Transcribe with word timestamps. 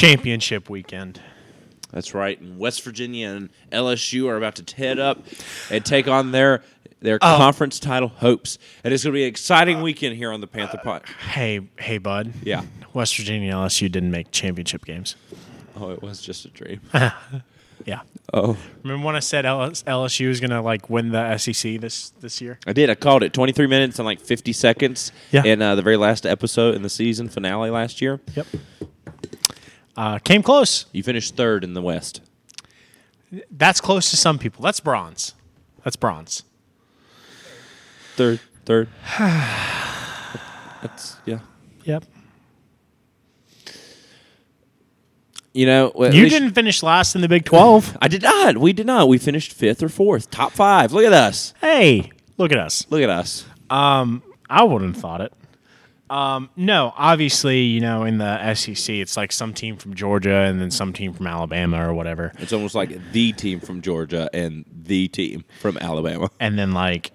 championship 0.00 0.70
weekend. 0.70 1.20
That's 1.92 2.14
right. 2.14 2.40
And 2.40 2.58
West 2.58 2.82
Virginia 2.82 3.28
and 3.28 3.50
LSU 3.72 4.28
are 4.28 4.36
about 4.36 4.54
to 4.56 4.76
head 4.76 4.98
up 4.98 5.24
and 5.70 5.84
take 5.84 6.08
on 6.08 6.32
their 6.32 6.62
their 7.00 7.16
Oh. 7.22 7.36
conference 7.38 7.80
title 7.80 8.08
hopes. 8.08 8.58
And 8.84 8.92
it's 8.92 9.02
going 9.04 9.12
to 9.14 9.16
be 9.16 9.22
an 9.22 9.28
exciting 9.28 9.80
weekend 9.80 10.16
here 10.16 10.30
on 10.32 10.42
the 10.42 10.46
Panther 10.46 10.78
Pod. 10.84 11.02
Hey, 11.30 11.60
hey, 11.78 11.96
bud. 11.96 12.34
Yeah. 12.42 12.62
West 12.92 13.16
Virginia 13.16 13.56
and 13.56 13.66
LSU 13.70 13.90
didn't 13.90 14.10
make 14.10 14.30
championship 14.32 14.84
games. 14.84 15.16
Oh, 15.76 15.90
it 15.92 16.02
was 16.02 16.20
just 16.20 16.44
a 16.44 16.48
dream. 16.48 16.80
Yeah. 17.86 18.00
Oh, 18.34 18.58
Remember 18.82 19.06
when 19.06 19.16
I 19.16 19.20
said 19.20 19.46
LSU 19.46 20.28
was 20.28 20.38
gonna 20.38 20.60
like 20.60 20.90
win 20.90 21.12
the 21.12 21.38
SEC 21.38 21.80
this 21.80 22.10
this 22.20 22.38
year? 22.42 22.58
I 22.66 22.74
did. 22.74 22.90
I 22.90 22.94
called 22.94 23.22
it 23.22 23.32
23 23.32 23.66
minutes 23.66 23.98
and 23.98 24.04
like 24.04 24.20
50 24.20 24.52
seconds 24.52 25.12
Yeah. 25.32 25.44
in 25.44 25.62
uh, 25.62 25.74
the 25.76 25.80
very 25.82 25.96
last 25.96 26.26
episode 26.26 26.74
in 26.74 26.82
the 26.82 26.90
season 26.90 27.30
finale 27.30 27.70
last 27.70 28.02
year. 28.02 28.20
Yep. 28.36 28.46
Uh, 29.96 30.18
came 30.18 30.42
close. 30.42 30.86
You 30.92 31.02
finished 31.02 31.36
third 31.36 31.64
in 31.64 31.74
the 31.74 31.82
West. 31.82 32.20
That's 33.50 33.80
close 33.80 34.10
to 34.10 34.16
some 34.16 34.38
people. 34.38 34.62
That's 34.62 34.80
bronze. 34.80 35.34
That's 35.84 35.96
bronze. 35.96 36.42
Third, 38.16 38.40
third. 38.64 38.88
That's 39.18 41.16
yeah. 41.24 41.38
Yep. 41.84 42.04
You 45.52 45.66
know, 45.66 45.90
well, 45.94 46.14
You 46.14 46.28
didn't 46.28 46.52
finish 46.52 46.82
last 46.82 47.14
in 47.14 47.22
the 47.22 47.28
Big 47.28 47.44
Twelve. 47.44 47.96
I 48.00 48.08
did 48.08 48.22
not. 48.22 48.58
We 48.58 48.72
did 48.72 48.86
not. 48.86 49.08
We 49.08 49.18
finished 49.18 49.52
fifth 49.52 49.82
or 49.82 49.88
fourth, 49.88 50.30
top 50.30 50.52
five. 50.52 50.92
Look 50.92 51.04
at 51.04 51.12
us. 51.12 51.54
hey, 51.60 52.10
look 52.38 52.52
at 52.52 52.58
us. 52.58 52.86
Look 52.90 53.02
at 53.02 53.10
us. 53.10 53.44
I 53.68 54.64
wouldn't 54.64 54.94
have 54.94 55.02
thought 55.02 55.20
it. 55.20 55.32
Um, 56.10 56.50
no, 56.56 56.92
obviously, 56.96 57.60
you 57.62 57.80
know, 57.80 58.04
in 58.04 58.18
the 58.18 58.54
SEC, 58.54 58.96
it's 58.96 59.16
like 59.16 59.30
some 59.32 59.54
team 59.54 59.76
from 59.76 59.94
Georgia 59.94 60.34
and 60.40 60.60
then 60.60 60.70
some 60.72 60.92
team 60.92 61.12
from 61.12 61.26
Alabama 61.28 61.88
or 61.88 61.94
whatever, 61.94 62.32
It's 62.38 62.52
almost 62.52 62.74
like 62.74 63.12
the 63.12 63.32
team 63.32 63.60
from 63.60 63.80
Georgia 63.80 64.28
and 64.34 64.64
the 64.70 65.06
team 65.08 65.44
from 65.60 65.78
Alabama. 65.78 66.28
and 66.40 66.58
then 66.58 66.72
like 66.72 67.12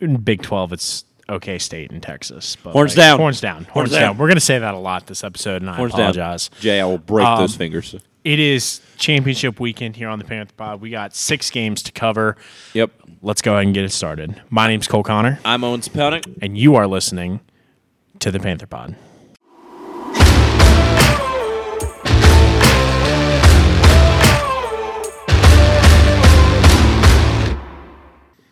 in 0.00 0.18
Big 0.18 0.42
Twelve, 0.42 0.72
it's 0.74 1.04
OK 1.30 1.58
State 1.58 1.90
and 1.90 2.02
Texas. 2.02 2.56
But 2.62 2.72
Horns 2.72 2.90
like, 2.96 3.04
down. 3.06 3.18
horns 3.18 3.40
down, 3.40 3.64
horns, 3.64 3.90
down. 3.90 4.00
down. 4.00 4.18
We're 4.18 4.28
gonna 4.28 4.38
say 4.40 4.58
that 4.58 4.74
a 4.74 4.78
lot 4.78 5.06
this 5.06 5.24
episode, 5.24 5.62
and 5.62 5.70
I 5.70 5.76
Horns 5.76 5.94
apologize. 5.94 6.48
down. 6.50 6.60
Jay, 6.60 6.80
I 6.80 6.84
will 6.84 6.98
break 6.98 7.26
Um, 7.26 7.40
those 7.40 7.56
fingers. 7.56 7.94
It 8.22 8.38
is 8.38 8.80
championship 8.98 9.58
weekend 9.60 9.96
here 9.96 10.08
on 10.08 10.18
the 10.18 10.24
Panther 10.26 10.52
Pod. 10.56 10.80
We 10.82 10.90
got 10.90 11.14
six 11.14 11.50
games 11.50 11.82
to 11.84 11.92
cover. 11.92 12.36
Yep. 12.74 12.90
Let's 13.22 13.40
go 13.40 13.52
ahead 13.54 13.64
and 13.66 13.74
get 13.74 13.84
it 13.84 13.92
started. 13.92 14.42
My 14.50 14.66
name's 14.68 14.86
Cole 14.88 15.02
Connor, 15.04 15.38
I'm 15.44 15.64
Owen 15.64 15.80
Spelnick. 15.80 16.24
and 16.42 16.58
you 16.58 16.74
are 16.74 16.86
listening 16.86 17.40
to 18.20 18.30
the 18.30 18.38
Panther 18.40 18.66
Pod. 18.66 18.96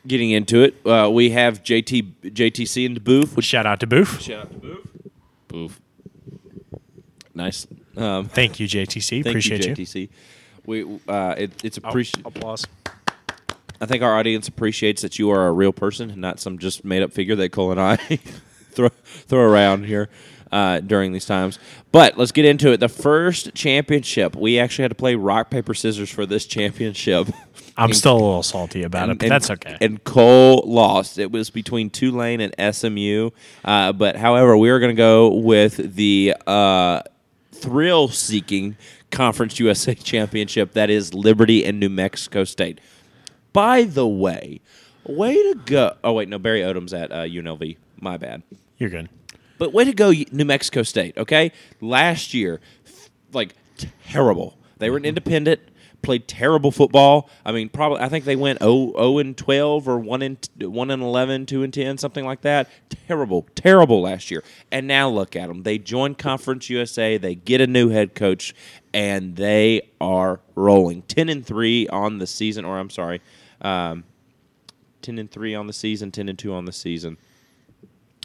Getting 0.07 0.31
into 0.33 0.63
it, 0.63 0.87
uh, 0.87 1.09
we 1.11 1.31
have 1.31 1.63
JT 1.63 2.13
JTC 2.25 2.85
and 2.85 2.97
the 2.97 3.01
booth. 3.01 3.43
Shout 3.43 3.65
out 3.65 3.81
to 3.81 3.87
Boof. 3.87 4.21
shout 4.21 4.43
out 4.43 4.51
to 4.51 4.59
Booth. 4.59 4.87
Booth. 5.49 5.81
Nice. 7.35 7.67
Um, 7.97 8.27
Thank 8.29 8.61
you, 8.61 8.69
JTC. 8.69 9.09
thank 9.25 9.27
Appreciate 9.27 9.65
you, 9.65 9.71
you. 9.71 9.77
JTC. 9.77 10.09
We 10.67 11.01
uh, 11.09 11.35
it, 11.39 11.65
it's 11.65 11.79
appreciate. 11.79 12.25
Applause. 12.27 12.67
I 13.81 13.87
think 13.87 14.03
our 14.03 14.19
audience 14.19 14.47
appreciates 14.47 15.01
that 15.03 15.19
you 15.19 15.31
are 15.31 15.47
a 15.47 15.53
real 15.53 15.73
person 15.73 16.11
and 16.11 16.21
not 16.21 16.39
some 16.39 16.59
just 16.59 16.85
made 16.85 17.03
up 17.03 17.13
figure 17.13 17.35
that 17.37 17.51
Cole 17.53 17.71
and 17.71 17.81
I 17.81 17.97
throw 18.75 18.89
throw 19.05 19.41
around 19.41 19.85
here 19.87 20.09
uh, 20.53 20.81
during 20.81 21.13
these 21.13 21.27
times. 21.27 21.59
But 21.93 22.19
let's 22.19 22.33
get 22.33 22.45
into 22.45 22.73
it. 22.73 22.81
The 22.81 22.89
first 22.89 23.55
championship, 23.55 24.35
we 24.37 24.59
actually 24.59 24.83
had 24.83 24.91
to 24.91 24.95
play 24.97 25.15
rock 25.15 25.51
paper 25.51 25.75
scissors 25.75 26.11
for 26.11 26.27
this 26.27 26.47
championship. 26.57 27.29
I'm 27.77 27.93
still 27.93 28.13
a 28.15 28.23
little 28.23 28.43
salty 28.45 28.85
about 28.85 29.11
it, 29.11 29.19
but 29.19 29.25
And- 29.25 29.33
that's 29.33 29.51
okay. 29.51 29.77
And 29.81 30.03
Cole 30.05 30.63
lost. 30.67 31.19
It 31.19 31.33
was 31.33 31.51
between 31.51 31.91
Tulane 31.91 32.41
and 32.41 32.75
SMU. 32.75 33.31
Uh, 33.65 33.93
but 33.93 34.15
however, 34.17 34.57
we 34.57 34.71
are 34.71 34.79
going 34.79 34.95
to 34.95 34.97
go 34.97 35.35
with 35.35 35.97
the 35.97 36.35
uh, 36.47 37.01
thrill-seeking 37.53 38.77
Conference 39.11 39.59
USA 39.59 39.95
championship 39.95 40.73
that 40.73 40.91
is 40.91 41.15
Liberty 41.15 41.65
and 41.65 41.81
New 41.81 41.89
Mexico 41.89 42.45
State. 42.45 42.81
By 43.53 43.85
the 43.85 44.07
way, 44.07 44.61
way 45.05 45.35
to 45.35 45.55
go! 45.65 45.97
Oh 46.03 46.13
wait, 46.15 46.29
no, 46.29 46.39
Barry 46.39 46.61
Odom's 46.63 46.93
at 46.93 47.13
uh, 47.13 47.23
UNLV. 47.23 47.77
My 48.05 48.19
bad. 48.19 48.43
You're 48.77 48.91
good. 48.91 49.09
But 49.57 49.73
way 49.73 49.85
to 49.85 49.95
go, 49.95 50.13
New 50.31 50.45
Mexico 50.45 50.83
State. 50.83 51.17
Okay, 51.17 51.53
last 51.81 52.35
year, 52.35 52.61
like 53.33 53.55
terrible. 54.11 54.59
They 54.77 54.91
were 54.91 54.99
an 54.99 55.07
independent, 55.07 55.63
played 56.03 56.29
terrible 56.29 56.71
football. 56.71 57.31
I 57.47 57.53
mean, 57.53 57.71
probably 57.71 58.01
I 58.01 58.11
think 58.11 58.27
they 58.27 58.37
went 58.37 58.59
0, 58.59 58.93
0 58.95 59.19
and 59.21 59.35
twelve 59.35 59.89
or 59.89 59.99
one 59.99 60.21
and 60.21 60.37
one 60.59 60.91
and 60.91 61.03
11, 61.03 61.47
2 61.47 61.63
and 61.63 61.73
ten, 61.73 61.97
something 61.97 62.27
like 62.27 62.43
that. 62.43 62.69
Terrible, 63.09 63.47
terrible 63.55 64.03
last 64.03 64.31
year. 64.31 64.45
And 64.71 64.87
now 64.87 65.09
look 65.09 65.35
at 65.35 65.49
them. 65.49 65.63
They 65.63 65.79
join 65.79 66.15
Conference 66.15 66.69
USA. 66.69 67.17
They 67.17 67.35
get 67.35 67.63
a 67.63 67.67
new 67.67 67.89
head 67.89 68.15
coach, 68.15 68.55
and 68.93 69.35
they 69.37 69.89
are 69.99 70.41
rolling. 70.55 71.01
Ten 71.03 71.31
and 71.31 71.47
three 71.47 71.89
on 71.89 72.19
the 72.19 72.27
season, 72.27 72.67
or 72.67 72.79
I'm 72.79 72.91
sorry, 72.91 73.23
um, 73.63 74.05
ten 75.01 75.19
and 75.19 75.31
three 75.31 75.55
on 75.55 75.69
the 75.69 75.73
season, 75.73 76.11
ten 76.11 76.29
and 76.29 76.39
two 76.39 76.53
on 76.53 76.67
the 76.67 76.73
season 76.73 77.17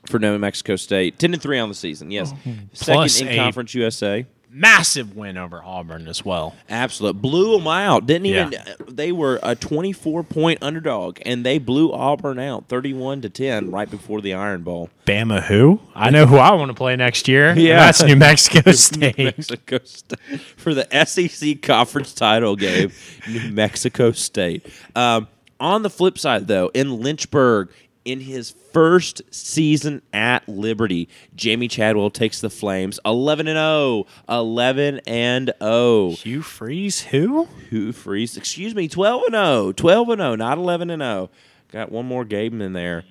for 0.07 0.19
New 0.19 0.37
Mexico 0.37 0.75
State. 0.75 1.19
Ten 1.19 1.33
and 1.33 1.41
three 1.41 1.59
on 1.59 1.69
the 1.69 1.75
season. 1.75 2.11
Yes, 2.11 2.33
second 2.73 2.95
Plus 2.95 3.21
in 3.21 3.35
Conference 3.35 3.73
USA. 3.73 4.25
Massive 4.51 5.15
win 5.15 5.37
over 5.37 5.61
Auburn 5.63 6.07
as 6.07 6.25
well. 6.25 6.55
Absolute 6.69 7.21
blew 7.21 7.55
them 7.55 7.67
out. 7.67 8.07
Didn't 8.07 8.25
even. 8.25 8.51
Yeah. 8.51 8.63
They 8.87 9.11
were 9.11 9.39
a 9.43 9.53
twenty-four 9.53 10.23
point 10.23 10.63
underdog, 10.63 11.19
and 11.23 11.45
they 11.45 11.59
blew 11.59 11.93
Auburn 11.93 12.39
out, 12.39 12.67
thirty-one 12.67 13.21
to 13.21 13.29
ten, 13.29 13.69
right 13.69 13.87
before 13.87 14.21
the 14.21 14.33
Iron 14.33 14.63
Bowl. 14.63 14.89
Bama 15.05 15.43
who? 15.43 15.79
I 15.93 16.09
know 16.09 16.25
who 16.25 16.37
I 16.37 16.55
want 16.55 16.69
to 16.69 16.73
play 16.73 16.95
next 16.95 17.27
year. 17.27 17.53
Yeah. 17.55 17.77
That's 17.77 18.01
New 18.01 18.15
Mexico 18.15 18.71
State. 18.71 19.19
New 19.19 19.25
Mexico 19.25 19.77
State 19.83 20.19
for 20.57 20.73
the 20.73 20.87
SEC 21.05 21.61
conference 21.61 22.15
title 22.15 22.55
game. 22.55 22.91
New 23.29 23.51
Mexico 23.51 24.11
State. 24.11 24.65
Um, 24.95 25.27
on 25.59 25.83
the 25.83 25.91
flip 25.91 26.17
side, 26.17 26.47
though, 26.47 26.71
in 26.73 27.01
Lynchburg, 27.01 27.69
in 28.09 28.21
his 28.21 28.55
first 28.73 29.21
season 29.29 30.01
at 30.11 30.47
Liberty, 30.49 31.07
Jamey 31.35 31.69
Chadwell 31.69 32.09
takes 32.09 32.41
the 32.41 32.49
Flames 32.49 32.99
11 33.05 33.47
and 33.47 33.57
0. 33.57 34.05
11 34.27 35.01
and 35.05 35.53
0. 35.61 36.11
Hugh 36.11 36.41
Freeze 36.41 37.01
who? 37.01 37.45
Who 37.69 37.91
freeze? 37.91 38.35
Excuse 38.35 38.73
me, 38.73 38.87
12 38.87 39.23
and 39.27 39.35
0. 39.35 39.71
12 39.73 40.09
and 40.09 40.19
0, 40.19 40.35
not 40.35 40.57
11 40.57 40.89
and 40.89 41.01
0. 41.01 41.29
Got 41.71 41.91
one 41.91 42.05
more 42.07 42.25
game 42.25 42.61
in 42.61 42.73
there. 42.73 43.03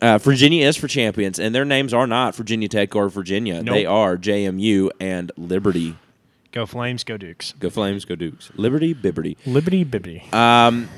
Uh, 0.00 0.18
Virginia 0.18 0.66
is 0.66 0.76
for 0.76 0.88
champions, 0.88 1.38
and 1.38 1.54
their 1.54 1.64
names 1.64 1.92
are 1.94 2.06
not 2.06 2.34
Virginia 2.34 2.68
Tech 2.68 2.96
or 2.96 3.08
Virginia. 3.08 3.62
Nope. 3.62 3.74
They 3.74 3.86
are 3.86 4.16
JMU 4.16 4.90
and 4.98 5.30
Liberty. 5.36 5.96
Go 6.52 6.66
Flames, 6.66 7.04
go 7.04 7.16
Dukes. 7.16 7.52
Go 7.60 7.70
Flames, 7.70 8.04
go 8.04 8.16
Dukes. 8.16 8.50
Liberty, 8.56 8.92
Bibberty. 8.92 9.36
Liberty 9.46 9.84
Bibbity. 9.84 10.88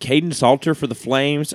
Kaidon 0.00 0.34
Salter 0.34 0.74
for 0.74 0.86
the 0.86 0.94
Flames, 0.94 1.54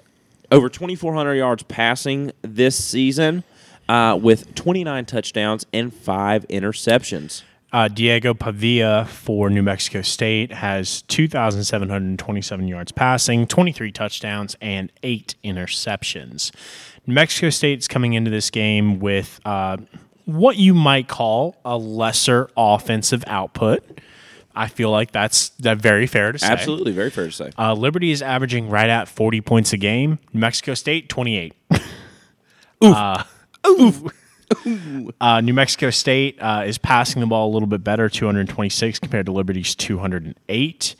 over 0.51 0.69
2,400 0.69 1.33
yards 1.35 1.63
passing 1.63 2.31
this 2.41 2.83
season 2.83 3.43
uh, 3.87 4.17
with 4.21 4.53
29 4.55 5.05
touchdowns 5.05 5.65
and 5.73 5.93
five 5.93 6.47
interceptions. 6.47 7.43
Uh, 7.71 7.87
Diego 7.87 8.33
Pavia 8.33 9.05
for 9.05 9.49
New 9.49 9.61
Mexico 9.61 10.01
State 10.01 10.51
has 10.51 11.03
2,727 11.03 12.67
yards 12.67 12.91
passing, 12.91 13.45
23 13.45 13.91
touchdowns, 13.91 14.55
and 14.59 14.91
eight 15.03 15.35
interceptions. 15.43 16.51
New 17.05 17.13
Mexico 17.13 17.51
State's 17.51 17.87
coming 17.87 18.13
into 18.13 18.31
this 18.31 18.49
game 18.49 18.99
with 18.99 19.39
uh, 19.45 19.77
what 20.25 20.57
you 20.57 20.73
might 20.73 21.07
call 21.07 21.57
a 21.63 21.77
lesser 21.77 22.49
offensive 22.57 23.23
output. 23.27 23.83
I 24.59 24.67
feel 24.67 24.91
like 24.91 25.11
that's 25.11 25.49
that 25.59 25.77
very 25.77 26.05
fair 26.05 26.33
to 26.33 26.37
say. 26.37 26.47
Absolutely, 26.47 26.91
very 26.91 27.09
fair 27.09 27.27
to 27.27 27.31
say. 27.31 27.51
Uh, 27.57 27.73
Liberty 27.73 28.11
is 28.11 28.21
averaging 28.21 28.69
right 28.69 28.89
at 28.89 29.07
40 29.07 29.39
points 29.39 29.71
a 29.71 29.77
game. 29.77 30.19
New 30.33 30.41
Mexico 30.41 30.73
State, 30.73 31.07
28. 31.09 31.53
Uh, 32.81 33.23
Uh, 35.21 35.41
New 35.41 35.53
Mexico 35.53 35.91
State 35.91 36.37
uh, 36.41 36.63
is 36.65 36.77
passing 36.79 37.19
the 37.19 37.27
ball 37.27 37.49
a 37.49 37.51
little 37.53 37.67
bit 37.67 37.83
better, 37.83 38.09
226 38.09 38.97
compared 38.99 39.25
to 39.27 39.31
Liberty's 39.31 39.75
208. 39.75 40.95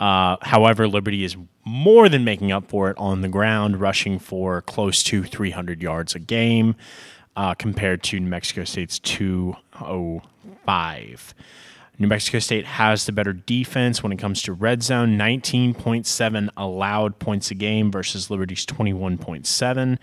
Uh, 0.00 0.36
however, 0.42 0.88
Liberty 0.88 1.24
is 1.24 1.36
more 1.64 2.08
than 2.08 2.24
making 2.24 2.52
up 2.52 2.68
for 2.68 2.88
it 2.90 2.96
on 2.96 3.20
the 3.22 3.28
ground, 3.28 3.80
rushing 3.80 4.18
for 4.18 4.62
close 4.62 5.02
to 5.02 5.24
300 5.24 5.82
yards 5.82 6.14
a 6.14 6.18
game 6.18 6.74
uh, 7.36 7.52
compared 7.54 8.02
to 8.04 8.18
New 8.20 8.28
Mexico 8.30 8.64
State's 8.64 8.98
205. 9.00 11.34
New 11.98 12.06
Mexico 12.08 12.38
State 12.38 12.66
has 12.66 13.06
the 13.06 13.12
better 13.12 13.32
defense 13.32 14.02
when 14.02 14.12
it 14.12 14.18
comes 14.18 14.42
to 14.42 14.52
red 14.52 14.82
zone, 14.82 15.16
19.7 15.16 16.48
allowed 16.56 17.18
points 17.18 17.50
a 17.50 17.54
game 17.54 17.90
versus 17.90 18.30
Liberty's 18.30 18.66
21.7. 18.66 19.98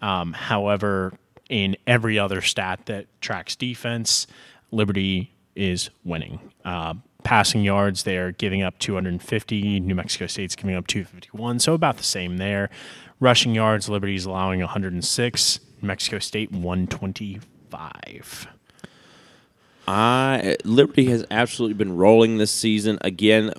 Um, 0.00 0.32
however, 0.32 1.12
in 1.48 1.76
every 1.86 2.18
other 2.18 2.40
stat 2.40 2.86
that 2.86 3.06
tracks 3.20 3.54
defense, 3.54 4.26
Liberty 4.72 5.32
is 5.54 5.90
winning. 6.04 6.40
Uh, 6.64 6.94
passing 7.22 7.62
yards, 7.62 8.02
they're 8.02 8.32
giving 8.32 8.62
up 8.62 8.78
250. 8.78 9.80
New 9.80 9.94
Mexico 9.94 10.26
State's 10.26 10.56
giving 10.56 10.74
up 10.74 10.86
251, 10.86 11.60
so 11.60 11.74
about 11.74 11.98
the 11.98 12.02
same 12.02 12.38
there. 12.38 12.68
Rushing 13.20 13.54
yards, 13.54 13.88
Liberty's 13.88 14.24
allowing 14.24 14.60
106. 14.60 15.60
New 15.82 15.86
Mexico 15.86 16.18
State 16.18 16.50
125. 16.50 18.48
I 19.88 20.56
Liberty 20.64 21.06
has 21.06 21.24
absolutely 21.30 21.72
been 21.72 21.96
rolling 21.96 22.36
this 22.36 22.50
season. 22.50 22.98
Again, 23.00 23.54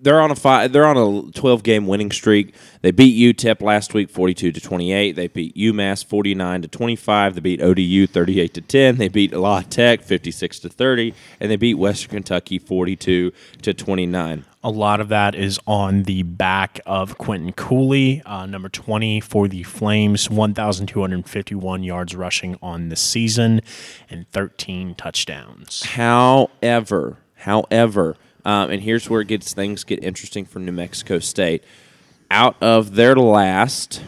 they're 0.00 0.20
on 0.20 0.30
a 0.30 0.34
five, 0.34 0.72
they're 0.72 0.86
on 0.86 0.96
a 0.96 1.32
12 1.32 1.62
game 1.62 1.86
winning 1.86 2.10
streak. 2.10 2.54
They 2.80 2.90
beat 2.90 3.36
UTEP 3.36 3.60
last 3.60 3.92
week 3.92 4.08
42 4.08 4.52
to 4.52 4.60
28. 4.60 5.12
They 5.12 5.28
beat 5.28 5.54
UMass 5.54 6.02
49 6.02 6.62
to 6.62 6.68
25. 6.68 7.34
They 7.34 7.40
beat 7.40 7.60
ODU 7.60 8.06
38 8.06 8.54
to 8.54 8.60
10. 8.62 8.96
They 8.96 9.08
beat 9.08 9.34
La 9.34 9.60
Tech 9.60 10.02
56 10.02 10.60
to 10.60 10.70
30 10.70 11.12
and 11.40 11.50
they 11.50 11.56
beat 11.56 11.74
Western 11.74 12.10
Kentucky 12.10 12.58
42 12.58 13.30
to 13.60 13.74
29. 13.74 14.44
A 14.64 14.70
lot 14.70 14.98
of 14.98 15.10
that 15.10 15.34
is 15.34 15.60
on 15.66 16.04
the 16.04 16.22
back 16.22 16.80
of 16.86 17.18
Quinton 17.18 17.52
Cooley, 17.52 18.22
uh, 18.24 18.46
number 18.46 18.70
20 18.70 19.20
for 19.20 19.46
the 19.46 19.62
Flames, 19.62 20.30
1,251 20.30 21.82
yards 21.82 22.16
rushing 22.16 22.56
on 22.62 22.88
the 22.88 22.96
season 22.96 23.60
and 24.08 24.26
13 24.30 24.94
touchdowns. 24.94 25.82
However, 25.82 27.18
however, 27.34 28.16
um, 28.46 28.70
and 28.70 28.80
here's 28.80 29.10
where 29.10 29.20
it 29.20 29.28
gets 29.28 29.52
things 29.52 29.84
get 29.84 30.02
interesting 30.02 30.46
for 30.46 30.60
New 30.60 30.72
Mexico 30.72 31.18
State. 31.18 31.62
Out 32.30 32.56
of 32.62 32.94
their 32.94 33.14
last 33.14 34.02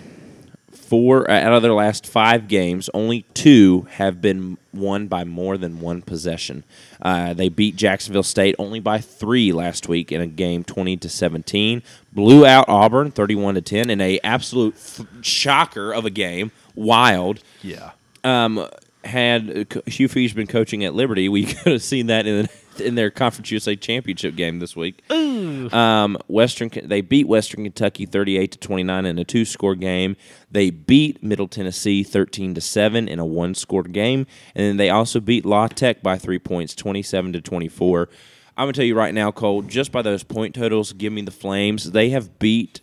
four, 0.86 1.30
uh, 1.30 1.34
out 1.40 1.52
of 1.52 1.62
their 1.62 1.72
last 1.74 2.06
five 2.06 2.48
games, 2.48 2.88
only 2.94 3.22
two 3.34 3.86
have 3.92 4.20
been 4.20 4.56
won 4.72 5.06
by 5.06 5.24
more 5.24 5.56
than 5.56 5.80
one 5.80 6.02
possession. 6.02 6.64
Uh, 7.02 7.32
they 7.34 7.48
beat 7.48 7.76
Jacksonville 7.76 8.22
State 8.22 8.54
only 8.58 8.80
by 8.80 8.98
three 8.98 9.52
last 9.52 9.88
week 9.88 10.12
in 10.12 10.20
a 10.20 10.26
game, 10.26 10.64
twenty 10.64 10.96
to 10.98 11.08
seventeen. 11.08 11.82
Blew 12.12 12.46
out 12.46 12.68
Auburn, 12.68 13.10
thirty-one 13.10 13.54
to 13.54 13.60
ten, 13.60 13.90
in 13.90 14.00
a 14.00 14.18
absolute 14.24 14.74
f- 14.74 15.06
shocker 15.22 15.92
of 15.92 16.04
a 16.04 16.10
game. 16.10 16.50
Wild 16.74 17.40
Yeah. 17.62 17.90
um, 18.24 18.66
had 19.04 19.66
uh, 19.76 19.80
Hugh 19.86 20.08
Freeze 20.08 20.32
been 20.32 20.46
coaching 20.46 20.84
at 20.84 20.94
Liberty, 20.94 21.28
we 21.28 21.44
could 21.52 21.72
have 21.72 21.82
seen 21.82 22.06
that 22.08 22.26
in 22.26 22.48
in 22.80 22.94
their 22.94 23.10
Conference 23.10 23.50
USA 23.50 23.76
championship 23.76 24.36
game 24.36 24.58
this 24.58 24.76
week. 24.76 25.02
Um, 25.10 26.18
Western 26.28 26.70
they 26.84 27.00
beat 27.00 27.26
Western 27.26 27.64
Kentucky 27.64 28.06
thirty 28.06 28.36
eight 28.36 28.52
to 28.52 28.58
twenty 28.58 28.82
nine 28.82 29.06
in 29.06 29.18
a 29.18 29.24
two 29.24 29.44
score 29.44 29.74
game. 29.74 30.16
They 30.50 30.70
beat 30.70 31.22
Middle 31.22 31.48
Tennessee 31.48 32.02
thirteen 32.02 32.54
to 32.54 32.60
seven 32.60 33.08
in 33.08 33.18
a 33.18 33.26
one 33.26 33.54
score 33.54 33.82
game, 33.82 34.26
and 34.54 34.66
then 34.66 34.76
they 34.76 34.90
also 34.90 35.20
beat 35.20 35.44
La 35.44 35.68
Tech 35.68 36.02
by 36.02 36.18
three 36.18 36.38
points, 36.38 36.74
twenty 36.74 37.02
seven 37.02 37.32
to 37.32 37.40
twenty 37.40 37.68
four. 37.68 38.08
I'm 38.56 38.64
gonna 38.64 38.72
tell 38.72 38.84
you 38.84 38.94
right 38.94 39.12
now, 39.12 39.30
Cole. 39.30 39.62
Just 39.62 39.92
by 39.92 40.02
those 40.02 40.22
point 40.22 40.54
totals, 40.54 40.92
give 40.92 41.12
me 41.12 41.22
the 41.22 41.30
Flames. 41.30 41.92
They 41.92 42.10
have 42.10 42.38
beat 42.38 42.80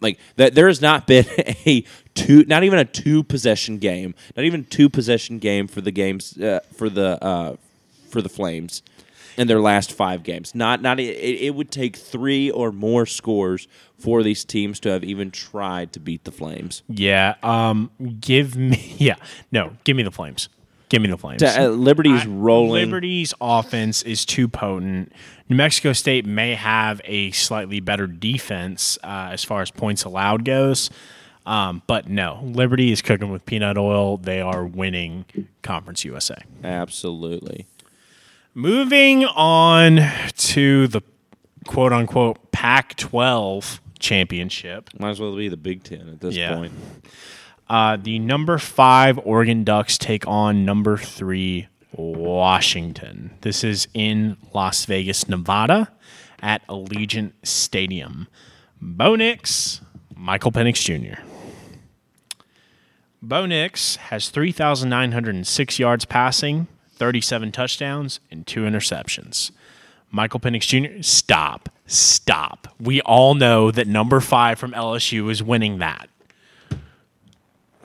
like 0.00 0.18
that 0.36 0.54
there 0.54 0.68
has 0.68 0.80
not 0.80 1.06
been 1.06 1.26
a 1.66 1.84
two 2.14 2.44
not 2.44 2.64
even 2.64 2.78
a 2.78 2.84
two 2.84 3.22
possession 3.22 3.78
game 3.78 4.14
not 4.36 4.44
even 4.44 4.64
two 4.64 4.88
possession 4.88 5.38
game 5.38 5.66
for 5.66 5.80
the 5.80 5.90
games 5.90 6.36
uh, 6.38 6.60
for 6.74 6.88
the 6.88 7.22
uh, 7.24 7.56
for 8.10 8.20
the 8.22 8.28
flames 8.28 8.82
in 9.36 9.46
their 9.46 9.60
last 9.60 9.92
five 9.92 10.22
games 10.22 10.54
not 10.54 10.80
not 10.82 10.98
it, 11.00 11.14
it 11.16 11.54
would 11.54 11.70
take 11.70 11.96
three 11.96 12.50
or 12.50 12.72
more 12.72 13.06
scores 13.06 13.68
for 13.98 14.22
these 14.22 14.44
teams 14.44 14.78
to 14.80 14.88
have 14.90 15.02
even 15.04 15.30
tried 15.30 15.92
to 15.92 16.00
beat 16.00 16.24
the 16.24 16.32
flames 16.32 16.82
Yeah. 16.88 17.34
Um, 17.42 17.90
give 18.20 18.56
me, 18.56 18.94
yeah. 18.98 19.16
No, 19.52 19.72
give 19.84 19.96
me 19.96 20.02
the 20.02 20.10
Flames. 20.10 20.48
Give 20.88 21.02
me 21.02 21.08
the 21.08 21.18
Flames. 21.18 21.42
uh, 21.42 21.68
liberty's 21.68 22.24
I- 22.24 22.28
rolling 22.28 22.84
Liberty's 22.86 23.34
offense 23.40 24.02
is 24.04 24.24
too 24.24 24.46
potent. 24.48 25.12
New 25.48 25.56
Mexico 25.56 25.92
State 25.92 26.24
may 26.26 26.54
have 26.54 27.00
a 27.04 27.30
slightly 27.32 27.80
better 27.80 28.06
defense 28.06 28.96
uh, 29.02 29.30
as 29.32 29.42
far 29.44 29.62
as 29.62 29.70
points 29.70 30.04
allowed 30.04 30.44
goes. 30.44 30.90
Um, 31.44 31.82
but 31.86 32.08
no, 32.08 32.40
Liberty 32.42 32.92
is 32.92 33.02
cooking 33.02 33.30
with 33.30 33.46
peanut 33.46 33.78
oil. 33.78 34.16
They 34.16 34.40
are 34.40 34.64
winning 34.64 35.24
Conference 35.62 36.04
USA. 36.04 36.36
absolutely 36.64 37.66
Moving 38.58 39.26
on 39.26 40.00
to 40.36 40.86
the 40.88 41.02
quote 41.66 41.92
unquote 41.92 42.52
Pac 42.52 42.96
12 42.96 43.82
championship. 43.98 44.88
might 44.98 45.10
as 45.10 45.20
well 45.20 45.36
be 45.36 45.48
the 45.50 45.58
big 45.58 45.82
ten 45.82 46.08
at 46.08 46.20
this 46.22 46.34
Yeah. 46.34 46.54
point 46.54 46.72
Uh, 47.68 47.98
the 48.00 48.18
number 48.18 48.56
five 48.56 49.18
Oregon 49.24 49.62
Ducks 49.62 49.98
take 49.98 50.26
on 50.26 50.64
number 50.64 50.96
three 50.96 51.66
Washington. 51.92 53.32
This 53.42 53.62
is 53.62 53.88
in 53.92 54.38
Las 54.54 54.86
Vegas, 54.86 55.28
Nevada, 55.28 55.92
at 56.40 56.66
Allegiant 56.68 57.32
Stadium. 57.42 58.26
Bo 58.80 59.16
Nix, 59.16 59.82
Michael 60.14 60.50
Penix 60.52 60.76
Jr. 60.82 61.20
Bo 63.20 63.44
Nix 63.44 63.96
has 63.96 64.28
3,906 64.30 65.78
yards 65.78 66.04
passing, 66.06 66.68
37 66.96 67.52
touchdowns, 67.52 68.20
and 68.30 68.46
two 68.46 68.62
interceptions. 68.62 69.50
Michael 70.10 70.40
Penix 70.40 70.62
Jr., 70.62 71.02
stop. 71.02 71.68
Stop. 71.86 72.74
We 72.80 73.00
all 73.02 73.34
know 73.34 73.70
that 73.70 73.86
number 73.86 74.20
five 74.20 74.58
from 74.58 74.72
LSU 74.72 75.30
is 75.30 75.42
winning 75.42 75.78
that. 75.78 76.08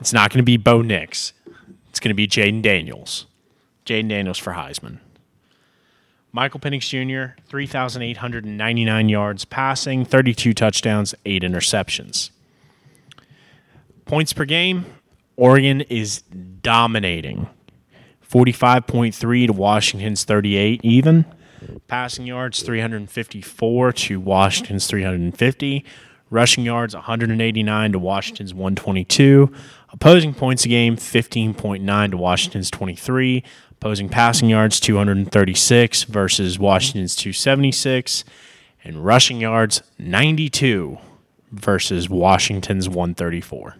It's 0.00 0.12
not 0.12 0.30
going 0.30 0.38
to 0.38 0.44
be 0.44 0.56
Bo 0.56 0.82
Nix. 0.82 1.32
It's 1.90 2.00
going 2.00 2.10
to 2.10 2.14
be 2.14 2.26
Jayden 2.26 2.62
Daniels. 2.62 3.26
Jayden 3.86 4.08
Daniels 4.08 4.38
for 4.38 4.54
Heisman. 4.54 4.98
Michael 6.32 6.58
Penix 6.60 6.88
Jr., 6.88 7.34
3,899 7.46 9.08
yards 9.08 9.44
passing, 9.44 10.04
32 10.04 10.54
touchdowns, 10.54 11.14
8 11.26 11.42
interceptions. 11.42 12.30
Points 14.06 14.32
per 14.32 14.46
game, 14.46 14.86
Oregon 15.36 15.82
is 15.82 16.22
dominating. 16.62 17.48
45.3 18.32 19.46
to 19.46 19.52
Washington's 19.52 20.24
38 20.24 20.80
even. 20.82 21.26
Passing 21.86 22.26
yards 22.26 22.62
354 22.62 23.92
to 23.92 24.20
Washington's 24.20 24.86
350. 24.86 25.84
Rushing 26.30 26.64
yards 26.64 26.94
189 26.94 27.92
to 27.92 27.98
Washington's 27.98 28.54
122. 28.54 29.52
Opposing 29.92 30.32
points 30.32 30.64
a 30.64 30.68
game 30.68 30.96
15.9 30.96 32.10
to 32.10 32.16
Washington's 32.16 32.70
23. 32.70 33.44
Opposing 33.72 34.08
passing 34.08 34.48
yards 34.48 34.80
236 34.80 36.04
versus 36.04 36.58
Washington's 36.58 37.14
276. 37.14 38.24
And 38.82 39.04
rushing 39.04 39.42
yards 39.42 39.82
92 39.98 40.96
versus 41.50 42.08
Washington's 42.08 42.88
134. 42.88 43.76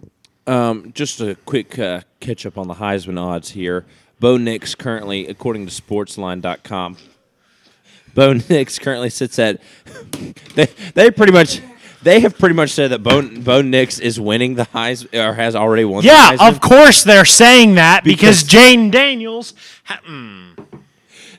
Um, 0.46 0.92
just 0.94 1.20
a 1.20 1.36
quick 1.46 1.78
uh, 1.78 2.02
catch 2.20 2.44
up 2.44 2.58
on 2.58 2.68
the 2.68 2.74
Heisman 2.74 3.18
odds 3.18 3.52
here. 3.52 3.86
Bo 4.22 4.36
Nix 4.36 4.76
currently, 4.76 5.26
according 5.26 5.66
to 5.66 5.72
Sportsline.com, 5.72 6.96
Bo 8.14 8.34
Nix 8.48 8.78
currently 8.78 9.10
sits 9.10 9.38
at. 9.38 9.60
They 10.54 10.66
they 10.94 11.10
pretty 11.10 11.32
much 11.32 11.60
they 12.02 12.20
have 12.20 12.38
pretty 12.38 12.54
much 12.54 12.70
said 12.70 12.90
that 12.92 13.02
Bo 13.02 13.22
Bo 13.22 13.62
Nix 13.62 13.98
is 13.98 14.20
winning 14.20 14.54
the 14.54 14.64
Heisman 14.66 15.28
or 15.28 15.32
has 15.34 15.56
already 15.56 15.84
won. 15.84 16.04
Yeah, 16.04 16.36
of 16.38 16.60
course 16.60 17.02
they're 17.02 17.24
saying 17.24 17.74
that 17.76 18.04
because, 18.04 18.44
Because- 18.44 18.62
Jayden 18.62 18.90
Daniels. 18.92 19.54
Ha- 19.84 20.00
mm. 20.08 20.51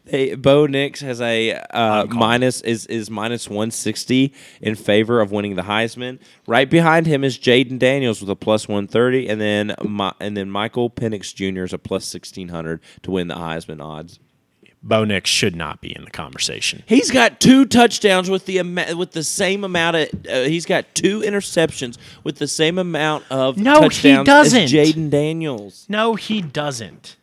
They, 0.06 0.36
Bo 0.36 0.66
Nix 0.66 1.00
has 1.00 1.22
a 1.22 1.54
uh, 1.54 2.06
minus 2.08 2.60
is 2.62 2.86
is 2.88 3.10
minus 3.10 3.50
one 3.50 3.72
sixty 3.72 4.34
in 4.62 4.76
favor 4.76 5.22
of 5.22 5.32
winning 5.32 5.56
the 5.56 5.62
Heisman. 5.62 6.20
Right 6.46 6.70
behind 6.70 7.08
him 7.08 7.24
is 7.24 7.38
Jayden 7.38 7.80
Daniels 7.80 8.20
with 8.20 8.30
a 8.30 8.36
plus 8.36 8.68
one 8.68 8.88
thirty, 8.88 9.30
and 9.30 9.40
then 9.40 9.74
Mi- 9.82 10.12
and 10.20 10.36
then 10.36 10.50
Michael 10.52 10.90
Penix 10.90 11.34
Jr. 11.34 11.64
is 11.64 11.72
a 11.74 11.78
plus 11.78 12.04
sixteen 12.06 12.50
hundred 12.50 12.82
to 13.04 13.12
win 13.12 13.30
the 13.30 13.36
Heisman 13.36 13.82
odds. 13.82 14.20
Bo 14.86 15.06
Nix 15.06 15.30
should 15.30 15.56
not 15.56 15.80
be 15.80 15.96
in 15.96 16.04
the 16.04 16.12
conversation. 16.12 16.84
He's 16.86 17.10
got 17.10 17.40
two 17.40 17.64
touchdowns 17.66 18.30
with 18.30 18.46
the 18.46 18.60
ama- 18.60 18.98
with 18.98 19.12
the 19.14 19.24
same 19.24 19.64
amount 19.64 19.96
of. 19.96 20.10
Uh, 20.30 20.42
he's 20.44 20.66
got 20.66 20.94
two 20.94 21.22
interceptions 21.22 21.98
with 22.26 22.40
the 22.40 22.48
same 22.50 22.78
amount 22.78 23.24
of 23.32 23.58
No, 23.58 23.88
he 23.88 24.22
doesn't. 24.22 24.64
as 24.64 24.74
Jayden 24.74 25.10
Daniels. 25.10 25.86
No, 25.88 26.16
he 26.16 26.42
doesn't. 26.42 27.16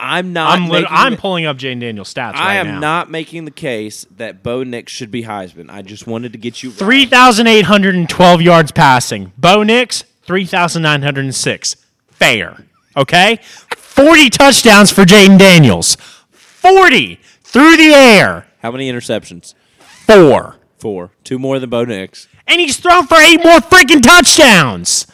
I'm 0.00 0.32
not. 0.32 0.58
I'm 0.58 0.68
lit- 0.68 0.86
I'm 0.88 1.12
the- 1.12 1.18
pulling 1.18 1.44
up 1.46 1.58
Jayden 1.58 1.80
Daniels 1.80 2.12
stats. 2.12 2.34
I 2.34 2.46
right 2.46 2.54
am 2.56 2.66
now. 2.66 2.78
not 2.80 3.10
making 3.10 3.44
the 3.44 3.50
case 3.50 4.06
that 4.16 4.42
Bo 4.42 4.62
Nix 4.62 4.90
should 4.92 5.10
be 5.10 5.24
Heisman. 5.24 5.68
I 5.70 5.82
just 5.82 6.06
wanted 6.06 6.32
to 6.32 6.38
get 6.38 6.62
you 6.62 6.70
Three 6.70 7.04
thousand 7.06 7.46
eight 7.46 7.66
hundred 7.66 7.94
and 7.94 8.08
twelve 8.08 8.40
yards 8.40 8.72
passing. 8.72 9.32
Bo 9.36 9.62
Nix 9.62 10.04
three 10.22 10.46
thousand 10.46 10.82
nine 10.82 11.02
hundred 11.02 11.24
and 11.26 11.34
six. 11.34 11.76
Fair. 12.08 12.64
Okay. 12.96 13.38
Forty 13.76 14.30
touchdowns 14.30 14.90
for 14.90 15.04
Jayden 15.04 15.38
Daniels. 15.38 15.96
Forty 16.30 17.20
through 17.42 17.76
the 17.76 17.92
air. 17.92 18.46
How 18.62 18.70
many 18.70 18.90
interceptions? 18.90 19.54
Four. 19.78 20.56
Four. 20.78 21.10
Two 21.24 21.38
more 21.38 21.58
than 21.58 21.70
Bo 21.70 21.84
Nix. 21.84 22.26
And 22.46 22.60
he's 22.60 22.78
thrown 22.78 23.06
for 23.06 23.16
eight 23.18 23.44
more 23.44 23.58
freaking 23.60 24.02
touchdowns. 24.02 25.06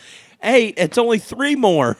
Eight. 0.43 0.75
It's 0.77 0.97
only 0.99 1.19
three 1.19 1.57
more. 1.57 1.97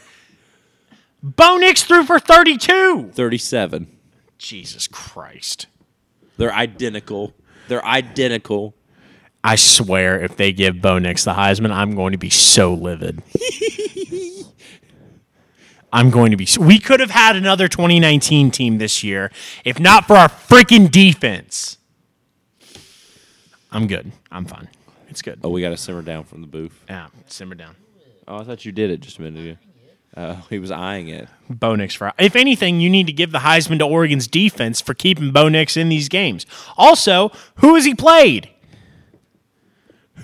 Bo 1.27 1.57
Nix 1.57 1.83
threw 1.83 2.05
for 2.05 2.21
32. 2.21 3.11
37. 3.13 3.89
Jesus 4.39 4.87
Christ. 4.87 5.67
They're 6.37 6.53
identical. 6.53 7.35
They're 7.67 7.85
identical. 7.85 8.77
I 9.43 9.57
swear, 9.57 10.23
if 10.23 10.37
they 10.37 10.53
give 10.53 10.81
Bo 10.81 11.01
Nix 11.01 11.25
the 11.25 11.33
Heisman, 11.33 11.73
I'm 11.73 11.97
going 11.97 12.13
to 12.13 12.19
be 12.19 12.31
so 12.31 12.75
livid. 12.75 13.25
I'm 15.93 16.11
going 16.11 16.31
to 16.31 16.37
be. 16.37 16.47
We 16.61 16.79
could 16.79 17.01
have 17.01 17.11
had 17.11 17.35
another 17.35 17.67
2019 17.67 18.53
team 18.53 18.79
this 18.79 19.03
year 19.03 19.33
if 19.65 19.81
not 19.81 20.07
for 20.07 20.15
our 20.15 20.29
freaking 20.29 20.89
defense. 20.91 21.79
I'm 23.73 23.89
good. 23.89 24.13
I'm 24.31 24.45
fine. 24.45 24.69
It's 25.09 25.23
good. 25.23 25.41
Oh, 25.43 25.49
we 25.49 25.61
got 25.61 25.71
to 25.71 25.77
simmer 25.77 26.03
down 26.03 26.23
from 26.23 26.41
the 26.41 26.47
booth. 26.47 26.85
Yeah, 26.89 27.09
simmer 27.27 27.57
down. 27.57 27.75
Oh, 28.29 28.39
I 28.39 28.45
thought 28.45 28.65
you 28.65 28.71
did 28.71 28.91
it 28.91 29.01
just 29.01 29.19
a 29.19 29.23
minute 29.23 29.45
ago. 29.45 29.57
Uh, 30.17 30.37
he 30.51 30.59
was 30.59 30.71
eyeing 30.71 31.09
it. 31.09 31.29
Bo 31.51 31.75
Nix 31.77 31.95
for. 31.95 32.13
If 32.19 32.35
anything, 32.37 32.81
you 32.81 32.89
need 32.91 33.07
to 33.07 33.13
give 33.13 33.31
the 33.33 33.39
Heisman 33.41 33.79
to 33.79 33.85
Oregon's 33.85 34.27
defense 34.27 34.81
for 34.81 34.95
keeping 34.95 35.31
Bo 35.31 35.49
Nix 35.49 35.77
in 35.77 35.89
these 35.89 36.09
games. 36.09 36.47
Also, 36.77 37.31
who 37.57 37.75
has 37.75 37.85
he 37.85 37.95
played? 37.95 38.49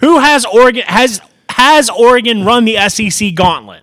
Who 0.00 0.18
has 0.20 0.44
Oregon 0.44 0.82
has 0.86 1.20
has 1.48 1.88
Oregon 1.90 2.44
run 2.44 2.64
the 2.64 2.76
SEC 2.88 3.34
gauntlet? 3.34 3.82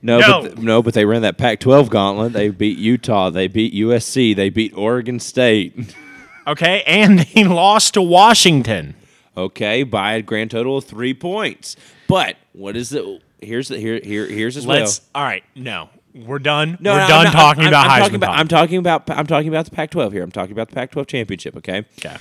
No, 0.00 0.18
No. 0.20 0.42
but 0.42 0.48
th- 0.54 0.58
no, 0.58 0.82
but 0.82 0.94
they 0.94 1.04
ran 1.04 1.22
that 1.22 1.38
Pac-12 1.38 1.90
gauntlet. 1.90 2.32
They 2.32 2.48
beat 2.50 2.78
Utah. 2.78 3.30
They 3.30 3.48
beat 3.48 3.74
USC. 3.74 4.34
They 4.34 4.48
beat 4.48 4.72
Oregon 4.76 5.20
State. 5.20 5.94
Okay, 6.46 6.82
and 6.86 7.18
they 7.18 7.44
lost 7.44 7.92
to 7.92 8.00
Washington. 8.00 8.94
Okay, 9.36 9.82
by 9.82 10.14
a 10.14 10.22
grand 10.22 10.50
total 10.50 10.78
of 10.78 10.84
three 10.86 11.12
points. 11.12 11.76
But 12.06 12.36
what 12.54 12.74
is 12.74 12.88
the? 12.88 13.20
Here's 13.40 13.68
the 13.68 13.78
here 13.78 14.00
here 14.02 14.26
here's 14.26 14.56
as 14.56 14.66
Let's. 14.66 15.00
All 15.14 15.22
right, 15.22 15.44
no, 15.54 15.88
we're 16.14 16.38
done. 16.38 16.76
No, 16.80 16.92
we're 16.92 16.98
no, 16.98 17.02
I'm 17.04 17.08
done 17.08 17.24
not- 17.24 17.32
talking 17.32 17.60
I'm- 17.64 17.68
about 17.68 17.86
I'm, 17.86 17.90
Heisman. 17.90 18.00
talking 18.00 18.14
about. 18.16 18.38
I'm 18.38 18.48
talking 18.48 18.78
about 18.78 19.10
I'm 19.10 19.26
talking 19.26 19.48
about 19.48 19.64
the 19.66 19.70
Pac-12 19.70 20.12
here. 20.12 20.22
I'm 20.22 20.32
talking 20.32 20.52
about 20.52 20.68
the 20.68 20.74
Pac-12 20.74 21.06
championship. 21.06 21.56
Okay. 21.56 21.84
okay. 21.98 22.16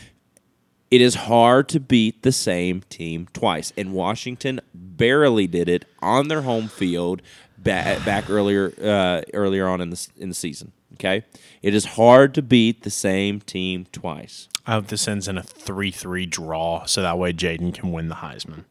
It 0.90 1.02
is 1.02 1.16
hard 1.16 1.68
to 1.70 1.82
beat 1.82 2.22
the 2.24 2.32
same 2.32 2.82
team 2.90 3.28
twice, 3.34 3.74
and 3.76 3.92
Washington 3.94 4.62
barely 4.74 5.46
did 5.46 5.68
it 5.68 5.84
on 6.02 6.30
their 6.30 6.44
home 6.44 6.70
field 6.70 7.22
back, 7.58 8.06
back 8.06 8.30
earlier 8.30 8.72
uh, 8.82 9.22
earlier 9.34 9.68
on 9.68 9.82
in 9.82 9.90
the 9.90 10.08
in 10.18 10.30
the 10.30 10.36
season. 10.36 10.72
Okay, 10.94 11.26
it 11.62 11.74
is 11.74 11.84
hard 11.86 12.34
to 12.36 12.42
beat 12.42 12.84
the 12.84 12.90
same 12.90 13.42
team 13.42 13.86
twice. 13.92 14.48
I 14.66 14.74
hope 14.74 14.88
this 14.88 15.08
ends 15.10 15.28
in 15.28 15.38
a 15.38 15.44
three-three 15.44 16.26
draw, 16.26 16.86
so 16.86 17.02
that 17.02 17.18
way 17.18 17.34
Jayden 17.34 17.74
can 17.74 17.92
win 17.92 18.08
the 18.08 18.16
Heisman. 18.16 18.64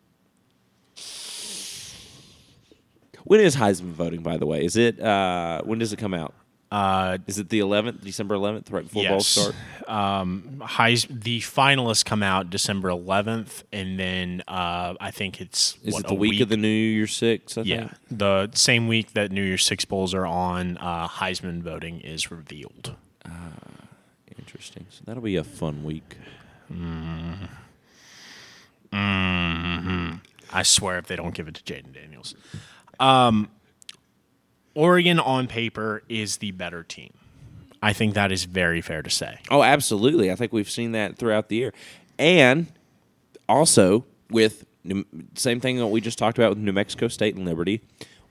When 3.27 3.41
is 3.41 3.57
Heisman 3.57 3.93
voting? 3.93 4.23
By 4.23 4.37
the 4.37 4.47
way, 4.47 4.65
is 4.65 4.77
it 4.77 5.01
uh, 5.01 5.61
when 5.65 5.79
does 5.79 5.93
it 5.93 5.99
come 5.99 6.15
out? 6.15 6.33
Uh, 6.71 7.19
Is 7.29 7.39
it 7.39 7.49
the 7.49 7.61
11th, 7.61 8.03
December 8.03 8.35
11th, 8.35 8.73
right 8.73 8.83
before 8.83 9.05
ball 9.05 9.13
yes. 9.13 9.27
start? 9.29 9.55
Um, 9.89 10.61
Heis- 10.65 11.07
the 11.09 11.39
finalists 11.41 12.05
come 12.05 12.25
out 12.25 12.51
December 12.51 12.89
11th, 12.89 13.63
and 13.73 13.97
then 14.01 14.43
uh, 14.49 14.95
I 15.01 15.13
think 15.13 15.41
it's 15.41 15.79
Is 15.85 15.95
what, 15.95 16.01
it 16.01 16.09
the 16.09 16.15
a 16.15 16.17
week, 16.17 16.41
of 16.41 16.49
the 16.49 16.57
New 16.57 16.67
Year's 16.67 17.15
Six? 17.17 17.57
I 17.57 17.63
Yeah, 17.63 17.77
think? 17.87 17.93
the 18.19 18.51
same 18.55 18.89
week 18.89 19.13
that 19.13 19.31
New 19.31 19.45
Year's 19.45 19.65
Six 19.65 19.85
bowls 19.85 20.13
are 20.13 20.27
on, 20.27 20.77
uh, 20.79 21.07
Heisman 21.07 21.63
voting 21.63 22.01
is 22.01 22.33
revealed. 22.33 22.97
Interesting. 24.37 24.87
So 24.91 25.03
that'll 25.05 25.23
be 25.23 25.37
a 25.37 25.45
fun 25.45 25.85
week. 25.85 26.17
I 30.53 30.63
swear, 30.63 30.99
if 30.99 31.07
they 31.07 31.17
don't 31.17 31.35
give 31.35 31.49
it 31.49 31.55
to 31.57 31.63
Jayden 31.63 31.93
Daniels, 31.95 32.35
um, 33.01 33.49
Oregon 34.75 35.19
on 35.19 35.47
paper 35.47 36.03
is 36.09 36.39
the 36.39 36.51
better 36.53 36.83
team. 36.83 37.13
I 37.83 37.93
think 37.93 38.15
that 38.15 38.33
is 38.33 38.45
very 38.45 38.81
fair 38.81 39.03
to 39.03 39.11
say. 39.11 39.39
Oh, 39.51 39.63
absolutely. 39.63 40.31
I 40.31 40.35
think 40.35 40.53
we've 40.53 40.71
seen 40.71 40.93
that 40.93 41.17
throughout 41.17 41.49
the 41.49 41.57
year. 41.57 41.73
And 42.19 42.67
also 43.49 44.05
with 44.31 44.65
same 45.35 45.61
thing 45.61 45.79
that 45.79 45.87
we 45.87 46.01
just 46.01 46.19
talked 46.19 46.39
about 46.39 46.51
with 46.51 46.59
New 46.59 46.73
Mexico 46.73 47.09
State 47.09 47.35
and 47.35 47.45
Liberty. 47.45 47.81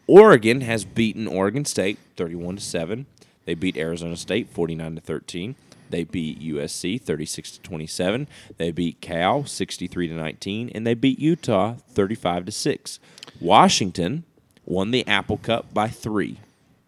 Oregon 0.07 0.61
has 0.61 0.85
beaten 0.85 1.27
Oregon 1.27 1.65
State 1.65 1.97
31 2.15 2.57
to 2.57 2.61
7. 2.61 3.05
They 3.45 3.55
beat 3.55 3.77
Arizona 3.77 4.15
State 4.15 4.49
49 4.49 4.95
to 4.95 5.01
13. 5.01 5.55
They 5.89 6.03
beat 6.03 6.39
USC 6.39 7.01
36 7.01 7.51
to 7.51 7.61
27. 7.61 8.27
They 8.57 8.71
beat 8.71 9.01
Cal 9.01 9.45
63 9.45 10.07
to 10.09 10.13
19 10.13 10.71
and 10.73 10.85
they 10.85 10.93
beat 10.93 11.19
Utah 11.19 11.75
35 11.89 12.45
to 12.45 12.51
6. 12.51 12.99
Washington 13.39 14.23
won 14.65 14.91
the 14.91 15.07
Apple 15.07 15.37
Cup 15.37 15.73
by 15.73 15.87
3. 15.87 16.39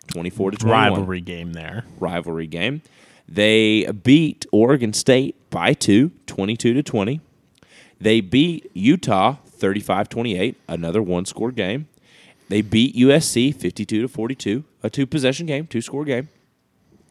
24 0.07 0.51
to 0.51 0.57
21 0.57 0.91
Rivalry 0.91 1.21
game 1.21 1.53
there. 1.53 1.83
rivalry 1.99 2.47
game. 2.47 2.81
They 3.27 3.85
beat 3.91 4.45
Oregon 4.51 4.93
State 4.93 5.35
by 5.49 5.73
two, 5.73 6.11
22 6.27 6.73
to 6.73 6.83
20. 6.83 7.19
They 7.99 8.21
beat 8.21 8.71
Utah 8.73 9.37
35-28, 9.59 10.55
another 10.67 11.01
one-score 11.01 11.51
game. 11.51 11.87
They 12.47 12.61
beat 12.61 12.95
USC 12.95 13.53
52 13.53 14.03
to 14.03 14.07
42, 14.07 14.63
a 14.83 14.89
two-possession 14.89 15.45
game, 15.47 15.67
two-score 15.67 16.05
game. 16.05 16.29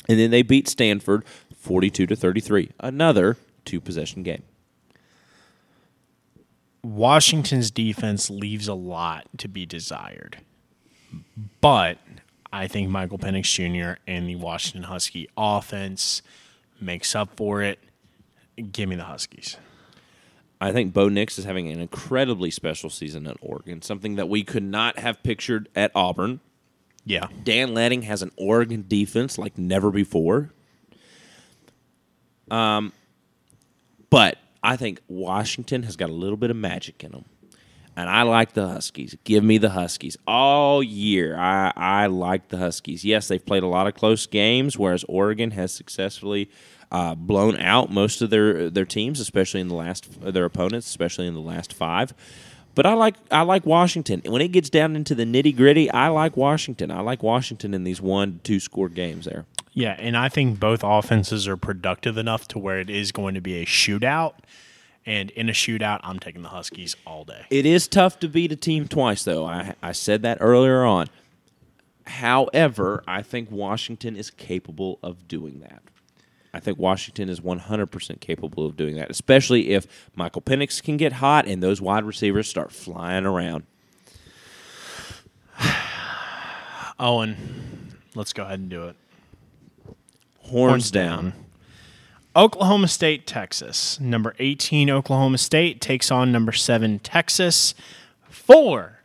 And 0.08 0.18
then 0.18 0.30
they 0.30 0.42
beat 0.42 0.68
Stanford 0.68 1.24
42 1.54 2.06
to 2.06 2.16
33, 2.16 2.70
another 2.80 3.36
two-possession 3.64 4.22
game. 4.22 4.42
Washington's 6.82 7.70
defense 7.70 8.30
leaves 8.30 8.68
a 8.68 8.74
lot 8.74 9.26
to 9.38 9.48
be 9.48 9.66
desired. 9.66 10.38
But 11.60 11.98
I 12.52 12.68
think 12.68 12.88
Michael 12.90 13.18
Penix 13.18 13.44
Jr. 13.44 14.00
and 14.06 14.28
the 14.28 14.36
Washington 14.36 14.84
Husky 14.84 15.28
offense 15.36 16.22
makes 16.80 17.14
up 17.14 17.36
for 17.36 17.62
it. 17.62 17.78
Give 18.72 18.88
me 18.88 18.96
the 18.96 19.04
Huskies. 19.04 19.56
I 20.60 20.72
think 20.72 20.94
Bo 20.94 21.08
Nix 21.08 21.38
is 21.38 21.44
having 21.44 21.68
an 21.68 21.80
incredibly 21.80 22.50
special 22.50 22.88
season 22.88 23.26
at 23.26 23.36
Oregon, 23.42 23.82
something 23.82 24.16
that 24.16 24.28
we 24.28 24.42
could 24.42 24.62
not 24.62 24.98
have 24.98 25.22
pictured 25.22 25.68
at 25.76 25.90
Auburn. 25.94 26.40
Yeah. 27.04 27.28
Dan 27.44 27.74
Lanning 27.74 28.02
has 28.02 28.22
an 28.22 28.32
Oregon 28.36 28.84
defense 28.88 29.36
like 29.36 29.58
never 29.58 29.90
before. 29.90 30.50
Um, 32.50 32.92
but 34.08 34.38
I 34.62 34.76
think 34.76 35.00
Washington 35.08 35.82
has 35.82 35.96
got 35.96 36.08
a 36.08 36.12
little 36.12 36.36
bit 36.36 36.50
of 36.50 36.56
magic 36.56 37.04
in 37.04 37.12
them, 37.12 37.24
and 37.96 38.10
I 38.10 38.22
like 38.22 38.52
the 38.52 38.68
Huskies. 38.68 39.16
Give 39.24 39.42
me 39.42 39.58
the 39.58 39.70
Huskies 39.70 40.16
all 40.26 40.82
year. 40.82 41.36
I 41.36 41.72
I 41.74 42.06
like 42.06 42.48
the 42.48 42.58
Huskies. 42.58 43.04
Yes, 43.04 43.28
they've 43.28 43.44
played 43.44 43.62
a 43.62 43.68
lot 43.68 43.86
of 43.86 43.94
close 43.94 44.26
games, 44.26 44.78
whereas 44.78 45.04
Oregon 45.08 45.52
has 45.52 45.72
successfully. 45.72 46.50
Uh, 46.92 47.16
blown 47.16 47.58
out 47.58 47.90
most 47.90 48.22
of 48.22 48.30
their 48.30 48.70
their 48.70 48.84
teams, 48.84 49.18
especially 49.18 49.60
in 49.60 49.66
the 49.66 49.74
last 49.74 50.08
their 50.20 50.44
opponents, 50.44 50.86
especially 50.86 51.26
in 51.26 51.34
the 51.34 51.40
last 51.40 51.72
five. 51.72 52.14
But 52.76 52.86
I 52.86 52.92
like 52.92 53.16
I 53.30 53.42
like 53.42 53.66
Washington. 53.66 54.22
When 54.24 54.40
it 54.40 54.52
gets 54.52 54.70
down 54.70 54.94
into 54.94 55.14
the 55.14 55.24
nitty 55.24 55.56
gritty, 55.56 55.90
I 55.90 56.08
like 56.08 56.36
Washington. 56.36 56.92
I 56.92 57.00
like 57.00 57.24
Washington 57.24 57.74
in 57.74 57.82
these 57.82 58.00
one 58.00 58.38
two 58.44 58.60
score 58.60 58.88
games 58.88 59.24
there. 59.24 59.46
Yeah, 59.72 59.96
and 59.98 60.16
I 60.16 60.28
think 60.28 60.60
both 60.60 60.84
offenses 60.84 61.48
are 61.48 61.56
productive 61.56 62.16
enough 62.16 62.46
to 62.48 62.58
where 62.58 62.78
it 62.78 62.88
is 62.88 63.12
going 63.12 63.34
to 63.34 63.40
be 63.40 63.56
a 63.56 63.66
shootout. 63.66 64.34
And 65.06 65.30
in 65.30 65.48
a 65.48 65.52
shootout, 65.52 66.00
I'm 66.02 66.18
taking 66.18 66.42
the 66.42 66.48
Huskies 66.48 66.96
all 67.06 67.24
day. 67.24 67.46
It 67.48 67.64
is 67.64 67.86
tough 67.86 68.18
to 68.20 68.28
beat 68.28 68.50
a 68.50 68.56
team 68.56 68.88
twice, 68.88 69.22
though. 69.22 69.46
I 69.46 69.74
I 69.80 69.92
said 69.92 70.22
that 70.22 70.38
earlier 70.40 70.84
on. 70.84 71.06
However, 72.06 73.02
I 73.06 73.22
think 73.22 73.50
Washington 73.50 74.16
is 74.16 74.30
capable 74.30 74.98
of 75.02 75.26
doing 75.28 75.60
that. 75.60 75.82
I 76.54 76.60
think 76.60 76.78
Washington 76.78 77.28
is 77.28 77.40
100% 77.40 78.20
capable 78.20 78.64
of 78.64 78.76
doing 78.76 78.96
that, 78.96 79.10
especially 79.10 79.70
if 79.70 79.86
Michael 80.14 80.40
Penix 80.40 80.82
can 80.82 80.96
get 80.96 81.14
hot 81.14 81.46
and 81.46 81.62
those 81.62 81.82
wide 81.82 82.04
receivers 82.04 82.48
start 82.48 82.72
flying 82.72 83.26
around. 83.26 83.64
Owen, 86.98 87.94
let's 88.14 88.32
go 88.32 88.44
ahead 88.44 88.58
and 88.60 88.70
do 88.70 88.84
it. 88.84 88.96
Horns, 90.38 90.90
down. 90.90 91.34
Oklahoma 92.36 92.86
State, 92.86 93.26
Texas. 93.26 93.98
Number 93.98 94.34
18, 94.38 94.90
Oklahoma 94.90 95.38
State 95.38 95.80
takes 95.80 96.10
on 96.10 96.30
number 96.30 96.52
7, 96.52 96.98
Texas 96.98 97.74
for 98.28 99.00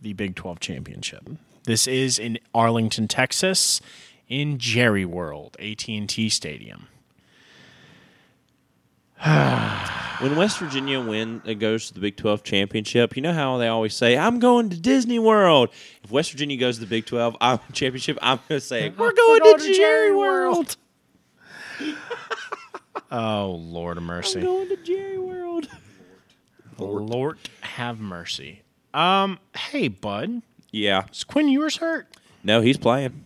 the 0.00 0.12
Big 0.12 0.36
12 0.36 0.60
championship. 0.60 1.28
This 1.64 1.88
is 1.88 2.20
in 2.20 2.38
Arlington, 2.54 3.08
Texas, 3.08 3.80
in 4.28 4.58
Jerry 4.58 5.04
World, 5.04 5.56
AT&T 5.58 6.28
Stadium. 6.28 6.86
When 10.20 10.36
West 10.36 10.58
Virginia 10.58 11.00
win 11.00 11.42
uh, 11.44 11.54
goes 11.54 11.88
to 11.88 11.94
the 11.94 11.98
Big 11.98 12.16
12 12.16 12.44
championship, 12.44 13.16
you 13.16 13.22
know 13.22 13.32
how 13.32 13.58
they 13.58 13.66
always 13.66 13.92
say, 13.92 14.16
"I'm 14.16 14.38
going 14.38 14.70
to 14.70 14.78
Disney 14.78 15.18
World." 15.18 15.70
If 16.04 16.12
West 16.12 16.30
Virginia 16.30 16.56
goes 16.56 16.76
to 16.76 16.82
the 16.82 16.86
Big 16.86 17.06
12 17.06 17.36
I'm, 17.40 17.58
championship, 17.72 18.18
I'm 18.22 18.38
going 18.48 18.60
to 18.60 18.64
say, 18.64 18.90
"We're 18.90 19.12
going, 19.12 19.58
to, 19.58 19.74
Jerry 19.74 20.14
World." 20.14 20.76
Oh, 23.12 23.50
Lord 23.60 23.98
of 23.98 24.02
mercy. 24.04 24.40
Going 24.40 24.68
to 24.68 24.76
Jerry 24.78 25.18
World. 25.18 25.68
Lord 26.78 27.38
have 27.60 28.00
mercy. 28.00 28.62
Um, 28.94 29.38
hey, 29.54 29.88
bud, 29.88 30.42
Yeah. 30.70 31.04
is 31.12 31.22
Quinn 31.24 31.48
Ewers 31.48 31.76
hurt? 31.76 32.08
No, 32.42 32.60
he's 32.62 32.78
playing. 32.78 33.24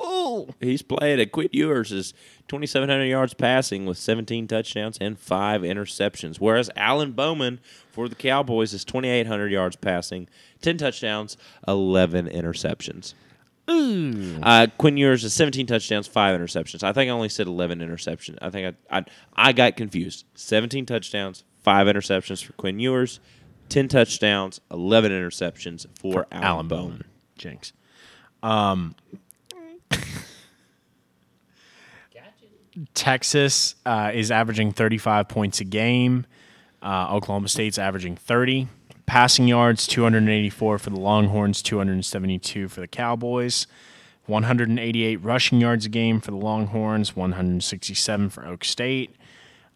Oh, 0.00 0.48
He's 0.60 0.82
played 0.82 1.20
at 1.20 1.32
Quinn 1.32 1.48
Ewers 1.52 1.92
is 1.92 2.14
2,700 2.48 3.04
yards 3.04 3.34
passing 3.34 3.86
with 3.86 3.98
17 3.98 4.46
touchdowns 4.48 4.96
and 5.00 5.18
five 5.18 5.60
interceptions. 5.62 6.36
Whereas 6.40 6.70
Alan 6.76 7.12
Bowman 7.12 7.60
for 7.90 8.08
the 8.08 8.14
Cowboys 8.14 8.72
is 8.72 8.84
2,800 8.84 9.50
yards 9.52 9.76
passing, 9.76 10.28
10 10.62 10.78
touchdowns, 10.78 11.36
11 11.68 12.28
interceptions. 12.28 13.14
Ooh. 13.68 14.38
Uh, 14.42 14.68
Quinn 14.78 14.96
Ewers 14.96 15.24
is 15.24 15.34
17 15.34 15.66
touchdowns, 15.66 16.06
five 16.06 16.38
interceptions. 16.38 16.82
I 16.84 16.92
think 16.92 17.08
I 17.08 17.12
only 17.12 17.28
said 17.28 17.46
11 17.46 17.80
interceptions. 17.80 18.38
I 18.40 18.50
think 18.50 18.76
I, 18.90 18.98
I 18.98 19.04
I 19.34 19.52
got 19.52 19.76
confused. 19.76 20.24
17 20.34 20.86
touchdowns, 20.86 21.42
five 21.62 21.86
interceptions 21.88 22.44
for 22.44 22.52
Quinn 22.52 22.78
Ewers, 22.78 23.18
10 23.68 23.88
touchdowns, 23.88 24.60
11 24.70 25.10
interceptions 25.10 25.86
for, 26.00 26.26
Alan, 26.30 26.44
Alan 26.44 26.68
Bowman. 26.68 26.86
Bowman. 26.86 27.04
Jinx. 27.38 27.72
Um, 28.42 28.94
Texas 32.94 33.74
uh, 33.86 34.10
is 34.14 34.30
averaging 34.30 34.72
35 34.72 35.28
points 35.28 35.60
a 35.60 35.64
game. 35.64 36.26
Uh, 36.82 37.14
Oklahoma 37.14 37.48
State's 37.48 37.78
averaging 37.78 38.16
30. 38.16 38.68
Passing 39.06 39.46
yards, 39.48 39.86
284 39.86 40.78
for 40.78 40.90
the 40.90 40.98
Longhorns, 40.98 41.62
272 41.62 42.68
for 42.68 42.80
the 42.80 42.88
Cowboys. 42.88 43.66
188 44.26 45.16
rushing 45.22 45.60
yards 45.60 45.86
a 45.86 45.88
game 45.88 46.20
for 46.20 46.32
the 46.32 46.36
Longhorns, 46.36 47.14
167 47.14 48.30
for 48.30 48.44
Oak 48.44 48.64
State. 48.64 49.14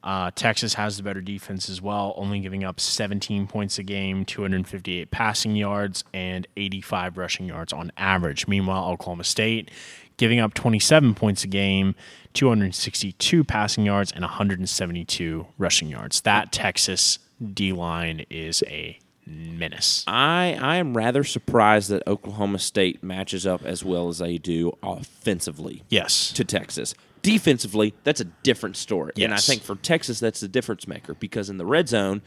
Uh, 0.03 0.31
Texas 0.35 0.75
has 0.75 0.97
the 0.97 1.03
better 1.03 1.21
defense 1.21 1.69
as 1.69 1.81
well, 1.83 2.15
only 2.17 2.41
giving 2.41 2.65
up 2.65 2.81
17 2.81 3.47
points 3.47 3.79
a 3.79 3.83
game, 3.83 4.25
258 4.25 5.11
passing 5.11 5.55
yards, 5.55 6.05
and 6.15 6.49
85 6.57 7.19
rushing 7.19 7.47
yards 7.47 7.73
on 7.73 7.93
average. 7.97 8.49
Meanwhile, 8.49 8.89
Oklahoma 8.91 9.25
State 9.25 9.71
giving 10.17 10.41
up 10.41 10.55
27 10.55 11.15
points 11.15 11.45
a 11.45 11.47
game, 11.47 11.95
262 12.33 13.45
passing 13.45 13.85
yards, 13.85 14.11
and 14.11 14.23
172 14.23 15.47
rushing 15.59 15.89
yards. 15.89 16.23
That 16.23 16.51
Texas 16.51 17.19
D 17.55 17.73
line 17.73 18.25
is 18.31 18.63
a 18.67 18.99
menace. 19.31 20.05
I, 20.07 20.59
I 20.61 20.77
am 20.77 20.97
rather 20.97 21.23
surprised 21.25 21.89
that 21.91 22.03
Oklahoma 22.07 22.59
State 22.59 23.03
matches 23.03 23.47
up 23.47 23.65
as 23.65 23.85
well 23.85 24.09
as 24.09 24.19
they 24.19 24.39
do 24.39 24.77
offensively 24.83 25.83
Yes. 25.89 26.33
to 26.33 26.45
Texas. 26.45 26.95
Defensively, 27.23 27.95
that's 28.03 28.21
a 28.21 28.25
different 28.25 28.77
story. 28.77 29.13
And 29.19 29.33
I 29.33 29.37
think 29.37 29.63
for 29.63 29.77
Texas, 29.77 30.21
that's 30.21 30.41
the 30.41 30.49
difference 30.49 30.89
maker 30.89 31.15
because 31.15 31.51
in 31.51 31.59
the 31.59 31.67
red 31.67 31.89
zone, 31.89 32.23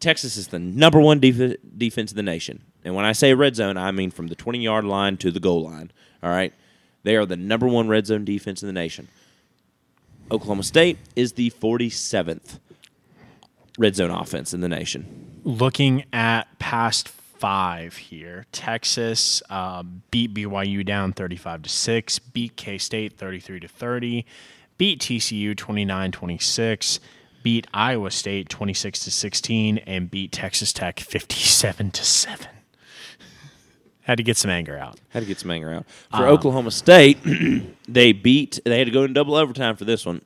Texas 0.00 0.36
is 0.36 0.48
the 0.48 0.58
number 0.58 1.00
one 1.00 1.20
def- 1.20 1.56
defense 1.76 2.12
in 2.12 2.16
the 2.16 2.22
nation. 2.22 2.62
And 2.84 2.94
when 2.94 3.04
I 3.04 3.12
say 3.12 3.34
red 3.34 3.56
zone, 3.56 3.76
I 3.76 3.90
mean 3.90 4.10
from 4.10 4.28
the 4.28 4.34
20 4.34 4.58
yard 4.60 4.84
line 4.84 5.16
to 5.18 5.30
the 5.30 5.40
goal 5.40 5.64
line. 5.64 5.90
All 6.22 6.30
right? 6.30 6.52
They 7.02 7.16
are 7.16 7.26
the 7.26 7.36
number 7.36 7.66
one 7.66 7.88
red 7.88 8.06
zone 8.06 8.24
defense 8.24 8.62
in 8.62 8.66
the 8.66 8.72
nation. 8.72 9.08
Oklahoma 10.30 10.62
State 10.62 10.98
is 11.16 11.34
the 11.34 11.50
47th 11.50 12.58
red 13.78 13.96
zone 13.96 14.10
offense 14.10 14.52
in 14.52 14.60
the 14.60 14.68
nation. 14.68 15.40
looking 15.44 16.04
at 16.12 16.58
past 16.58 17.08
five 17.08 17.96
here, 17.96 18.44
Texas 18.52 19.42
uh, 19.48 19.82
beat 20.10 20.34
BYU 20.34 20.84
down 20.84 21.12
35 21.12 21.62
to 21.62 21.68
6, 21.70 22.18
beat 22.18 22.56
K 22.56 22.76
State 22.78 23.16
33 23.16 23.60
to 23.60 23.68
30, 23.68 24.26
beat 24.76 25.00
TCU 25.00 25.56
29 25.56 26.10
26, 26.12 27.00
beat 27.44 27.66
Iowa 27.72 28.10
State 28.10 28.48
26 28.48 29.04
to 29.04 29.10
16, 29.12 29.78
and 29.78 30.10
beat 30.10 30.32
Texas 30.32 30.72
Tech 30.72 30.98
57 31.00 31.90
to 31.92 32.04
7. 32.04 32.46
Had 34.02 34.16
to 34.16 34.24
get 34.24 34.36
some 34.38 34.50
anger 34.50 34.76
out. 34.78 34.98
Had 35.10 35.20
to 35.20 35.26
get 35.26 35.38
some 35.38 35.50
anger 35.50 35.70
out. 35.72 35.86
For 36.16 36.26
Oklahoma 36.26 36.70
State, 36.70 37.18
they 37.88 38.12
beat. 38.12 38.58
They 38.64 38.78
had 38.78 38.86
to 38.86 38.90
go 38.90 39.04
in 39.04 39.12
double 39.12 39.34
overtime 39.36 39.76
for 39.76 39.84
this 39.84 40.04
one. 40.06 40.22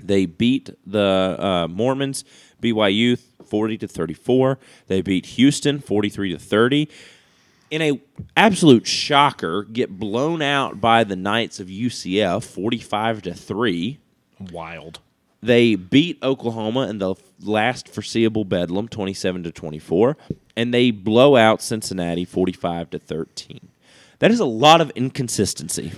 They 0.00 0.26
beat 0.26 0.70
the 0.84 1.36
uh, 1.38 1.68
Mormons, 1.68 2.24
BYU, 2.60 3.18
forty 3.44 3.78
to 3.78 3.88
thirty-four. 3.88 4.58
They 4.86 5.02
beat 5.02 5.26
Houston, 5.26 5.80
forty-three 5.80 6.32
to 6.32 6.38
thirty. 6.38 6.88
In 7.70 7.82
a 7.82 8.00
absolute 8.36 8.86
shocker, 8.86 9.64
get 9.64 9.98
blown 9.98 10.40
out 10.40 10.80
by 10.80 11.04
the 11.04 11.16
Knights 11.16 11.60
of 11.60 11.68
UCF, 11.68 12.44
forty-five 12.44 13.22
to 13.22 13.34
three. 13.34 13.98
Wild. 14.52 15.00
They 15.40 15.76
beat 15.76 16.18
Oklahoma 16.22 16.88
in 16.88 16.98
the 16.98 17.14
last 17.40 17.88
foreseeable 17.88 18.44
bedlam, 18.44 18.88
27 18.88 19.44
to 19.44 19.52
24, 19.52 20.16
and 20.56 20.74
they 20.74 20.90
blow 20.90 21.36
out 21.36 21.62
Cincinnati 21.62 22.24
45 22.24 22.90
to 22.90 22.98
13. 22.98 23.68
That 24.18 24.32
is 24.32 24.40
a 24.40 24.44
lot 24.44 24.80
of 24.80 24.90
inconsistency. 24.96 25.92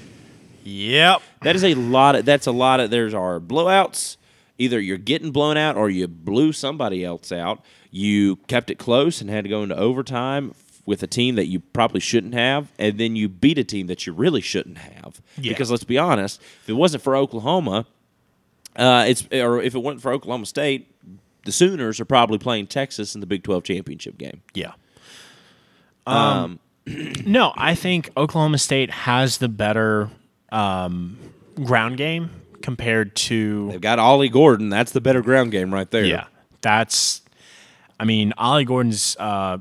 Yep. 0.65 1.23
That 1.43 1.57
is 1.57 1.65
a 1.65 1.75
lot 1.75 2.17
of 2.17 2.25
that's 2.27 2.47
a 2.47 2.53
lot 2.53 2.81
of 2.81 2.91
there's 2.91 3.15
our 3.15 3.41
blowouts. 3.41 4.19
Either 4.61 4.79
you're 4.79 4.99
getting 4.99 5.31
blown 5.31 5.57
out 5.57 5.75
or 5.75 5.89
you 5.89 6.07
blew 6.07 6.53
somebody 6.53 7.03
else 7.03 7.33
out. 7.33 7.65
You 7.91 8.37
kept 8.47 8.71
it 8.71 8.75
close 8.79 9.23
and 9.23 9.31
had 9.31 9.45
to 9.45 9.49
go 9.49 9.63
into 9.63 9.75
overtime 9.75 10.55
with 10.85 11.03
a 11.03 11.07
team 11.07 11.37
that 11.37 11.47
you 11.47 11.61
probably 11.61 12.01
shouldn't 12.01 12.35
have, 12.35 12.71
and 12.79 12.99
then 12.99 13.17
you 13.17 13.27
beat 13.27 13.57
a 13.57 13.65
team 13.65 13.87
that 13.87 14.07
you 14.07 14.13
really 14.13 14.43
shouldn't 14.43 14.77
have. 14.77 15.23
Yeah. 15.39 15.53
Because 15.53 15.71
let's 15.71 15.85
be 15.85 15.97
honest, 15.97 16.43
if 16.63 16.69
it 16.69 16.75
wasn't 16.75 17.03
for 17.03 17.17
Oklahoma, 17.17 17.87
uh, 18.77 19.07
it's 19.09 19.27
or 19.33 19.63
if 19.63 19.75
it 19.75 19.79
wasn't 19.79 20.03
for 20.03 20.13
Oklahoma 20.13 20.45
State, 20.45 20.95
the 21.47 21.53
Sooners 21.53 21.99
are 21.99 22.05
probably 22.05 22.37
playing 22.37 22.67
Texas 22.67 23.15
in 23.15 23.23
the 23.23 23.27
Big 23.27 23.43
Twelve 23.43 23.65
championship 23.65 24.19
game. 24.19 24.43
Yeah. 24.53 24.73
Um, 26.07 26.61
no, 27.25 27.55
I 27.57 27.75
think 27.75 28.11
Oklahoma 28.15 28.59
State 28.59 28.91
has 28.91 29.39
the 29.39 29.49
better 29.49 30.11
um, 30.53 31.17
ground 31.65 31.97
game 31.97 32.40
compared 32.63 33.15
to 33.17 33.71
They've 33.71 33.81
got 33.81 33.99
Ollie 33.99 34.29
Gordon. 34.29 34.69
That's 34.69 34.93
the 34.93 35.01
better 35.01 35.23
ground 35.23 35.51
game 35.53 35.73
right 35.73 35.91
there. 35.91 36.05
Yeah, 36.05 36.27
that's. 36.61 37.23
I 37.99 38.05
mean, 38.05 38.33
Ollie 38.39 38.65
Gordon's 38.65 39.17
uh, 39.19 39.59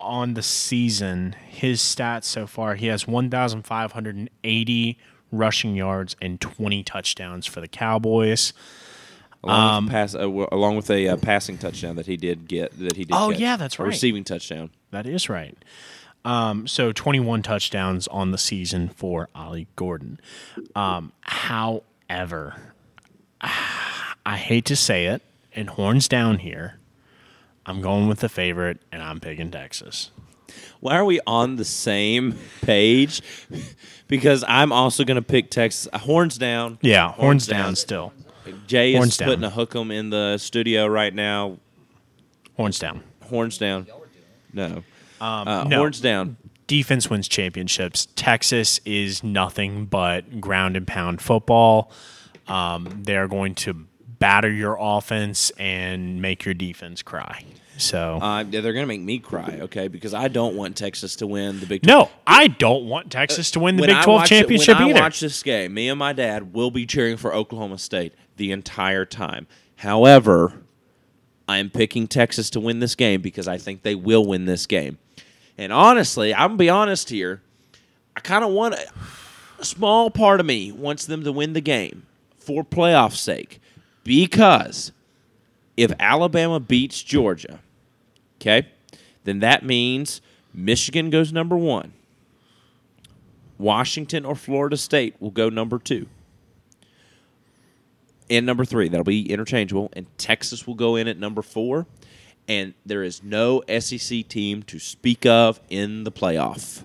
on 0.00 0.34
the 0.34 0.42
season. 0.42 1.34
His 1.48 1.80
stats 1.80 2.24
so 2.24 2.46
far: 2.46 2.74
he 2.74 2.86
has 2.86 3.06
one 3.06 3.30
thousand 3.30 3.62
five 3.62 3.92
hundred 3.92 4.16
and 4.16 4.30
eighty 4.44 4.98
rushing 5.32 5.74
yards 5.74 6.16
and 6.22 6.40
twenty 6.40 6.82
touchdowns 6.82 7.46
for 7.46 7.60
the 7.60 7.68
Cowboys. 7.68 8.52
along 9.44 9.76
Um, 9.76 9.84
with, 9.84 9.92
pass, 9.92 10.14
uh, 10.14 10.28
along 10.28 10.76
with 10.76 10.90
a 10.90 11.08
uh, 11.08 11.16
passing 11.16 11.58
touchdown 11.58 11.96
that 11.96 12.06
he 12.06 12.16
did 12.16 12.48
get 12.48 12.78
that 12.78 12.96
he 12.96 13.04
did. 13.04 13.12
Oh, 13.14 13.30
catch. 13.30 13.40
yeah, 13.40 13.56
that's 13.56 13.78
A 13.78 13.82
right. 13.82 13.88
receiving 13.88 14.24
touchdown. 14.24 14.70
That 14.92 15.06
is 15.06 15.28
right. 15.28 15.56
Um, 16.26 16.66
so 16.66 16.90
twenty-one 16.92 17.42
touchdowns 17.42 18.08
on 18.08 18.32
the 18.32 18.38
season 18.38 18.88
for 18.88 19.28
Ollie 19.34 19.68
Gordon. 19.76 20.18
Um, 20.74 21.12
however, 21.20 22.56
I 23.40 24.36
hate 24.36 24.64
to 24.66 24.76
say 24.76 25.06
it, 25.06 25.22
and 25.54 25.70
horns 25.70 26.08
down 26.08 26.38
here. 26.40 26.78
I'm 27.64 27.80
going 27.80 28.08
with 28.08 28.20
the 28.20 28.28
favorite, 28.28 28.78
and 28.92 29.02
I'm 29.02 29.20
picking 29.20 29.50
Texas. 29.50 30.10
Why 30.80 30.96
are 30.96 31.04
we 31.04 31.20
on 31.26 31.56
the 31.56 31.64
same 31.64 32.36
page? 32.62 33.22
because 34.08 34.44
I'm 34.48 34.72
also 34.72 35.04
going 35.04 35.16
to 35.16 35.22
pick 35.22 35.50
Texas. 35.50 35.88
Uh, 35.92 35.98
horns 35.98 36.38
down. 36.38 36.78
Yeah, 36.80 37.06
horns, 37.12 37.18
Horns 37.18 37.46
down. 37.46 37.62
down. 37.64 37.76
still. 37.76 38.12
Jay 38.66 38.94
is 38.94 39.16
down. 39.16 39.28
putting 39.28 39.44
a 39.44 39.50
hook 39.50 39.74
'em 39.74 39.90
in 39.90 40.10
the 40.10 40.38
studio 40.38 40.86
right 40.86 41.12
now. 41.14 41.58
Horns 42.56 42.78
down. 42.78 43.02
Horns 43.24 43.58
down. 43.58 43.86
No. 44.52 44.82
Uh, 45.20 45.64
no. 45.68 45.78
Horns 45.78 46.00
down. 46.00 46.36
Defense 46.66 47.08
wins 47.08 47.28
championships. 47.28 48.08
Texas 48.16 48.80
is 48.84 49.22
nothing 49.22 49.86
but 49.86 50.40
ground 50.40 50.76
and 50.76 50.86
pound 50.86 51.20
football. 51.20 51.92
Um, 52.48 53.02
they're 53.04 53.28
going 53.28 53.54
to 53.56 53.86
batter 54.18 54.50
your 54.50 54.76
offense 54.80 55.50
and 55.58 56.20
make 56.20 56.44
your 56.44 56.54
defense 56.54 57.02
cry. 57.02 57.44
So 57.78 58.18
Uh, 58.22 58.42
they're 58.42 58.62
going 58.72 58.82
to 58.82 58.86
make 58.86 59.02
me 59.02 59.18
cry, 59.18 59.58
okay? 59.62 59.86
Because 59.88 60.14
I 60.14 60.28
don't 60.28 60.56
want 60.56 60.76
Texas 60.76 61.14
to 61.16 61.26
win 61.26 61.60
the 61.60 61.66
Big 61.66 61.84
no, 61.86 62.10
I 62.26 62.48
don't 62.48 62.86
want 62.86 63.10
Texas 63.12 63.50
to 63.52 63.60
win 63.60 63.76
the 63.76 63.86
Big 63.86 64.02
Twelve 64.02 64.20
watch 64.22 64.28
championship 64.30 64.78
when 64.78 64.88
either. 64.88 64.98
I 64.98 65.02
watch 65.02 65.20
this 65.20 65.42
game, 65.42 65.74
me 65.74 65.88
and 65.90 65.98
my 65.98 66.14
dad 66.14 66.54
will 66.54 66.70
be 66.70 66.86
cheering 66.86 67.16
for 67.18 67.34
Oklahoma 67.34 67.76
State 67.78 68.14
the 68.38 68.50
entire 68.50 69.04
time. 69.04 69.46
However, 69.76 70.54
I 71.46 71.58
am 71.58 71.68
picking 71.68 72.08
Texas 72.08 72.48
to 72.50 72.60
win 72.60 72.78
this 72.80 72.94
game 72.94 73.20
because 73.20 73.46
I 73.46 73.58
think 73.58 73.82
they 73.82 73.94
will 73.94 74.24
win 74.24 74.46
this 74.46 74.66
game. 74.66 74.96
And 75.58 75.72
honestly, 75.72 76.34
I'm 76.34 76.50
gonna 76.50 76.56
be 76.56 76.68
honest 76.68 77.10
here. 77.10 77.42
I 78.14 78.20
kind 78.20 78.44
of 78.44 78.50
want 78.50 78.74
a, 78.74 78.86
a 79.58 79.64
small 79.64 80.10
part 80.10 80.40
of 80.40 80.46
me 80.46 80.72
wants 80.72 81.06
them 81.06 81.24
to 81.24 81.32
win 81.32 81.52
the 81.52 81.60
game 81.60 82.06
for 82.38 82.62
playoff 82.64 83.14
sake 83.14 83.60
because 84.04 84.92
if 85.76 85.92
Alabama 85.98 86.60
beats 86.60 87.02
Georgia, 87.02 87.60
okay, 88.40 88.68
then 89.24 89.40
that 89.40 89.64
means 89.64 90.20
Michigan 90.54 91.10
goes 91.10 91.32
number 91.32 91.56
one. 91.56 91.92
Washington 93.58 94.24
or 94.24 94.34
Florida 94.34 94.76
State 94.76 95.16
will 95.20 95.30
go 95.30 95.48
number 95.48 95.78
two. 95.78 96.06
And 98.28 98.44
number 98.44 98.64
three, 98.64 98.88
that'll 98.88 99.04
be 99.04 99.30
interchangeable. 99.30 99.90
And 99.92 100.06
Texas 100.18 100.66
will 100.66 100.74
go 100.74 100.96
in 100.96 101.08
at 101.08 101.18
number 101.18 101.42
four. 101.42 101.86
And 102.48 102.74
there 102.84 103.02
is 103.02 103.22
no 103.22 103.62
SEC 103.78 104.28
team 104.28 104.62
to 104.64 104.78
speak 104.78 105.24
of 105.26 105.60
in 105.68 106.04
the 106.04 106.12
playoff. 106.12 106.82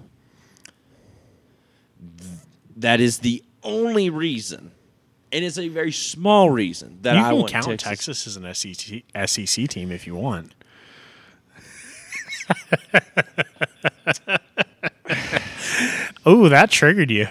That 2.75 2.99
is 2.99 3.19
the 3.19 3.43
only 3.63 4.09
reason, 4.09 4.71
and 5.31 5.45
it's 5.45 5.59
a 5.59 5.67
very 5.67 5.91
small 5.91 6.49
reason 6.49 6.97
that 7.03 7.13
You 7.13 7.19
I 7.19 7.29
can 7.29 7.37
want 7.37 7.51
count 7.51 7.79
Texas. 7.79 8.25
Texas 8.25 8.27
as 8.27 8.37
an 8.37 8.51
SEC, 8.55 9.03
SEC 9.27 9.67
team 9.67 9.91
if 9.91 10.07
you 10.07 10.15
want. 10.15 10.55
oh, 16.25 16.49
that 16.49 16.71
triggered 16.71 17.11
you. 17.11 17.27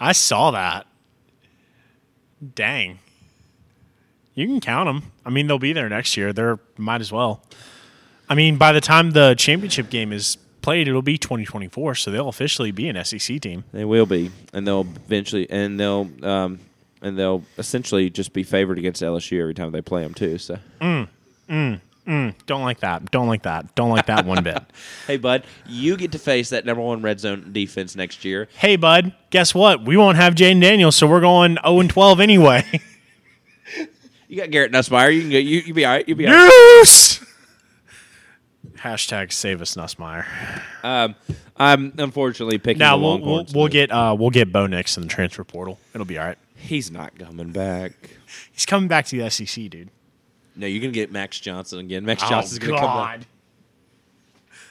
I 0.00 0.10
saw 0.12 0.50
that. 0.50 0.88
Dang. 2.54 2.98
You 4.38 4.46
can 4.46 4.60
count 4.60 4.86
them. 4.86 5.10
I 5.26 5.30
mean, 5.30 5.48
they'll 5.48 5.58
be 5.58 5.72
there 5.72 5.88
next 5.88 6.16
year. 6.16 6.32
They're 6.32 6.60
might 6.76 7.00
as 7.00 7.10
well. 7.10 7.42
I 8.28 8.36
mean, 8.36 8.56
by 8.56 8.70
the 8.70 8.80
time 8.80 9.10
the 9.10 9.34
championship 9.36 9.90
game 9.90 10.12
is 10.12 10.38
played, 10.62 10.86
it'll 10.86 11.02
be 11.02 11.18
2024, 11.18 11.96
so 11.96 12.12
they'll 12.12 12.28
officially 12.28 12.70
be 12.70 12.88
an 12.88 13.04
SEC 13.04 13.40
team. 13.40 13.64
They 13.72 13.84
will 13.84 14.06
be, 14.06 14.30
and 14.52 14.64
they'll 14.64 14.86
eventually, 15.06 15.50
and 15.50 15.80
they'll, 15.80 16.08
um, 16.22 16.60
and 17.02 17.18
they'll 17.18 17.42
essentially 17.58 18.10
just 18.10 18.32
be 18.32 18.44
favored 18.44 18.78
against 18.78 19.02
LSU 19.02 19.40
every 19.40 19.54
time 19.54 19.72
they 19.72 19.82
play 19.82 20.02
them 20.02 20.14
too. 20.14 20.38
So, 20.38 20.58
mm, 20.80 21.08
mm, 21.50 21.80
mm. 22.06 22.34
Don't 22.46 22.62
like 22.62 22.78
that. 22.78 23.10
Don't 23.10 23.26
like 23.26 23.42
that. 23.42 23.74
Don't 23.74 23.90
like 23.90 24.06
that 24.06 24.24
one 24.24 24.44
bit. 24.44 24.62
hey, 25.08 25.16
bud, 25.16 25.42
you 25.66 25.96
get 25.96 26.12
to 26.12 26.18
face 26.20 26.50
that 26.50 26.64
number 26.64 26.82
one 26.82 27.02
red 27.02 27.18
zone 27.18 27.52
defense 27.52 27.96
next 27.96 28.24
year. 28.24 28.46
hey, 28.58 28.76
bud, 28.76 29.14
guess 29.30 29.52
what? 29.52 29.84
We 29.84 29.96
won't 29.96 30.16
have 30.16 30.36
Jayden 30.36 30.60
Daniels, 30.60 30.94
so 30.94 31.08
we're 31.08 31.22
going 31.22 31.58
0 31.64 31.80
and 31.80 31.90
12 31.90 32.20
anyway. 32.20 32.82
You 34.28 34.36
got 34.36 34.50
Garrett 34.50 34.72
Nussmeier. 34.72 35.14
You 35.14 35.22
can 35.22 35.30
go. 35.30 35.38
You 35.38 35.60
you 35.60 35.74
be 35.74 35.84
all 35.84 35.92
right. 35.92 36.08
You 36.08 36.14
be 36.14 36.26
all 36.26 36.32
right. 36.34 36.44
Yes! 36.80 37.24
Hashtag 38.76 39.32
save 39.32 39.60
us, 39.62 39.74
Nussmeier. 39.74 40.24
Um, 40.84 41.14
I'm 41.56 41.92
unfortunately 41.98 42.58
picking 42.58 42.78
Now 42.78 42.96
the 42.96 43.02
we'll 43.02 43.10
we'll, 43.18 43.26
Longhorns. 43.26 43.54
we'll 43.54 43.64
but 43.66 43.72
get 43.72 43.90
uh, 43.90 44.14
we'll 44.18 44.30
get 44.30 44.52
Bo 44.52 44.66
Nix 44.66 44.96
in 44.96 45.02
the 45.02 45.08
transfer 45.08 45.44
portal. 45.44 45.78
It'll 45.94 46.04
be 46.04 46.18
all 46.18 46.26
right. 46.26 46.38
He's 46.54 46.90
not 46.90 47.18
coming 47.18 47.50
back. 47.50 47.92
He's 48.52 48.66
coming 48.66 48.88
back 48.88 49.06
to 49.06 49.16
the 49.16 49.30
SEC, 49.30 49.70
dude. 49.70 49.90
No, 50.54 50.66
you're 50.66 50.80
gonna 50.80 50.92
get 50.92 51.10
Max 51.10 51.40
Johnson 51.40 51.78
again. 51.78 52.04
Max 52.04 52.22
Johnson's 52.28 52.58
gonna 52.58 52.78
come 52.78 53.20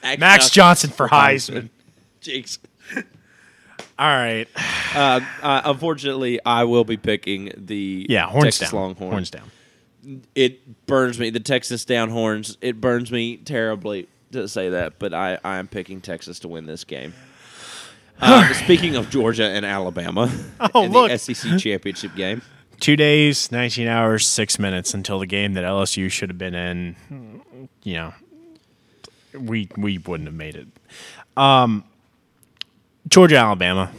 back. 0.02 0.18
Max 0.18 0.50
Johnson 0.50 0.90
for 0.90 1.08
Heisman. 1.08 1.70
Jinx. 2.20 2.58
All 3.98 4.06
right. 4.06 4.46
Uh, 4.94 5.20
uh, 5.42 5.62
unfortunately, 5.64 6.38
I 6.46 6.64
will 6.64 6.84
be 6.84 6.96
picking 6.96 7.52
the 7.56 8.06
Yeah, 8.08 8.26
horns 8.26 8.44
Texas 8.58 8.70
down. 8.70 8.80
Longhorns. 8.80 9.10
Horns 9.12 9.30
down. 9.30 9.50
It 10.34 10.86
burns 10.86 11.18
me. 11.18 11.30
The 11.30 11.40
Texas 11.40 11.84
down 11.84 12.10
horns. 12.10 12.56
It 12.60 12.80
burns 12.80 13.10
me 13.10 13.36
terribly 13.38 14.08
to 14.32 14.46
say 14.48 14.68
that, 14.70 14.98
but 14.98 15.12
I, 15.12 15.38
I 15.44 15.56
am 15.58 15.66
picking 15.68 16.00
Texas 16.00 16.38
to 16.40 16.48
win 16.48 16.66
this 16.66 16.84
game. 16.84 17.12
Uh, 18.20 18.52
speaking 18.54 18.96
of 18.96 19.10
Georgia 19.10 19.44
and 19.44 19.64
Alabama, 19.66 20.30
Oh, 20.74 20.84
in 20.84 20.92
look. 20.92 21.10
the 21.10 21.18
SEC 21.18 21.58
championship 21.58 22.14
game. 22.14 22.42
Two 22.80 22.96
days, 22.96 23.50
19 23.52 23.88
hours, 23.88 24.26
six 24.26 24.58
minutes 24.58 24.94
until 24.94 25.18
the 25.18 25.26
game 25.26 25.54
that 25.54 25.64
LSU 25.64 26.10
should 26.10 26.28
have 26.30 26.38
been 26.38 26.54
in. 26.54 26.96
You 27.82 27.94
know, 27.94 28.14
we 29.38 29.68
we 29.76 29.98
wouldn't 29.98 30.28
have 30.28 30.34
made 30.36 30.54
it. 30.56 30.66
Um, 31.36 31.84
Georgia, 33.08 33.36
Alabama. 33.36 33.90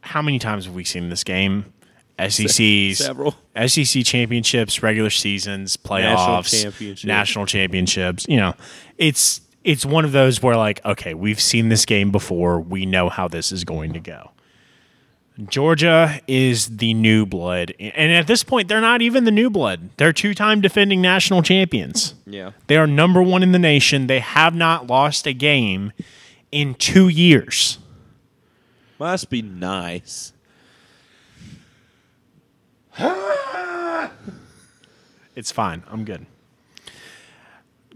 How 0.00 0.22
many 0.22 0.38
times 0.38 0.64
have 0.66 0.74
we 0.74 0.84
seen 0.84 1.08
this 1.08 1.24
game? 1.24 1.72
SECs, 2.18 2.98
Several. 2.98 3.34
SEC 3.66 4.04
championships, 4.04 4.82
regular 4.82 5.10
seasons, 5.10 5.76
playoffs, 5.76 6.62
championship. 6.62 7.08
national 7.08 7.46
championships. 7.46 8.26
You 8.28 8.36
know, 8.36 8.54
it's 8.98 9.40
it's 9.64 9.84
one 9.84 10.04
of 10.04 10.12
those 10.12 10.42
where 10.42 10.56
like, 10.56 10.84
okay, 10.84 11.14
we've 11.14 11.40
seen 11.40 11.68
this 11.68 11.84
game 11.84 12.10
before. 12.10 12.60
We 12.60 12.86
know 12.86 13.08
how 13.08 13.28
this 13.28 13.50
is 13.52 13.64
going 13.64 13.92
to 13.94 14.00
go. 14.00 14.30
Georgia 15.48 16.20
is 16.28 16.76
the 16.76 16.92
new 16.92 17.24
blood, 17.24 17.72
and 17.80 18.12
at 18.12 18.26
this 18.26 18.44
point, 18.44 18.68
they're 18.68 18.82
not 18.82 19.00
even 19.00 19.24
the 19.24 19.30
new 19.30 19.48
blood. 19.48 19.88
They're 19.96 20.12
two-time 20.12 20.60
defending 20.60 21.00
national 21.00 21.42
champions. 21.42 22.14
Yeah. 22.26 22.52
They 22.66 22.76
are 22.76 22.86
number 22.86 23.22
one 23.22 23.42
in 23.42 23.52
the 23.52 23.58
nation. 23.58 24.08
They 24.08 24.20
have 24.20 24.54
not 24.54 24.88
lost 24.88 25.26
a 25.26 25.32
game 25.32 25.92
in 26.52 26.74
two 26.74 27.08
years. 27.08 27.78
Must 29.02 29.28
be 29.30 29.42
nice. 29.42 30.32
It's 35.34 35.50
fine. 35.50 35.82
I'm 35.90 36.04
good. 36.04 36.26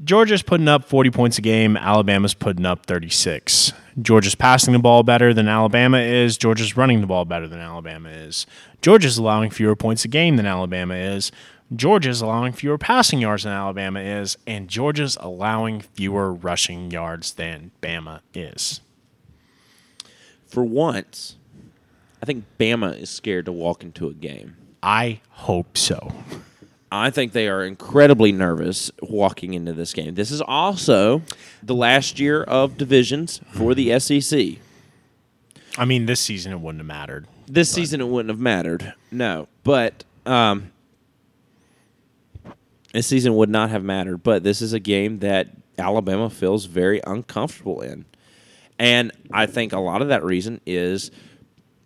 Georgia's 0.02 0.42
putting 0.42 0.68
up 0.68 0.84
40 0.86 1.10
points 1.10 1.36
a 1.36 1.42
game. 1.42 1.76
Alabama's 1.76 2.32
putting 2.32 2.64
up 2.64 2.86
36. 2.86 3.74
Georgia's 4.00 4.34
passing 4.34 4.72
the 4.72 4.78
ball 4.78 5.02
better 5.02 5.34
than 5.34 5.46
Alabama 5.46 5.98
is. 5.98 6.38
Georgia's 6.38 6.78
running 6.78 7.02
the 7.02 7.06
ball 7.06 7.26
better 7.26 7.46
than 7.46 7.60
Alabama 7.60 8.08
is. 8.08 8.46
Georgia's 8.80 9.18
allowing 9.18 9.50
fewer 9.50 9.76
points 9.76 10.04
a 10.06 10.08
game 10.08 10.36
than 10.36 10.46
Alabama 10.46 10.94
is. 10.94 11.30
Georgia's 11.74 12.22
allowing 12.22 12.52
fewer 12.54 12.78
passing 12.78 13.20
yards 13.20 13.42
than 13.44 13.52
Alabama 13.52 14.00
is. 14.00 14.38
And 14.46 14.66
Georgia's 14.66 15.18
allowing 15.20 15.82
fewer 15.82 16.32
rushing 16.32 16.90
yards 16.90 17.34
than 17.34 17.70
Bama 17.82 18.20
is. 18.34 18.80
For 20.56 20.64
once, 20.64 21.36
I 22.22 22.24
think 22.24 22.46
Bama 22.58 22.98
is 22.98 23.10
scared 23.10 23.44
to 23.44 23.52
walk 23.52 23.82
into 23.82 24.08
a 24.08 24.14
game. 24.14 24.56
I 24.82 25.20
hope 25.28 25.76
so. 25.76 26.14
I 26.90 27.10
think 27.10 27.32
they 27.32 27.46
are 27.46 27.62
incredibly 27.62 28.32
nervous 28.32 28.90
walking 29.02 29.52
into 29.52 29.74
this 29.74 29.92
game. 29.92 30.14
This 30.14 30.30
is 30.30 30.40
also 30.40 31.20
the 31.62 31.74
last 31.74 32.18
year 32.18 32.42
of 32.42 32.78
divisions 32.78 33.42
for 33.50 33.74
the 33.74 34.00
SEC. 34.00 34.56
I 35.76 35.84
mean, 35.84 36.06
this 36.06 36.22
season 36.22 36.52
it 36.52 36.60
wouldn't 36.60 36.80
have 36.80 36.86
mattered. 36.86 37.26
This 37.46 37.70
season 37.70 38.00
it 38.00 38.08
wouldn't 38.08 38.30
have 38.30 38.40
mattered. 38.40 38.94
No, 39.10 39.48
but 39.62 40.04
um, 40.24 40.72
this 42.94 43.06
season 43.06 43.36
would 43.36 43.50
not 43.50 43.68
have 43.68 43.84
mattered. 43.84 44.22
But 44.22 44.42
this 44.42 44.62
is 44.62 44.72
a 44.72 44.80
game 44.80 45.18
that 45.18 45.48
Alabama 45.76 46.30
feels 46.30 46.64
very 46.64 47.02
uncomfortable 47.06 47.82
in, 47.82 48.06
and 48.78 49.12
I 49.32 49.46
think 49.46 49.72
a 49.72 49.80
lot 49.80 50.02
of 50.02 50.08
that 50.08 50.22
reason 50.24 50.60
is 50.66 51.10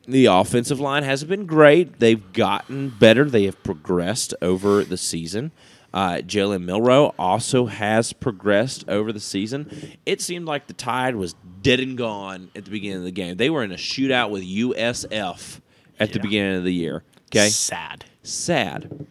the 0.07 0.27
offensive 0.27 0.81
line 0.81 1.03
hasn't 1.05 1.29
been 1.29 1.47
great. 1.47 2.01
They've 2.01 2.33
gotten 2.33 2.89
better. 2.91 3.25
They 3.25 3.45
have 3.45 3.63
progressed 3.63 4.35
over 4.43 4.83
the 4.85 4.97
season. 4.97 5.53
Uh, 5.93 6.17
Jalen 6.19 6.63
Milroe 6.65 7.15
also 7.19 7.67
has 7.67 8.13
progressed 8.13 8.85
over 8.89 9.13
the 9.13 9.21
season. 9.21 9.97
It 10.07 10.21
seemed 10.21 10.47
like 10.47 10.67
the 10.69 10.73
tide 10.73 11.17
was 11.17 11.35
dead 11.63 11.81
and 11.81 11.99
gone 11.99 12.51
at 12.55 12.65
the 12.65 12.71
beginning 12.71 12.99
of 12.99 13.05
the 13.05 13.11
game. 13.11 13.37
They 13.37 13.51
were 13.51 13.65
in 13.65 13.73
a 13.73 13.77
shootout 13.77 14.31
with 14.31 14.43
USF 14.45 15.61
at 15.99 16.13
the 16.13 16.21
beginning 16.21 16.57
of 16.59 16.65
the 16.65 16.73
year. 16.73 17.03
Okay, 17.27 17.49
Sad. 17.49 18.05
sad. 18.23 19.07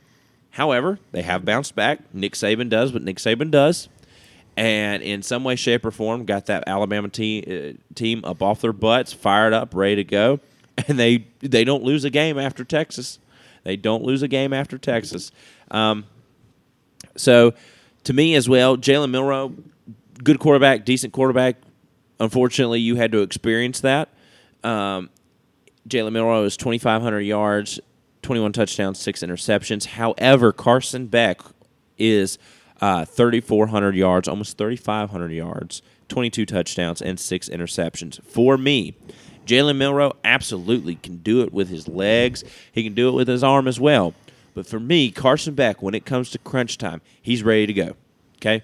However, 0.51 0.99
they 1.11 1.21
have 1.21 1.45
bounced 1.45 1.75
back. 1.75 1.99
Nick 2.13 2.33
Saban 2.33 2.69
does 2.69 2.91
what 2.91 3.03
Nick 3.03 3.17
Saban 3.17 3.51
does, 3.51 3.87
and 4.59 5.01
in 5.01 5.21
some 5.21 5.45
way, 5.45 5.55
shape, 5.55 5.85
or 5.85 5.91
form, 5.91 6.25
got 6.25 6.47
that 6.47 6.65
Alabama 6.67 7.07
team 7.07 7.43
uh, 7.47 7.93
team 7.95 8.19
up 8.25 8.41
off 8.41 8.59
their 8.59 8.73
butts, 8.73 9.13
fired 9.13 9.53
up, 9.53 9.73
ready 9.73 9.95
to 9.95 10.03
go, 10.03 10.41
and 10.87 10.99
they 10.99 11.25
they 11.39 11.63
don't 11.63 11.83
lose 11.83 12.03
a 12.03 12.09
game 12.09 12.37
after 12.37 12.65
Texas. 12.65 13.19
They 13.63 13.77
don't 13.77 14.03
lose 14.03 14.21
a 14.21 14.27
game 14.27 14.51
after 14.51 14.77
Texas. 14.77 15.31
Um, 15.71 16.05
so, 17.15 17.53
to 18.03 18.13
me 18.13 18.35
as 18.35 18.49
well, 18.49 18.75
Jalen 18.75 19.11
Milroe, 19.11 19.55
good 20.23 20.39
quarterback, 20.39 20.83
decent 20.83 21.13
quarterback. 21.13 21.55
Unfortunately, 22.19 22.81
you 22.81 22.97
had 22.97 23.13
to 23.13 23.21
experience 23.21 23.79
that. 23.79 24.09
Um, 24.61 25.09
Jalen 25.87 26.11
Milroe 26.11 26.43
is 26.43 26.57
2,500 26.57 27.21
yards, 27.21 27.79
21 28.23 28.51
touchdowns, 28.51 28.99
six 28.99 29.21
interceptions. 29.21 29.85
However, 29.85 30.51
Carson 30.51 31.07
Beck 31.07 31.39
is 31.97 32.37
uh, 32.81 33.05
3,400 33.05 33.95
yards, 33.95 34.27
almost 34.27 34.57
3,500 34.57 35.31
yards, 35.31 35.81
22 36.07 36.45
touchdowns, 36.45 37.01
and 37.01 37.19
six 37.19 37.49
interceptions. 37.49 38.21
For 38.23 38.57
me, 38.57 38.95
Jalen 39.45 39.77
Milroe 39.77 40.15
absolutely 40.23 40.95
can 40.95 41.17
do 41.17 41.41
it 41.41 41.51
with 41.51 41.69
his 41.69 41.87
legs. 41.87 42.43
He 42.71 42.83
can 42.83 42.93
do 42.93 43.09
it 43.09 43.13
with 43.13 43.27
his 43.27 43.43
arm 43.43 43.67
as 43.67 43.79
well. 43.79 44.13
But 44.53 44.67
for 44.67 44.79
me, 44.79 45.11
Carson 45.11 45.55
Beck, 45.55 45.81
when 45.81 45.95
it 45.95 46.05
comes 46.05 46.29
to 46.31 46.37
crunch 46.37 46.77
time, 46.77 47.01
he's 47.21 47.43
ready 47.43 47.65
to 47.65 47.73
go. 47.73 47.95
Okay? 48.37 48.63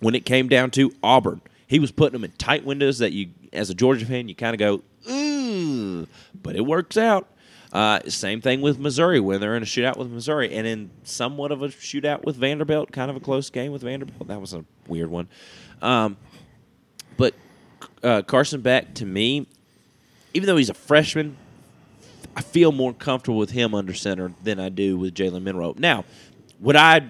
When 0.00 0.14
it 0.14 0.24
came 0.24 0.48
down 0.48 0.70
to 0.72 0.92
Auburn, 1.02 1.40
he 1.66 1.78
was 1.78 1.92
putting 1.92 2.12
them 2.12 2.24
in 2.24 2.32
tight 2.32 2.64
windows 2.64 2.98
that 2.98 3.12
you, 3.12 3.30
as 3.52 3.68
a 3.68 3.74
Georgia 3.74 4.06
fan, 4.06 4.28
you 4.28 4.34
kind 4.34 4.54
of 4.54 4.58
go, 4.58 4.82
ooh, 5.10 6.06
but 6.42 6.56
it 6.56 6.64
works 6.64 6.96
out. 6.96 7.28
Uh, 7.72 8.00
same 8.08 8.40
thing 8.40 8.62
with 8.62 8.78
Missouri 8.78 9.20
when 9.20 9.40
they're 9.40 9.56
in 9.56 9.62
a 9.62 9.66
shootout 9.66 9.98
with 9.98 10.08
Missouri, 10.10 10.54
and 10.54 10.66
in 10.66 10.90
somewhat 11.02 11.52
of 11.52 11.62
a 11.62 11.68
shootout 11.68 12.24
with 12.24 12.36
Vanderbilt, 12.36 12.92
kind 12.92 13.10
of 13.10 13.16
a 13.16 13.20
close 13.20 13.50
game 13.50 13.72
with 13.72 13.82
Vanderbilt. 13.82 14.28
That 14.28 14.40
was 14.40 14.54
a 14.54 14.64
weird 14.86 15.10
one. 15.10 15.28
Um, 15.82 16.16
but 17.18 17.34
uh, 18.02 18.22
Carson 18.22 18.62
Beck, 18.62 18.94
to 18.94 19.06
me, 19.06 19.46
even 20.32 20.46
though 20.46 20.56
he's 20.56 20.70
a 20.70 20.74
freshman, 20.74 21.36
I 22.36 22.40
feel 22.40 22.72
more 22.72 22.94
comfortable 22.94 23.38
with 23.38 23.50
him 23.50 23.74
under 23.74 23.92
center 23.92 24.32
than 24.42 24.60
I 24.60 24.70
do 24.70 24.96
with 24.96 25.14
Jalen 25.14 25.42
Monroe. 25.42 25.74
Now, 25.76 26.04
would 26.60 26.76
I 26.76 27.02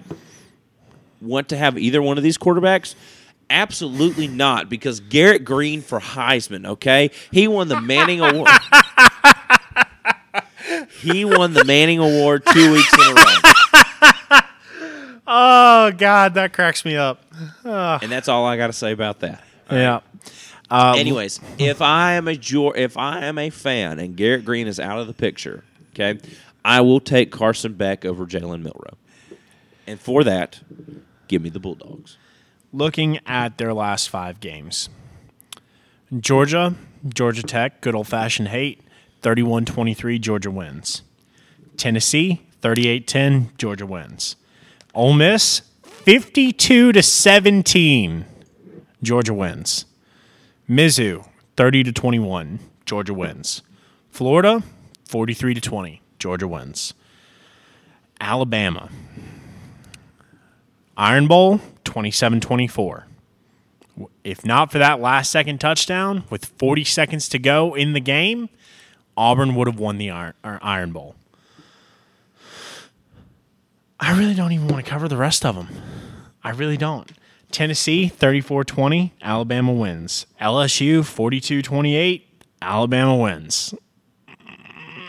want 1.21 1.49
to 1.49 1.57
have 1.57 1.77
either 1.77 2.01
one 2.01 2.17
of 2.17 2.23
these 2.23 2.37
quarterbacks? 2.37 2.95
Absolutely 3.49 4.27
not, 4.27 4.69
because 4.69 4.99
Garrett 4.99 5.45
Greene 5.45 5.81
for 5.81 5.99
Heisman. 5.99 6.67
Okay, 6.67 7.11
he 7.31 7.47
won 7.47 7.67
the 7.67 7.79
Manning 7.79 8.21
Award. 8.21 8.49
He 11.01 11.25
won 11.25 11.53
the 11.53 11.63
Manning 11.65 11.99
Award 11.99 12.43
two 12.45 12.71
weeks 12.73 12.93
in 12.93 12.99
a 13.01 13.13
row. 13.13 14.39
Oh 15.31 15.91
God, 15.91 16.33
that 16.33 16.53
cracks 16.53 16.83
me 16.83 16.95
up. 16.97 17.23
And 17.63 18.11
that's 18.11 18.27
all 18.27 18.45
I 18.45 18.57
got 18.57 18.67
to 18.67 18.73
say 18.73 18.91
about 18.91 19.19
that. 19.19 19.43
Yeah. 19.71 19.99
Um, 20.71 20.97
Anyways, 20.97 21.39
if 21.57 21.81
I 21.81 22.13
am 22.13 22.27
a 22.27 22.31
if 22.31 22.97
I 22.97 23.25
am 23.25 23.37
a 23.37 23.49
fan 23.49 23.99
and 23.99 24.15
Garrett 24.15 24.45
Greene 24.45 24.67
is 24.67 24.79
out 24.79 24.99
of 24.99 25.07
the 25.07 25.13
picture, 25.13 25.63
okay, 25.91 26.19
I 26.65 26.81
will 26.81 26.99
take 26.99 27.31
Carson 27.31 27.73
Beck 27.73 28.05
over 28.05 28.25
Jalen 28.25 28.61
Milroe. 28.61 28.97
And 29.87 29.99
for 29.99 30.23
that, 30.23 30.61
give 31.27 31.41
me 31.41 31.49
the 31.49 31.59
Bulldogs. 31.59 32.17
Looking 32.71 33.19
at 33.25 33.57
their 33.57 33.73
last 33.73 34.09
five 34.09 34.39
games, 34.39 34.89
Georgia, 36.19 36.75
Georgia 37.07 37.43
Tech, 37.43 37.81
good 37.81 37.95
old 37.95 38.07
fashioned 38.07 38.49
hate, 38.49 38.81
31 39.21 39.65
23, 39.65 40.19
Georgia 40.19 40.51
wins. 40.51 41.01
Tennessee, 41.77 42.41
38 42.61 43.07
10, 43.07 43.51
Georgia 43.57 43.85
wins. 43.85 44.35
Ole 44.93 45.13
Miss, 45.13 45.61
52 45.83 46.91
to 46.91 47.03
17, 47.03 48.25
Georgia 49.01 49.33
wins. 49.33 49.85
Mizzou, 50.69 51.27
30 51.57 51.83
to 51.83 51.91
21, 51.91 52.59
Georgia 52.85 53.13
wins. 53.13 53.61
Florida, 54.09 54.63
43 55.05 55.53
to 55.55 55.61
20, 55.61 56.01
Georgia 56.19 56.47
wins. 56.47 56.93
Alabama, 58.21 58.89
Iron 60.97 61.27
Bowl, 61.27 61.61
27 61.85 62.41
24. 62.41 63.07
If 64.23 64.45
not 64.45 64.71
for 64.71 64.79
that 64.79 64.99
last 64.99 65.31
second 65.31 65.59
touchdown 65.59 66.23
with 66.29 66.45
40 66.45 66.83
seconds 66.83 67.29
to 67.29 67.39
go 67.39 67.73
in 67.73 67.93
the 67.93 67.99
game, 67.99 68.49
Auburn 69.19 69.53
would 69.55 69.67
have 69.67 69.77
won 69.77 69.97
the 69.97 70.11
Iron, 70.11 70.33
Iron 70.43 70.93
Bowl. 70.93 71.13
I 73.99 74.17
really 74.17 74.33
don't 74.33 74.53
even 74.53 74.69
want 74.69 74.85
to 74.85 74.89
cover 74.89 75.09
the 75.09 75.17
rest 75.17 75.45
of 75.45 75.55
them. 75.55 75.67
I 76.41 76.51
really 76.51 76.77
don't. 76.77 77.11
Tennessee 77.51 78.07
34 78.07 78.63
20, 78.63 79.13
Alabama 79.21 79.73
wins. 79.73 80.25
LSU 80.39 81.03
42 81.03 81.61
28, 81.61 82.43
Alabama 82.61 83.17
wins. 83.17 83.73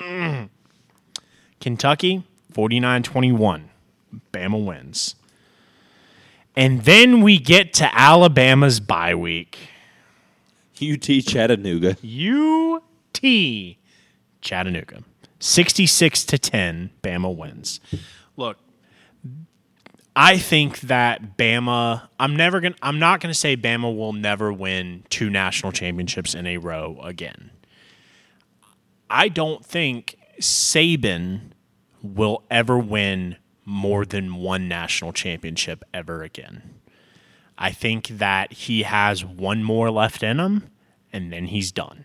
Mm. 0.03 0.49
Kentucky 1.61 2.25
49 2.53 3.05
21, 3.05 3.71
Bama 4.33 4.67
wins. 4.67 5.15
And 6.57 6.83
then 6.83 7.21
we 7.21 7.39
get 7.39 7.73
to 7.75 7.97
Alabama's 7.97 8.81
bye 8.81 9.15
week. 9.15 9.57
UT 10.83 11.05
Chattanooga. 11.25 11.97
UT 12.03 13.77
Chattanooga. 14.41 15.03
66 15.39 16.25
to 16.27 16.39
10, 16.39 16.91
Bama 17.03 17.35
wins. 17.35 17.81
Look, 18.37 18.59
I 20.15 20.39
think 20.39 20.81
that 20.81 21.37
Bama 21.39 22.09
I'm 22.19 22.37
never 22.37 22.61
going 22.61 22.75
to 22.75 22.79
I'm 22.83 22.99
not 22.99 23.21
going 23.21 23.33
to 23.33 23.39
say 23.39 23.57
Bama 23.57 23.97
will 23.97 24.13
never 24.13 24.53
win 24.53 25.05
two 25.09 25.31
national 25.31 25.73
championships 25.73 26.35
in 26.35 26.47
a 26.47 26.59
row 26.59 26.99
again. 27.03 27.51
I 29.09 29.29
don't 29.29 29.65
think 29.65 30.17
Saban 30.41 31.53
will 32.03 32.43
ever 32.51 32.79
win 32.79 33.37
more 33.65 34.05
than 34.05 34.37
one 34.37 34.69
national 34.69 35.13
championship 35.13 35.85
ever 35.95 36.23
again. 36.23 36.81
I 37.57 37.71
think 37.73 38.09
that 38.09 38.53
he 38.53 38.83
has 38.83 39.25
one 39.25 39.63
more 39.63 39.91
left 39.91 40.23
in 40.23 40.41
him 40.41 40.71
and 41.13 41.33
then 41.33 41.47
he's 41.47 41.71
done. 41.73 42.05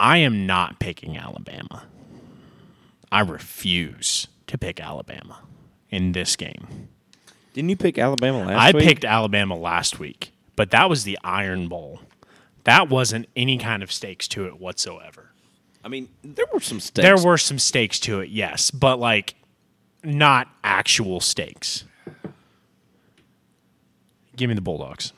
I 0.00 0.18
am 0.18 0.46
not 0.46 0.78
picking 0.78 1.16
Alabama. 1.16 1.84
I 3.10 3.20
refuse 3.20 4.28
to 4.46 4.58
pick 4.58 4.80
Alabama 4.80 5.40
in 5.90 6.12
this 6.12 6.36
game. 6.36 6.88
Didn't 7.54 7.70
you 7.70 7.76
pick 7.76 7.98
Alabama 7.98 8.44
last 8.44 8.74
I 8.74 8.76
week? 8.76 8.84
picked 8.86 9.04
Alabama 9.04 9.56
last 9.56 9.98
week, 9.98 10.32
but 10.56 10.70
that 10.70 10.88
was 10.88 11.04
the 11.04 11.18
Iron 11.24 11.68
Bowl. 11.68 12.00
That 12.64 12.88
wasn't 12.88 13.28
any 13.34 13.58
kind 13.58 13.82
of 13.82 13.90
stakes 13.90 14.28
to 14.28 14.46
it 14.46 14.60
whatsoever. 14.60 15.32
I 15.82 15.88
mean, 15.88 16.08
there 16.22 16.44
were 16.52 16.60
some 16.60 16.80
stakes. 16.80 17.02
There 17.04 17.16
were 17.16 17.38
some 17.38 17.58
stakes 17.58 17.98
to 18.00 18.20
it, 18.20 18.28
yes, 18.28 18.70
but 18.70 18.98
like 19.00 19.34
not 20.04 20.48
actual 20.62 21.20
stakes. 21.20 21.84
Give 24.36 24.48
me 24.48 24.54
the 24.54 24.60
Bulldogs. 24.60 25.12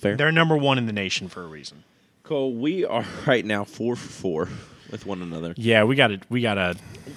fair. 0.00 0.16
They're 0.16 0.32
number 0.32 0.56
one 0.56 0.76
in 0.76 0.86
the 0.86 0.92
nation 0.92 1.28
for 1.28 1.42
a 1.42 1.46
reason. 1.46 1.84
Cole, 2.28 2.54
we 2.54 2.84
are 2.84 3.04
right 3.26 3.44
now 3.44 3.64
four 3.64 3.96
for 3.96 4.08
four 4.08 4.48
with 4.90 5.06
one 5.06 5.22
another. 5.22 5.54
Yeah, 5.56 5.84
we 5.84 5.96
got 5.96 6.08
to 6.08 6.20
we 6.28 6.40
got 6.42 6.54
to 6.54 6.76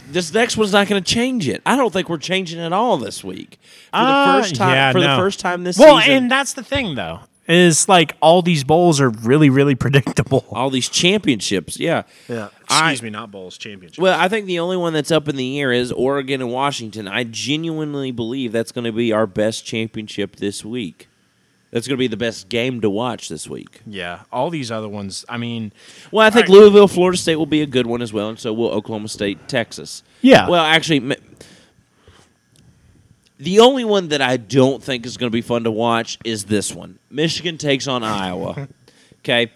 This 0.09 0.33
next 0.33 0.57
one's 0.57 0.73
not 0.73 0.87
going 0.87 1.03
to 1.03 1.13
change 1.13 1.47
it. 1.47 1.61
I 1.65 1.75
don't 1.75 1.91
think 1.91 2.09
we're 2.09 2.17
changing 2.17 2.59
at 2.59 2.73
all 2.73 2.97
this 2.97 3.23
week 3.23 3.59
for 3.91 3.97
Uh, 3.97 4.35
the 4.37 4.41
first 4.41 4.55
time. 4.55 4.73
yeah, 4.73 4.91
for 4.91 4.99
no. 4.99 5.15
the 5.15 5.21
first 5.21 5.39
time 5.39 5.63
this 5.63 5.75
season. 5.77 5.89
Well, 5.91 5.99
season, 6.01 6.15
and 6.15 6.31
that's 6.31 6.53
the 6.53 6.63
thing 6.63 6.95
though. 6.95 7.19
Is 7.47 7.89
like 7.89 8.15
all 8.21 8.41
these 8.41 8.63
bowls 8.63 9.01
are 9.01 9.09
really 9.09 9.49
really 9.49 9.75
predictable. 9.85 10.45
all 10.51 10.69
these 10.69 10.87
championships. 10.87 11.77
Yeah, 11.79 12.03
Yeah. 12.29 12.49
I- 12.69 12.97
me, 13.01 13.09
not 13.09 13.31
bowls, 13.31 13.57
championships. 13.57 13.99
Well, 13.99 14.17
I 14.17 14.27
think 14.29 14.45
the 14.45 14.59
only 14.59 14.77
one 14.77 14.93
that's 14.93 15.11
up 15.11 15.27
in 15.27 15.35
the 15.35 15.59
air 15.59 15.73
is 15.73 15.91
Oregon 15.91 16.39
and 16.41 16.51
Washington. 16.51 17.07
I 17.07 17.25
genuinely 17.25 18.11
believe 18.11 18.51
that's 18.53 18.71
going 18.71 18.85
to 18.85 18.91
be 18.93 19.11
our 19.11 19.27
best 19.27 19.65
championship 19.65 20.37
this 20.37 20.63
week. 20.63 21.09
That's 21.71 21.87
going 21.87 21.95
to 21.95 21.99
be 21.99 22.07
the 22.07 22.17
best 22.17 22.49
game 22.49 22.81
to 22.81 22.89
watch 22.89 23.29
this 23.29 23.47
week. 23.47 23.79
yeah, 23.87 24.21
all 24.31 24.49
these 24.49 24.71
other 24.71 24.89
ones. 24.89 25.23
I 25.29 25.37
mean, 25.37 25.71
Well, 26.11 26.25
I 26.25 26.29
think 26.29 26.49
All 26.49 26.55
right. 26.55 26.61
Louisville, 26.63 26.87
Florida 26.89 27.17
State 27.17 27.37
will 27.37 27.45
be 27.45 27.61
a 27.61 27.65
good 27.65 27.87
one 27.87 28.01
as 28.01 28.11
well, 28.11 28.29
and 28.29 28.37
so 28.37 28.51
will 28.53 28.71
Oklahoma 28.71 29.07
State, 29.07 29.47
Texas. 29.47 30.03
Yeah. 30.21 30.49
Well, 30.49 30.63
actually, 30.63 31.15
the 33.37 33.59
only 33.59 33.83
one 33.85 34.09
that 34.09 34.21
I 34.21 34.37
don't 34.37 34.83
think 34.83 35.05
is 35.05 35.17
going 35.17 35.31
to 35.31 35.35
be 35.35 35.41
fun 35.41 35.63
to 35.63 35.71
watch 35.71 36.19
is 36.23 36.45
this 36.45 36.73
one. 36.73 36.99
Michigan 37.09 37.57
takes 37.57 37.87
on 37.87 38.03
Iowa. 38.03 38.67
Okay. 39.23 39.51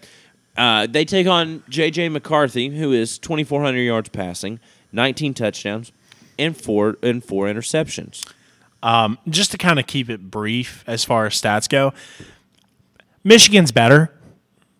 Uh, 0.56 0.86
they 0.86 1.04
take 1.04 1.26
on 1.26 1.64
J.J. 1.68 2.08
McCarthy, 2.10 2.68
who 2.68 2.92
is 2.92 3.18
2,400 3.18 3.80
yards 3.80 4.08
passing, 4.10 4.60
19 4.92 5.34
touchdowns, 5.34 5.90
and 6.38 6.56
four 6.56 6.96
and 7.02 7.24
four 7.24 7.46
interceptions. 7.46 8.24
Um, 8.82 9.18
just 9.28 9.52
to 9.52 9.58
kind 9.58 9.78
of 9.78 9.86
keep 9.86 10.08
it 10.10 10.30
brief 10.30 10.84
as 10.86 11.04
far 11.04 11.26
as 11.26 11.40
stats 11.40 11.68
go, 11.68 11.92
Michigan's 13.24 13.72
better. 13.72 14.12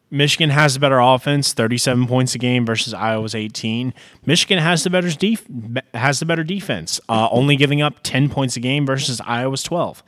Michigan 0.08 0.50
has 0.50 0.74
the 0.74 0.80
better 0.80 1.00
offense, 1.00 1.52
37 1.52 2.06
points 2.06 2.34
a 2.34 2.38
game 2.38 2.64
versus 2.64 2.94
Iowa's 2.94 3.34
18. 3.34 3.92
Michigan 4.24 4.58
has 4.58 4.84
the 4.84 4.90
better 4.90 5.10
def- 5.10 5.46
has 5.94 6.20
the 6.20 6.26
better 6.26 6.44
defense, 6.44 7.00
uh, 7.08 7.28
only 7.32 7.56
giving 7.56 7.82
up 7.82 7.96
10 8.04 8.28
points 8.28 8.56
a 8.56 8.60
game 8.60 8.86
versus 8.86 9.20
Iowa's 9.24 9.64
12. 9.64 10.04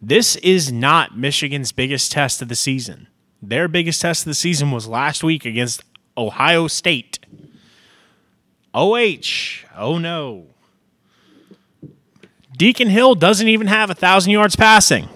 This 0.00 0.36
is 0.36 0.70
not 0.72 1.18
Michigan's 1.18 1.72
biggest 1.72 2.12
test 2.12 2.40
of 2.40 2.48
the 2.48 2.54
season. 2.54 3.08
Their 3.42 3.66
biggest 3.68 4.00
test 4.00 4.22
of 4.22 4.30
the 4.30 4.34
season 4.34 4.70
was 4.70 4.86
last 4.86 5.24
week 5.24 5.44
against 5.44 5.82
Ohio 6.16 6.68
State. 6.68 7.18
OH. 8.72 9.64
Oh 9.76 9.98
no. 9.98 10.46
Deacon 12.60 12.90
Hill 12.90 13.14
doesn't 13.14 13.48
even 13.48 13.68
have 13.68 13.88
a 13.88 13.94
thousand 13.94 14.32
yards 14.32 14.54
passing. 14.54 15.08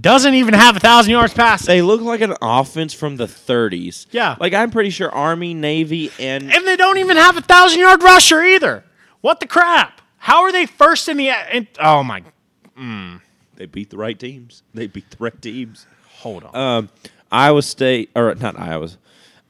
Doesn't 0.00 0.34
even 0.34 0.54
have 0.54 0.76
a 0.76 0.78
thousand 0.78 1.10
yards 1.10 1.34
passing. 1.34 1.66
They 1.66 1.82
look 1.82 2.00
like 2.02 2.20
an 2.20 2.34
offense 2.40 2.94
from 2.94 3.16
the 3.16 3.26
30s. 3.26 4.06
Yeah. 4.12 4.36
Like, 4.38 4.54
I'm 4.54 4.70
pretty 4.70 4.90
sure 4.90 5.10
Army, 5.10 5.54
Navy, 5.54 6.12
and 6.20 6.52
And 6.52 6.64
they 6.68 6.76
don't 6.76 6.98
even 6.98 7.16
have 7.16 7.36
a 7.36 7.40
thousand 7.40 7.80
yard 7.80 8.00
rusher 8.04 8.44
either. 8.44 8.84
What 9.22 9.40
the 9.40 9.48
crap? 9.48 10.00
How 10.18 10.44
are 10.44 10.52
they 10.52 10.66
first 10.66 11.08
in 11.08 11.16
the? 11.16 11.32
In, 11.52 11.66
oh 11.80 12.04
my! 12.04 12.22
Mm. 12.78 13.20
they 13.56 13.66
beat 13.66 13.90
the 13.90 13.96
right 13.96 14.16
teams. 14.16 14.62
They 14.72 14.86
beat 14.86 15.10
the 15.10 15.16
right 15.18 15.42
teams. 15.42 15.84
Hold 16.20 16.44
on. 16.44 16.54
um, 16.54 16.88
Iowa 17.32 17.62
State 17.62 18.10
or 18.14 18.32
not 18.36 18.56
Iowa, 18.56 18.90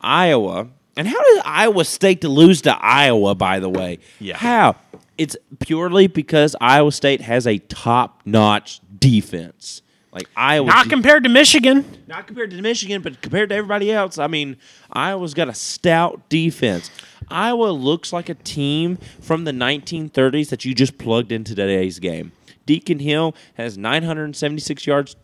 Iowa. 0.01 0.69
And 1.01 1.09
how 1.09 1.23
did 1.33 1.41
Iowa 1.47 1.87
State 1.87 2.21
to 2.21 2.29
lose 2.29 2.61
to 2.63 2.77
Iowa? 2.77 3.35
By 3.35 3.59
the 3.59 3.71
way, 3.71 4.01
Yeah. 4.19 4.37
how? 4.37 4.77
It's 5.17 5.35
purely 5.59 6.09
because 6.09 6.55
Iowa 6.61 6.93
State 6.93 7.23
has 7.23 7.47
a 7.47 7.57
top-notch 7.57 8.83
defense. 8.99 9.81
Like 10.13 10.29
Iowa, 10.37 10.67
Not 10.67 10.91
compared 10.91 11.23
to 11.25 11.31
Michigan. 11.31 11.87
not 12.07 12.27
compared 12.27 12.51
to 12.51 12.61
Michigan, 12.61 13.01
but 13.01 13.23
compared 13.23 13.49
to 13.49 13.55
everybody 13.55 13.91
else. 13.91 14.19
I 14.19 14.27
mean, 14.27 14.59
Iowa's 14.93 15.33
got 15.33 15.49
a 15.49 15.55
stout 15.55 16.29
defense. 16.29 16.91
Iowa 17.31 17.71
looks 17.71 18.13
like 18.13 18.29
a 18.29 18.35
team 18.35 18.99
from 19.23 19.45
the 19.45 19.53
1930s 19.53 20.51
that 20.51 20.67
you 20.67 20.75
just 20.75 20.99
plugged 20.99 21.33
into 21.33 21.55
today's 21.55 21.99
game. 21.99 22.33
Deacon 22.67 22.99
Hill 22.99 23.35
has 23.55 23.79
976 23.79 24.87
yards 24.87 25.17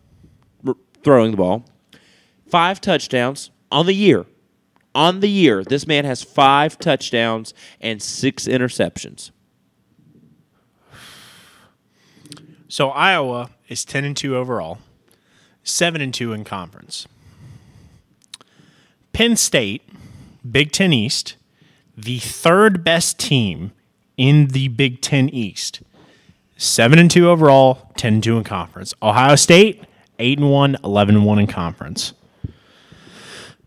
r- 0.65 0.73
throwing 1.03 1.29
the 1.29 1.37
ball, 1.37 1.65
five 2.49 2.81
touchdowns 2.81 3.51
on 3.71 3.85
the 3.85 3.93
year. 3.93 4.25
On 4.97 5.19
the 5.19 5.29
year, 5.29 5.63
this 5.63 5.85
man 5.85 6.05
has 6.05 6.23
five 6.23 6.79
touchdowns 6.79 7.53
and 7.79 8.01
six 8.01 8.47
interceptions. 8.47 9.29
So 12.67 12.89
Iowa 12.89 13.51
is 13.67 13.85
ten 13.85 14.03
and 14.03 14.17
two 14.17 14.35
overall, 14.35 14.79
seven 15.63 16.01
and 16.01 16.11
two 16.11 16.33
in 16.33 16.43
conference. 16.43 17.07
Penn 19.13 19.35
State, 19.35 19.87
Big 20.49 20.71
Ten 20.71 20.91
East, 20.91 21.35
the 21.95 22.17
third 22.17 22.83
best 22.83 23.19
team 23.19 23.73
in 24.17 24.47
the 24.47 24.67
Big 24.69 25.01
Ten 25.01 25.29
East. 25.29 25.83
Seven 26.55 26.97
and 26.97 27.11
two 27.11 27.29
overall, 27.29 27.91
10 27.97 28.15
and 28.15 28.23
two 28.23 28.35
in 28.35 28.43
conference. 28.43 28.95
Ohio 29.03 29.35
State, 29.35 29.83
eight 30.17 30.39
and 30.39 30.49
one, 30.49 30.75
11 30.83 31.17
and 31.17 31.23
one 31.23 31.37
in 31.37 31.45
conference. 31.45 32.13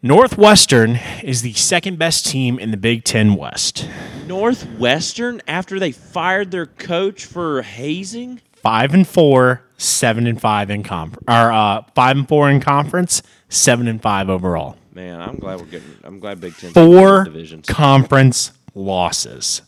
Northwestern 0.02 0.98
is 1.22 1.42
the 1.42 1.52
second 1.52 1.98
best 1.98 2.24
team 2.26 2.58
in 2.58 2.70
the 2.70 2.76
Big 2.78 3.04
Ten 3.04 3.34
West. 3.34 3.86
Northwestern 4.26 5.42
after 5.46 5.78
they 5.78 5.92
fired 5.92 6.50
their 6.50 6.66
coach 6.66 7.24
for 7.26 7.60
hazing. 7.62 8.40
Five 8.54 8.94
and 8.94 9.06
four, 9.06 9.62
seven 9.76 10.26
and 10.26 10.40
five 10.40 10.70
in 10.70 10.82
conference, 10.82 11.24
or 11.28 11.52
uh, 11.52 11.82
five 11.94 12.16
and 12.16 12.26
four 12.28 12.48
in 12.50 12.60
conference, 12.60 13.22
seven 13.48 13.88
and 13.88 14.00
five 14.00 14.28
overall. 14.30 14.76
Man, 14.94 15.20
I'm 15.20 15.36
glad 15.36 15.60
we're 15.60 15.66
getting. 15.66 15.94
I'm 16.02 16.18
glad 16.18 16.40
Big 16.40 16.56
Ten 16.56 16.72
Four 16.72 17.24
divisions. 17.24 17.66
conference 17.66 18.52
losses. 18.74 19.62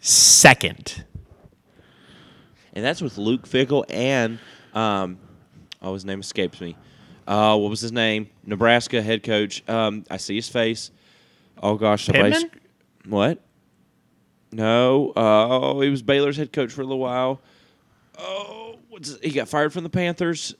Second. 0.00 1.04
and 2.72 2.84
that's 2.84 3.00
with 3.00 3.18
Luke 3.18 3.48
Fickell 3.48 3.84
and 3.88 4.38
um, 4.74 5.18
oh, 5.82 5.94
his 5.94 6.04
name 6.04 6.20
escapes 6.20 6.60
me. 6.60 6.76
Uh, 7.26 7.56
what 7.56 7.70
was 7.70 7.80
his 7.80 7.92
name? 7.92 8.28
Nebraska 8.44 9.02
head 9.02 9.22
coach. 9.22 9.68
Um, 9.68 10.04
I 10.10 10.16
see 10.16 10.36
his 10.36 10.48
face. 10.48 10.90
Oh 11.62 11.74
gosh, 11.76 12.06
Pittman? 12.06 12.50
What? 13.06 13.40
No. 14.52 15.12
Uh, 15.16 15.48
oh, 15.72 15.80
he 15.80 15.90
was 15.90 16.02
Baylor's 16.02 16.36
head 16.36 16.52
coach 16.52 16.72
for 16.72 16.82
a 16.82 16.84
little 16.84 16.98
while. 16.98 17.40
Oh, 18.18 18.76
what's 18.88 19.18
he 19.20 19.30
got 19.30 19.48
fired 19.48 19.72
from 19.72 19.82
the 19.82 19.90
Panthers. 19.90 20.54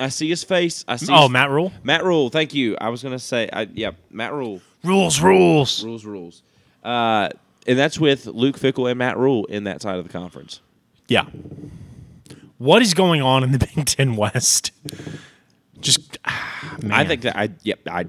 I 0.00 0.08
see 0.10 0.28
his 0.28 0.44
face. 0.44 0.84
I 0.86 0.96
see. 0.96 1.12
Oh, 1.12 1.22
his- 1.22 1.30
Matt 1.30 1.50
Rhule. 1.50 1.72
Matt 1.82 2.04
Rhule. 2.04 2.30
Thank 2.30 2.54
you. 2.54 2.76
I 2.80 2.88
was 2.88 3.02
gonna 3.02 3.18
say. 3.18 3.48
I, 3.52 3.62
yeah, 3.72 3.92
Matt 4.10 4.32
Rhule. 4.32 4.60
Rules, 4.84 5.20
rules. 5.20 5.82
Rules, 5.84 6.04
rules. 6.04 6.42
Uh, 6.84 7.28
and 7.66 7.78
that's 7.78 7.98
with 7.98 8.26
Luke 8.26 8.58
Fickell 8.58 8.88
and 8.88 8.98
Matt 8.98 9.16
Rhule 9.18 9.44
in 9.46 9.64
that 9.64 9.82
side 9.82 9.98
of 9.98 10.06
the 10.06 10.12
conference. 10.12 10.60
Yeah. 11.08 11.24
What 12.58 12.82
is 12.82 12.94
going 12.94 13.20
on 13.22 13.42
in 13.44 13.52
the 13.52 13.58
Big 13.74 13.86
Ten 13.86 14.14
West? 14.16 14.70
Just, 15.80 16.18
ah, 16.24 16.76
I 16.90 17.04
think 17.04 17.22
that 17.22 17.36
I. 17.36 17.50
Yep. 17.62 17.80
I. 17.90 18.06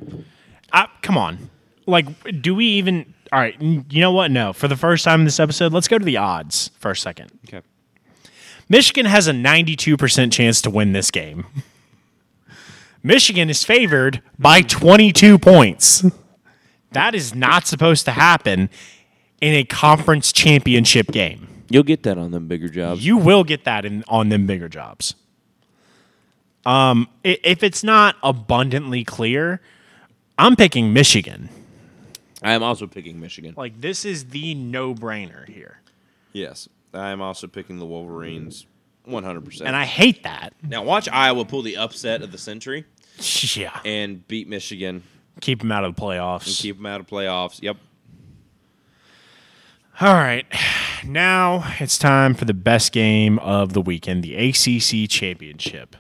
Uh, 0.72 0.88
come 1.02 1.18
on. 1.18 1.50
Like, 1.86 2.42
do 2.42 2.56
we 2.56 2.66
even? 2.66 3.14
All 3.32 3.40
right. 3.40 3.60
You 3.62 4.02
know 4.02 4.12
what? 4.12 4.32
No. 4.32 4.54
For 4.54 4.68
the 4.68 4.76
first 4.76 5.04
time 5.04 5.22
in 5.22 5.26
this 5.26 5.40
episode, 5.40 5.74
let's 5.74 5.88
go 5.88 5.98
to 5.98 6.06
the 6.06 6.18
odds 6.18 6.72
for 6.80 6.92
a 6.92 6.96
second. 6.96 7.32
Okay. 7.48 7.62
Michigan 8.70 9.08
has 9.08 9.28
a 9.28 9.32
92% 9.32 10.32
chance 10.32 10.62
to 10.62 10.70
win 10.70 10.94
this 10.94 11.10
game. 11.10 11.46
Michigan 13.02 13.50
is 13.50 13.64
favored 13.64 14.22
by 14.38 14.62
22 14.62 15.40
points. 15.40 16.06
That 16.92 17.16
is 17.16 17.34
not 17.34 17.66
supposed 17.66 18.06
to 18.06 18.12
happen 18.12 18.70
in 19.42 19.54
a 19.54 19.64
conference 19.64 20.32
championship 20.32 21.08
game. 21.08 21.48
You'll 21.70 21.84
get 21.84 22.04
that 22.04 22.18
on 22.18 22.32
them 22.32 22.48
bigger 22.48 22.68
jobs. 22.68 23.06
You 23.06 23.18
will 23.18 23.44
get 23.44 23.64
that 23.66 23.86
in 23.86 24.04
on 24.08 24.30
them 24.30 24.48
bigger 24.48 24.68
jobs. 24.68 25.16
Um, 26.66 27.08
if 27.24 27.64
it's 27.64 27.84
not 27.84 28.16
abundantly 28.22 29.04
clear, 29.04 29.62
I'm 30.38 30.56
picking 30.56 30.94
Michigan. 30.94 31.50
I 32.44 32.54
am 32.54 32.64
also 32.64 32.86
picking 32.88 33.20
Michigan. 33.20 33.54
Like 33.58 33.82
this 33.82 34.06
is 34.06 34.26
the 34.28 34.56
no-brainer 34.56 35.48
here, 35.48 35.82
Yes, 36.32 36.70
I 36.94 37.10
am 37.10 37.22
also 37.22 37.48
picking 37.48 37.80
the 37.80 37.86
Wolverines. 37.86 38.66
One 39.06 39.24
hundred 39.24 39.44
percent. 39.46 39.68
and 39.68 39.76
I 39.76 39.86
hate 39.86 40.24
that. 40.24 40.54
now 40.62 40.84
watch 40.84 41.10
Iowa 41.10 41.44
pull 41.44 41.64
the 41.64 41.78
upset 41.78 42.22
of 42.22 42.32
the 42.32 42.38
century 42.38 42.86
Yeah, 43.56 43.80
and 43.84 44.28
beat 44.28 44.48
Michigan 44.48 45.02
keep 45.42 45.60
them 45.60 45.72
out 45.72 45.84
of 45.86 45.96
the 45.96 46.02
playoffs. 46.02 46.46
and 46.48 46.56
keep 46.56 46.76
them 46.78 46.86
out 46.86 47.00
of 47.00 47.08
playoffs. 47.08 47.62
Yep. 47.62 47.78
All 50.02 50.14
right, 50.14 50.46
now 51.04 51.64
it's 51.80 51.98
time 51.98 52.34
for 52.34 52.46
the 52.46 52.54
best 52.54 52.92
game 52.94 53.38
of 53.40 53.74
the 53.74 53.82
weekend, 53.82 54.24
the 54.24 54.36
ACC 54.36 55.10
championship. 55.10 55.96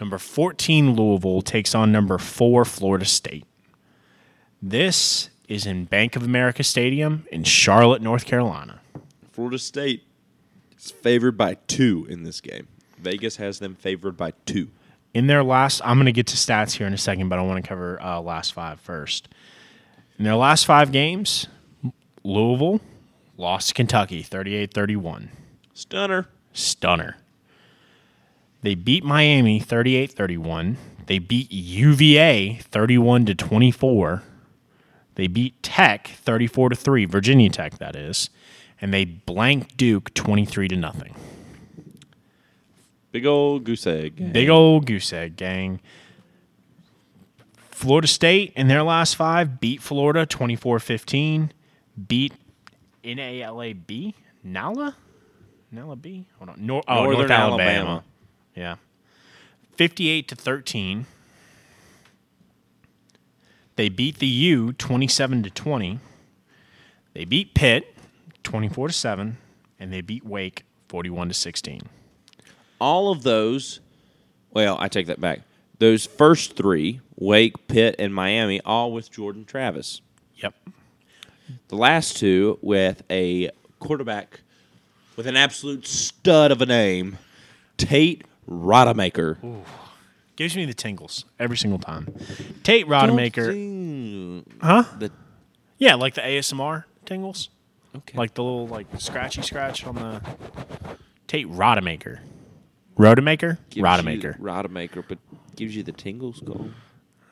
Number 0.00 0.18
14 0.18 0.94
Louisville 0.94 1.42
takes 1.42 1.74
on 1.74 1.92
number 1.92 2.16
four 2.18 2.64
Florida 2.64 3.04
State. 3.04 3.44
This 4.62 5.30
is 5.48 5.66
in 5.66 5.84
Bank 5.84 6.16
of 6.16 6.22
America 6.22 6.62
Stadium 6.64 7.26
in 7.30 7.44
Charlotte, 7.44 8.00
North 8.02 8.24
Carolina. 8.24 8.80
Florida 9.32 9.58
State 9.58 10.04
is 10.78 10.90
favored 10.90 11.36
by 11.36 11.54
two 11.66 12.06
in 12.08 12.22
this 12.24 12.40
game. 12.40 12.68
Vegas 12.98 13.36
has 13.36 13.58
them 13.58 13.74
favored 13.74 14.16
by 14.16 14.32
two. 14.46 14.68
in 15.14 15.26
their 15.26 15.42
last 15.42 15.80
i'm 15.84 15.96
going 15.96 16.06
to 16.06 16.12
get 16.12 16.26
to 16.28 16.36
stats 16.36 16.72
here 16.72 16.86
in 16.86 16.92
a 16.92 16.98
second 16.98 17.28
but 17.28 17.38
i 17.38 17.42
want 17.42 17.60
to 17.62 17.66
cover 17.68 18.00
uh, 18.02 18.20
last 18.20 18.52
five 18.52 18.78
first 18.80 19.26
in 20.18 20.24
their 20.24 20.36
last 20.36 20.64
five 20.66 20.92
games 20.92 21.48
louisville 22.22 22.80
lost 23.36 23.68
to 23.68 23.74
kentucky 23.74 24.22
38-31 24.22 25.28
Stunner. 25.74 26.28
stunner 26.52 27.16
they 28.62 28.74
beat 28.74 29.04
miami 29.04 29.60
38-31 29.60 30.76
they 31.06 31.18
beat 31.18 31.50
uva 31.50 32.58
31 32.62 33.26
to 33.26 33.34
24 33.34 34.22
they 35.14 35.26
beat 35.26 35.62
tech 35.62 36.08
34 36.08 36.70
to 36.70 36.76
3 36.76 37.04
virginia 37.04 37.50
tech 37.50 37.78
that 37.78 37.96
is 37.96 38.30
and 38.80 38.94
they 38.94 39.04
blanked 39.04 39.76
duke 39.76 40.12
23 40.14 40.68
to 40.68 40.76
nothing 40.76 41.14
Big 43.12 43.26
old 43.26 43.64
goose 43.64 43.86
egg. 43.86 44.32
Big 44.32 44.48
old 44.48 44.86
goose 44.86 45.12
egg 45.12 45.36
gang. 45.36 45.80
Florida 47.70 48.06
State 48.06 48.52
in 48.54 48.68
their 48.68 48.82
last 48.82 49.14
five 49.16 49.58
beat 49.60 49.82
Florida 49.82 50.26
24 50.26 50.78
15, 50.78 51.52
beat 52.06 52.32
NALAB, 53.02 54.14
NALA? 54.44 54.96
NALA 55.72 55.96
B? 55.96 56.26
Hold 56.38 56.50
on. 56.50 56.56
Nor- 56.58 56.82
oh, 56.86 57.04
Northern 57.04 57.18
North 57.18 57.30
Alabama. 57.30 57.62
Alabama. 57.62 58.04
Yeah. 58.54 58.76
58 59.76 60.28
to 60.28 60.34
13. 60.36 61.06
They 63.76 63.88
beat 63.88 64.18
the 64.18 64.26
U 64.26 64.72
27 64.74 65.42
to 65.44 65.50
20. 65.50 65.98
They 67.14 67.24
beat 67.24 67.54
Pitt 67.54 67.94
24 68.42 68.88
to 68.88 68.94
7 68.94 69.36
and 69.78 69.92
they 69.92 70.00
beat 70.00 70.24
Wake 70.24 70.64
41 70.88 71.28
to 71.28 71.34
16. 71.34 71.82
all 72.80 73.10
of 73.10 73.22
those, 73.22 73.80
well, 74.50 74.76
I 74.80 74.88
take 74.88 75.06
that 75.06 75.20
back. 75.20 75.40
Those 75.78 76.04
first 76.06 76.56
three, 76.56 77.00
Wake, 77.16 77.66
Pitt, 77.68 77.94
and 77.98 78.14
Miami, 78.14 78.60
all 78.62 78.92
with 78.92 79.10
Jordan 79.10 79.44
Travis. 79.46 80.00
Yep. 80.36 80.54
The 81.68 81.76
last 81.76 82.16
two 82.18 82.58
with 82.60 83.02
a 83.10 83.50
quarterback 83.78 84.40
with 85.16 85.26
an 85.26 85.36
absolute 85.36 85.86
stud 85.86 86.50
of 86.52 86.60
a 86.62 86.66
name, 86.66 87.18
Tate 87.78 88.24
Rodemaker. 88.50 89.38
Gives 90.36 90.56
me 90.56 90.64
the 90.64 90.74
tingles 90.74 91.24
every 91.38 91.56
single 91.56 91.78
time. 91.78 92.14
Tate 92.62 92.86
Rodemaker. 92.86 94.44
Huh? 94.60 94.84
The, 94.98 95.10
Yeah, 95.78 95.94
like 95.96 96.14
the 96.14 96.22
ASMR 96.22 96.84
tingles. 97.04 97.50
okay. 97.96 98.16
Like 98.16 98.34
the 98.34 98.42
little 98.42 98.66
like 98.66 98.86
scratchy 98.98 99.42
scratch 99.42 99.86
on 99.86 99.96
the 99.96 100.22
Tate 101.26 101.48
Rodemaker. 101.48 102.20
Rodemaker? 102.98 103.58
Gives 103.70 103.86
Rodemaker. 103.86 104.38
Rodemaker, 104.38 105.04
but 105.06 105.18
gives 105.56 105.74
you 105.76 105.82
the 105.82 105.92
tingles. 105.92 106.42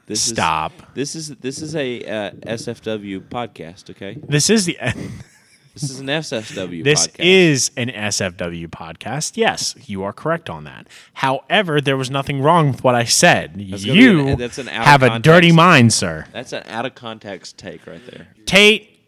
This 0.07 0.23
Stop. 0.23 0.73
Is, 0.73 0.85
this 0.95 1.15
is 1.15 1.29
this 1.37 1.61
is 1.63 1.77
a 1.77 2.03
uh, 2.05 2.31
SFW 2.31 3.21
podcast. 3.29 3.91
Okay, 3.91 4.19
This 4.27 4.49
is 4.49 4.65
the 4.67 4.79
this 5.81 5.91
is 5.91 6.01
an 6.01 6.07
SFW. 6.07 6.85
This 6.85 7.07
podcast. 7.09 7.15
is 7.19 7.71
an 7.77 7.89
SFW 7.89 8.69
podcast. 8.69 9.37
Yes, 9.37 9.75
you 9.87 10.03
are 10.03 10.13
correct 10.13 10.49
on 10.51 10.65
that. 10.65 10.87
However, 11.15 11.81
there 11.81 11.97
was 11.97 12.11
nothing 12.11 12.41
wrong 12.41 12.73
with 12.73 12.85
what 12.85 12.95
I 12.95 13.05
said. 13.05 13.53
gonna 13.53 13.65
be 13.65 13.77
You 13.79 14.21
an- 14.21 14.29
eh, 14.29 14.35
that's 14.37 14.59
an 14.59 14.69
out 14.69 14.81
of 14.83 14.87
have 14.87 15.03
a 15.03 15.09
context. 15.09 15.25
dirty 15.25 15.53
mind, 15.53 15.93
sir. 15.93 16.27
that's 16.33 16.53
an 16.53 16.63
out 16.69 16.87
of 16.87 16.95
context 16.95 17.59
take 17.59 17.87
right 17.87 18.05
there. 18.11 18.29
Tate 18.47 19.01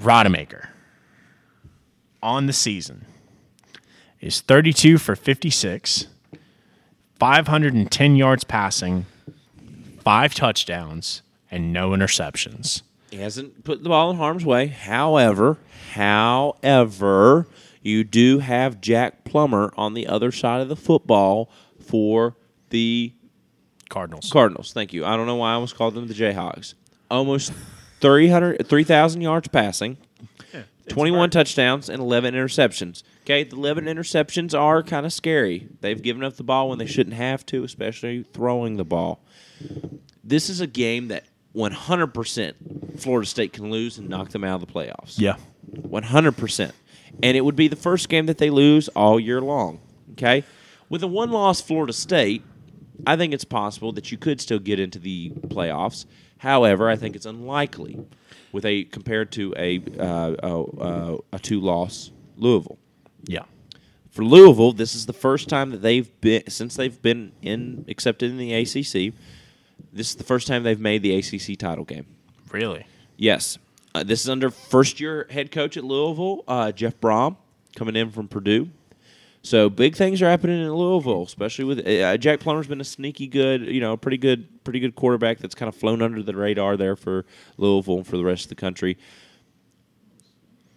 Rodemaker 0.00 0.68
on 2.22 2.46
the 2.46 2.52
season 2.52 3.04
is 4.20 4.40
32 4.40 4.98
for 4.98 5.14
56, 5.14 6.06
510 7.18 8.16
yards 8.16 8.44
passing, 8.44 9.06
five 10.02 10.34
touchdowns, 10.34 11.22
and 11.50 11.72
no 11.72 11.90
interceptions. 11.90 12.82
He 13.14 13.20
hasn't 13.20 13.62
put 13.62 13.84
the 13.84 13.88
ball 13.88 14.10
in 14.10 14.16
harm's 14.16 14.44
way. 14.44 14.66
However, 14.66 15.58
however, 15.92 17.46
you 17.80 18.02
do 18.02 18.40
have 18.40 18.80
Jack 18.80 19.22
Plummer 19.22 19.72
on 19.76 19.94
the 19.94 20.08
other 20.08 20.32
side 20.32 20.60
of 20.60 20.68
the 20.68 20.74
football 20.74 21.48
for 21.80 22.36
the 22.70 23.12
Cardinals. 23.88 24.32
Cardinals. 24.32 24.72
Thank 24.72 24.92
you. 24.92 25.04
I 25.04 25.16
don't 25.16 25.28
know 25.28 25.36
why 25.36 25.52
I 25.52 25.54
almost 25.54 25.76
called 25.76 25.94
them 25.94 26.08
the 26.08 26.14
Jayhawks. 26.14 26.74
Almost 27.08 27.52
300 28.00 28.66
3,000 28.66 29.20
yards 29.20 29.46
passing, 29.46 29.96
21 30.88 31.30
touchdowns, 31.30 31.88
and 31.88 32.00
11 32.00 32.34
interceptions. 32.34 33.04
Okay, 33.22 33.44
the 33.44 33.54
11 33.54 33.84
interceptions 33.84 34.58
are 34.58 34.82
kind 34.82 35.06
of 35.06 35.12
scary. 35.12 35.68
They've 35.82 36.02
given 36.02 36.24
up 36.24 36.34
the 36.34 36.42
ball 36.42 36.68
when 36.68 36.78
they 36.78 36.86
shouldn't 36.86 37.14
have 37.14 37.46
to, 37.46 37.62
especially 37.62 38.24
throwing 38.24 38.76
the 38.76 38.84
ball. 38.84 39.24
This 40.24 40.50
is 40.50 40.60
a 40.60 40.66
game 40.66 41.06
that 41.08 41.26
100% 41.54 43.00
Florida 43.00 43.26
State 43.26 43.52
can 43.52 43.70
lose 43.70 43.98
and 43.98 44.08
knock 44.08 44.30
them 44.30 44.44
out 44.44 44.60
of 44.60 44.66
the 44.66 44.72
playoffs. 44.72 45.18
Yeah. 45.18 45.36
100%. 45.72 46.72
And 47.22 47.36
it 47.36 47.42
would 47.42 47.56
be 47.56 47.68
the 47.68 47.76
first 47.76 48.08
game 48.08 48.26
that 48.26 48.38
they 48.38 48.50
lose 48.50 48.88
all 48.88 49.20
year 49.20 49.40
long. 49.40 49.80
Okay? 50.12 50.44
With 50.88 51.02
a 51.02 51.06
one 51.06 51.30
loss 51.30 51.60
Florida 51.60 51.92
State, 51.92 52.42
I 53.06 53.16
think 53.16 53.32
it's 53.32 53.44
possible 53.44 53.92
that 53.92 54.12
you 54.12 54.18
could 54.18 54.40
still 54.40 54.58
get 54.58 54.78
into 54.80 54.98
the 54.98 55.30
playoffs. 55.30 56.06
However, 56.38 56.88
I 56.88 56.96
think 56.96 57.16
it's 57.16 57.26
unlikely 57.26 57.98
with 58.52 58.64
a 58.64 58.84
compared 58.84 59.32
to 59.32 59.54
a 59.56 59.82
uh, 59.98 60.34
a, 60.42 61.18
a 61.32 61.38
two 61.38 61.60
loss 61.60 62.12
Louisville. 62.36 62.78
Yeah. 63.24 63.44
For 64.10 64.24
Louisville, 64.24 64.72
this 64.72 64.94
is 64.94 65.06
the 65.06 65.12
first 65.12 65.48
time 65.48 65.70
that 65.70 65.82
they've 65.82 66.08
been 66.20 66.48
since 66.48 66.76
they've 66.76 67.00
been 67.00 67.32
in 67.42 67.84
accepted 67.88 68.30
in 68.30 68.38
the 68.38 68.54
ACC. 68.54 69.14
This 69.94 70.10
is 70.10 70.16
the 70.16 70.24
first 70.24 70.48
time 70.48 70.64
they've 70.64 70.78
made 70.78 71.02
the 71.02 71.14
ACC 71.14 71.56
title 71.56 71.84
game. 71.84 72.06
Really? 72.50 72.84
Yes. 73.16 73.58
Uh, 73.94 74.02
this 74.02 74.22
is 74.22 74.28
under 74.28 74.50
first 74.50 74.98
year 74.98 75.28
head 75.30 75.52
coach 75.52 75.76
at 75.76 75.84
Louisville, 75.84 76.42
uh, 76.48 76.72
Jeff 76.72 77.00
Brohm, 77.00 77.36
coming 77.76 77.94
in 77.94 78.10
from 78.10 78.26
Purdue. 78.26 78.68
So 79.42 79.70
big 79.70 79.94
things 79.94 80.20
are 80.20 80.28
happening 80.28 80.60
in 80.60 80.74
Louisville, 80.74 81.22
especially 81.22 81.66
with 81.66 81.86
uh, 81.86 82.16
Jack 82.16 82.40
Plummer's 82.40 82.66
been 82.66 82.80
a 82.80 82.84
sneaky 82.84 83.28
good, 83.28 83.66
you 83.66 83.80
know, 83.80 83.96
pretty 83.96 84.16
good, 84.16 84.64
pretty 84.64 84.80
good 84.80 84.96
quarterback 84.96 85.38
that's 85.38 85.54
kind 85.54 85.68
of 85.68 85.76
flown 85.76 86.02
under 86.02 86.22
the 86.22 86.34
radar 86.34 86.76
there 86.76 86.96
for 86.96 87.24
Louisville 87.56 87.98
and 87.98 88.06
for 88.06 88.16
the 88.16 88.24
rest 88.24 88.46
of 88.46 88.48
the 88.48 88.54
country. 88.56 88.96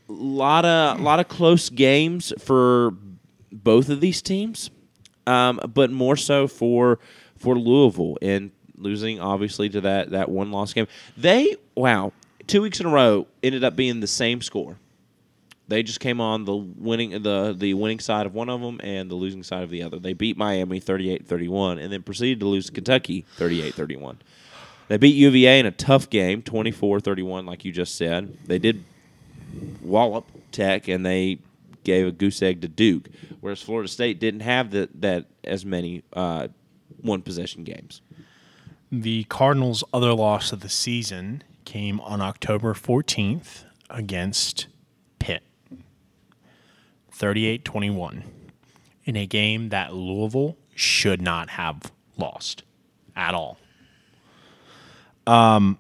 A 0.09 0.11
lot 0.11 0.63
of 0.63 0.99
lot 0.99 1.20
of 1.20 1.28
close 1.28 1.70
games 1.70 2.34
for 2.39 2.93
both 3.51 3.89
of 3.89 3.99
these 3.99 4.22
teams, 4.22 4.70
um, 5.26 5.59
but 5.74 5.89
more 5.89 6.15
so 6.15 6.47
for 6.47 6.99
for 7.38 7.57
Louisville 7.57 8.18
and 8.22 8.51
losing 8.78 9.20
obviously 9.20 9.70
to 9.70 9.82
that 9.82 10.12
that 10.12 10.30
one 10.30 10.52
loss 10.52 10.74
game. 10.74 10.88
They 11.16 11.56
wow, 11.76 12.14
two 12.46 12.62
weeks 12.62 12.80
in 12.80 12.86
a 12.86 12.90
row 12.90 13.28
ended 13.44 13.64
up 13.64 13.76
being 13.76 14.00
the 14.00 14.08
same 14.08 14.42
score. 14.42 14.78
They 15.70 15.84
just 15.84 16.00
came 16.00 16.22
on 16.22 16.46
the 16.46 16.56
winning 16.56 17.22
the 17.24 17.54
the 17.58 17.74
winning 17.74 18.00
side 18.00 18.26
of 18.26 18.34
one 18.34 18.50
of 18.50 18.62
them 18.62 18.80
and 18.84 19.12
the 19.12 19.16
losing 19.16 19.44
side 19.44 19.64
of 19.64 19.70
the 19.70 19.84
other. 19.84 20.00
They 20.00 20.14
beat 20.14 20.38
Miami 20.38 20.80
38-31 20.80 21.82
and 21.82 21.92
then 21.92 22.04
proceeded 22.04 22.40
to 22.40 22.48
lose 22.48 22.68
to 22.68 22.72
Kentucky 22.72 23.26
38-31. 23.38 24.18
They 24.88 24.98
beat 24.98 25.16
UVA 25.16 25.60
in 25.60 25.66
a 25.66 25.72
tough 25.72 26.10
game 26.10 26.42
24-31 26.42 27.46
like 27.46 27.66
you 27.66 27.74
just 27.74 27.96
said. 27.96 28.38
They 28.46 28.60
did 28.60 28.86
wallop 29.82 30.26
Tech 30.52 30.88
and 30.88 31.06
they 31.06 31.40
gave 31.84 32.08
a 32.08 32.12
goose 32.12 32.42
egg 32.42 32.62
to 32.62 32.68
Duke, 32.68 33.08
whereas 33.40 33.62
Florida 33.62 33.88
State 33.88 34.20
didn't 34.20 34.42
have 34.42 34.72
the, 34.72 34.90
that 34.96 35.26
as 35.44 35.66
many 35.66 36.04
uh, 36.14 36.48
one 37.02 37.22
possession 37.22 37.64
games. 37.64 38.02
The 38.92 39.26
Cardinals' 39.26 39.84
other 39.94 40.14
loss 40.14 40.52
of 40.52 40.62
the 40.62 40.70
season 40.70 41.44
came 41.66 42.00
on 42.02 42.22
October 42.22 42.74
14th 42.74 43.66
against 43.90 44.68
Pitt. 45.20 45.44
38 47.12 47.66
21 47.66 48.24
in 49.06 49.16
a 49.16 49.26
game 49.26 49.70
that 49.70 49.94
Louisville 49.94 50.58
should 50.76 51.22
not 51.22 51.50
have 51.52 51.92
lost 52.18 52.64
at 53.16 53.34
all. 53.34 53.58
Um, 55.26 55.80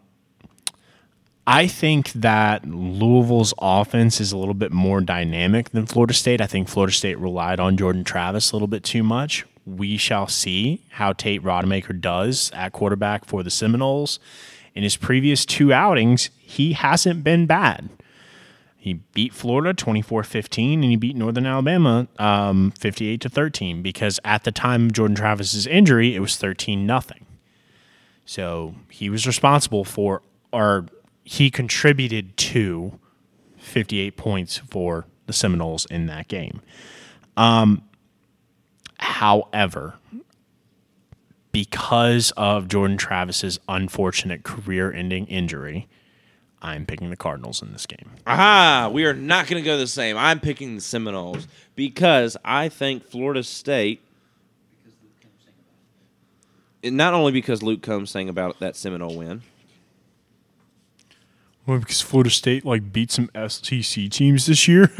I 1.45 1.67
think 1.67 2.11
that 2.13 2.65
Louisville's 2.65 3.53
offense 3.57 4.19
is 4.19 4.33
a 4.33 4.37
little 4.37 4.53
bit 4.53 4.73
more 4.73 4.99
dynamic 4.99 5.69
than 5.69 5.85
Florida 5.85 6.13
State. 6.13 6.41
I 6.41 6.47
think 6.47 6.67
Florida 6.67 6.93
State 6.93 7.17
relied 7.19 7.59
on 7.59 7.77
Jordan 7.77 8.03
Travis 8.03 8.51
a 8.51 8.55
little 8.55 8.67
bit 8.67 8.83
too 8.83 9.03
much. 9.03 9.45
We 9.67 9.97
shall 9.97 10.27
see 10.27 10.85
how 10.91 11.11
Tate 11.11 11.43
Rodemaker 11.43 11.99
does 11.99 12.49
at 12.53 12.71
quarterback 12.71 13.25
for 13.25 13.43
the 13.43 13.49
Seminoles. 13.51 14.17
In 14.73 14.83
his 14.83 14.95
previous 14.95 15.45
two 15.45 15.73
outings, 15.73 16.29
he 16.37 16.71
hasn't 16.71 17.21
been 17.21 17.45
bad. 17.47 17.89
He 18.77 18.93
beat 18.93 19.33
Florida 19.33 19.73
24-15 19.73 20.75
and 20.75 20.83
he 20.85 20.95
beat 20.95 21.17
Northern 21.17 21.45
Alabama 21.45 22.07
um, 22.17 22.71
58 22.71 23.19
to 23.19 23.27
13 23.27 23.81
because 23.81 24.21
at 24.23 24.45
the 24.45 24.51
time 24.53 24.85
of 24.85 24.93
Jordan 24.93 25.17
Travis's 25.17 25.67
injury, 25.67 26.15
it 26.15 26.21
was 26.21 26.37
13 26.37 26.85
nothing. 26.85 27.25
So 28.23 28.75
he 28.89 29.09
was 29.09 29.27
responsible 29.27 29.83
for 29.83 30.21
or 30.53 30.85
he 31.25 31.51
contributed 31.51 32.37
to 32.37 32.97
58 33.57 34.15
points 34.15 34.57
for 34.57 35.05
the 35.25 35.33
Seminoles 35.33 35.85
in 35.87 36.05
that 36.05 36.29
game. 36.29 36.61
Um, 37.35 37.81
however, 38.99 39.95
because 41.51 42.31
of 42.37 42.67
Jordan 42.67 42.97
Travis's 42.97 43.59
unfortunate 43.67 44.43
career-ending 44.43 45.25
injury, 45.27 45.87
I'm 46.61 46.85
picking 46.85 47.09
the 47.09 47.15
Cardinals 47.15 47.61
in 47.61 47.71
this 47.71 47.85
game. 47.85 48.11
Aha! 48.25 48.89
We 48.91 49.05
are 49.05 49.13
not 49.13 49.47
going 49.47 49.61
to 49.61 49.65
go 49.65 49.77
the 49.77 49.87
same. 49.87 50.17
I'm 50.17 50.39
picking 50.39 50.75
the 50.75 50.81
Seminoles 50.81 51.47
because 51.75 52.35
I 52.43 52.69
think 52.69 53.03
Florida 53.03 53.43
State. 53.43 54.01
and 56.83 56.97
Not 56.97 57.13
only 57.13 57.31
because 57.31 57.61
Luke 57.61 57.81
Combs 57.81 58.09
sang 58.11 58.29
about 58.29 58.59
that 58.59 58.75
Seminole 58.75 59.15
win. 59.15 59.41
Well, 61.67 61.79
because 61.79 62.01
Florida 62.01 62.29
State 62.29 62.65
like 62.65 62.93
beat 62.93 63.11
some 63.11 63.29
SEC 63.35 64.09
teams 64.09 64.45
this 64.45 64.67
year. 64.67 64.89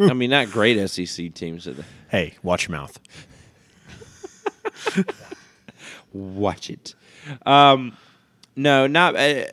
I 0.00 0.14
mean, 0.14 0.30
not 0.30 0.50
great 0.50 0.88
SEC 0.88 1.34
teams. 1.34 1.68
Hey, 2.08 2.34
watch 2.42 2.68
your 2.68 2.76
mouth. 2.76 2.98
Watch 6.12 6.70
it. 6.70 6.94
Um, 7.44 7.96
no, 8.56 8.86
not. 8.86 9.14
Uh, 9.14 9.44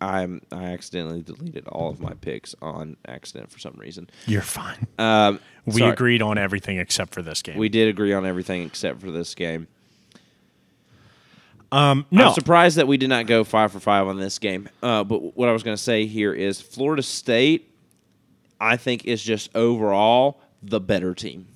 I'm. 0.00 0.42
I 0.52 0.64
accidentally 0.64 1.22
deleted 1.22 1.66
all 1.68 1.90
of 1.90 2.00
my 2.00 2.14
picks 2.14 2.54
on 2.60 2.96
accident 3.06 3.50
for 3.50 3.58
some 3.58 3.74
reason. 3.76 4.10
You're 4.26 4.42
fine. 4.42 4.86
Um, 4.98 5.40
we 5.64 5.80
sorry. 5.80 5.92
agreed 5.92 6.22
on 6.22 6.38
everything 6.38 6.78
except 6.78 7.14
for 7.14 7.22
this 7.22 7.42
game. 7.42 7.56
We 7.56 7.68
did 7.68 7.88
agree 7.88 8.12
on 8.12 8.26
everything 8.26 8.62
except 8.62 9.00
for 9.00 9.10
this 9.10 9.34
game. 9.34 9.68
um, 11.72 12.06
no, 12.10 12.28
I'm 12.28 12.34
surprised 12.34 12.76
that 12.78 12.88
we 12.88 12.96
did 12.96 13.08
not 13.08 13.26
go 13.26 13.44
five 13.44 13.72
for 13.72 13.80
five 13.80 14.06
on 14.06 14.18
this 14.18 14.38
game. 14.38 14.68
Uh, 14.82 15.04
but 15.04 15.36
what 15.36 15.48
I 15.48 15.52
was 15.52 15.62
going 15.62 15.76
to 15.76 15.82
say 15.82 16.06
here 16.06 16.32
is 16.32 16.60
Florida 16.60 17.02
State, 17.02 17.72
I 18.60 18.76
think, 18.76 19.04
is 19.04 19.22
just 19.22 19.54
overall 19.54 20.40
the 20.62 20.80
better 20.80 21.14
team. 21.14 21.46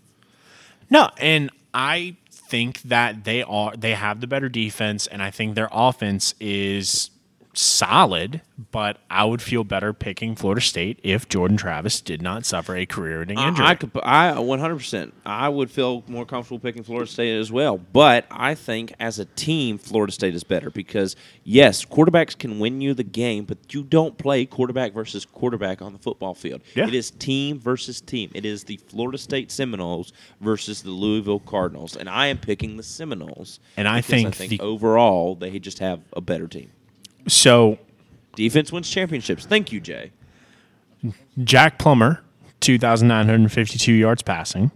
no, 0.91 1.11
and 1.19 1.51
I 1.75 2.17
think 2.31 2.83
that 2.83 3.25
they 3.25 3.43
are 3.43 3.75
they 3.77 3.95
have 3.95 4.21
the 4.21 4.27
better 4.27 4.49
defense, 4.49 5.07
and 5.07 5.23
I 5.23 5.31
think 5.31 5.55
their 5.55 5.71
offense 5.73 6.35
is 6.39 7.11
solid. 7.55 8.41
But 8.71 8.99
I 9.11 9.25
would 9.25 9.43
feel 9.43 9.65
better 9.65 9.93
picking 9.93 10.35
Florida 10.37 10.61
State 10.61 11.01
if 11.03 11.29
Jordan 11.29 11.57
Travis 11.57 12.01
did 12.01 12.23
not 12.23 12.47
suffer 12.47 12.77
a 12.77 12.87
career-ending 12.87 13.39
injury. 13.39 13.67
I, 13.67 13.71
I 13.71 13.75
could, 13.75 13.91
I 14.03 14.39
100. 14.39 14.77
percent 14.77 15.15
I 15.27 15.49
would 15.49 15.71
feel 15.71 16.05
more 16.07 16.25
comfortable 16.25 16.59
picking 16.61 16.83
Florida 16.83 17.11
State 17.11 17.39
as 17.39 17.51
well. 17.51 17.77
But 17.79 18.27
I 18.31 18.55
think 18.55 18.95
as 19.01 19.19
a 19.19 19.25
team, 19.25 19.79
Florida 19.79 20.13
State 20.13 20.35
is 20.35 20.45
better 20.45 20.71
because 20.71 21.17
yes, 21.45 21.85
quarterbacks 21.85 22.39
can 22.39 22.59
win 22.61 22.81
you 22.81 22.95
the 22.95 23.03
game, 23.03 23.45
but 23.45 23.59
you 23.75 23.83
don't 23.83 24.17
play 24.17 24.47
quarterback 24.47 24.93
versus 24.93 25.25
quarterback 25.25 25.83
on 25.83 25.93
the 25.93 25.99
football 25.99 26.35
field. 26.35 26.63
Yeah. 26.75 26.87
It 26.87 26.95
is 26.95 27.11
team 27.11 27.59
versus 27.59 28.01
team. 28.01 28.31
It 28.35 28.45
is 28.47 28.65
the 28.65 28.77
Florida 28.89 29.19
State 29.19 29.51
Seminoles 29.51 30.13
versus 30.41 30.83
the 30.83 30.91
Louisville 30.91 31.41
Cardinals, 31.41 31.97
and 31.97 32.09
I 32.09 32.29
am 32.29 32.39
picking 32.39 32.77
the 32.77 32.83
Seminoles. 32.83 33.61
And 33.77 33.89
I 33.89 34.01
think 34.01 34.29
I 34.29 34.31
think 34.31 34.51
the- 34.51 34.61
overall 34.61 35.35
they 35.35 35.59
just 35.59 35.81
have 35.81 36.01
a 36.13 36.21
better 36.21 36.47
team. 36.47 36.71
So 37.27 37.79
Defense 38.35 38.73
wins 38.73 38.89
championships. 38.89 39.45
Thank 39.45 39.73
you, 39.73 39.81
Jay. 39.81 40.13
Jack 41.43 41.79
Plummer, 41.79 42.23
2,952 42.61 43.93
yards 43.93 44.23
passing. 44.23 44.71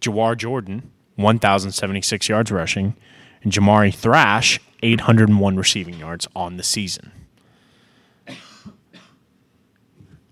Jawhar 0.00 0.36
Jordan, 0.36 0.90
1,076 1.16 2.28
yards 2.28 2.52
rushing. 2.52 2.94
And 3.42 3.52
Jamari 3.52 3.94
Thrash, 3.94 4.60
801 4.82 5.56
receiving 5.56 5.98
yards 5.98 6.28
on 6.36 6.56
the 6.56 6.62
season. 6.62 7.10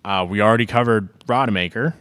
Uh, 0.05 0.27
we 0.29 0.41
already 0.41 0.67
covered 0.67 1.09
Rodemaker. 1.27 1.95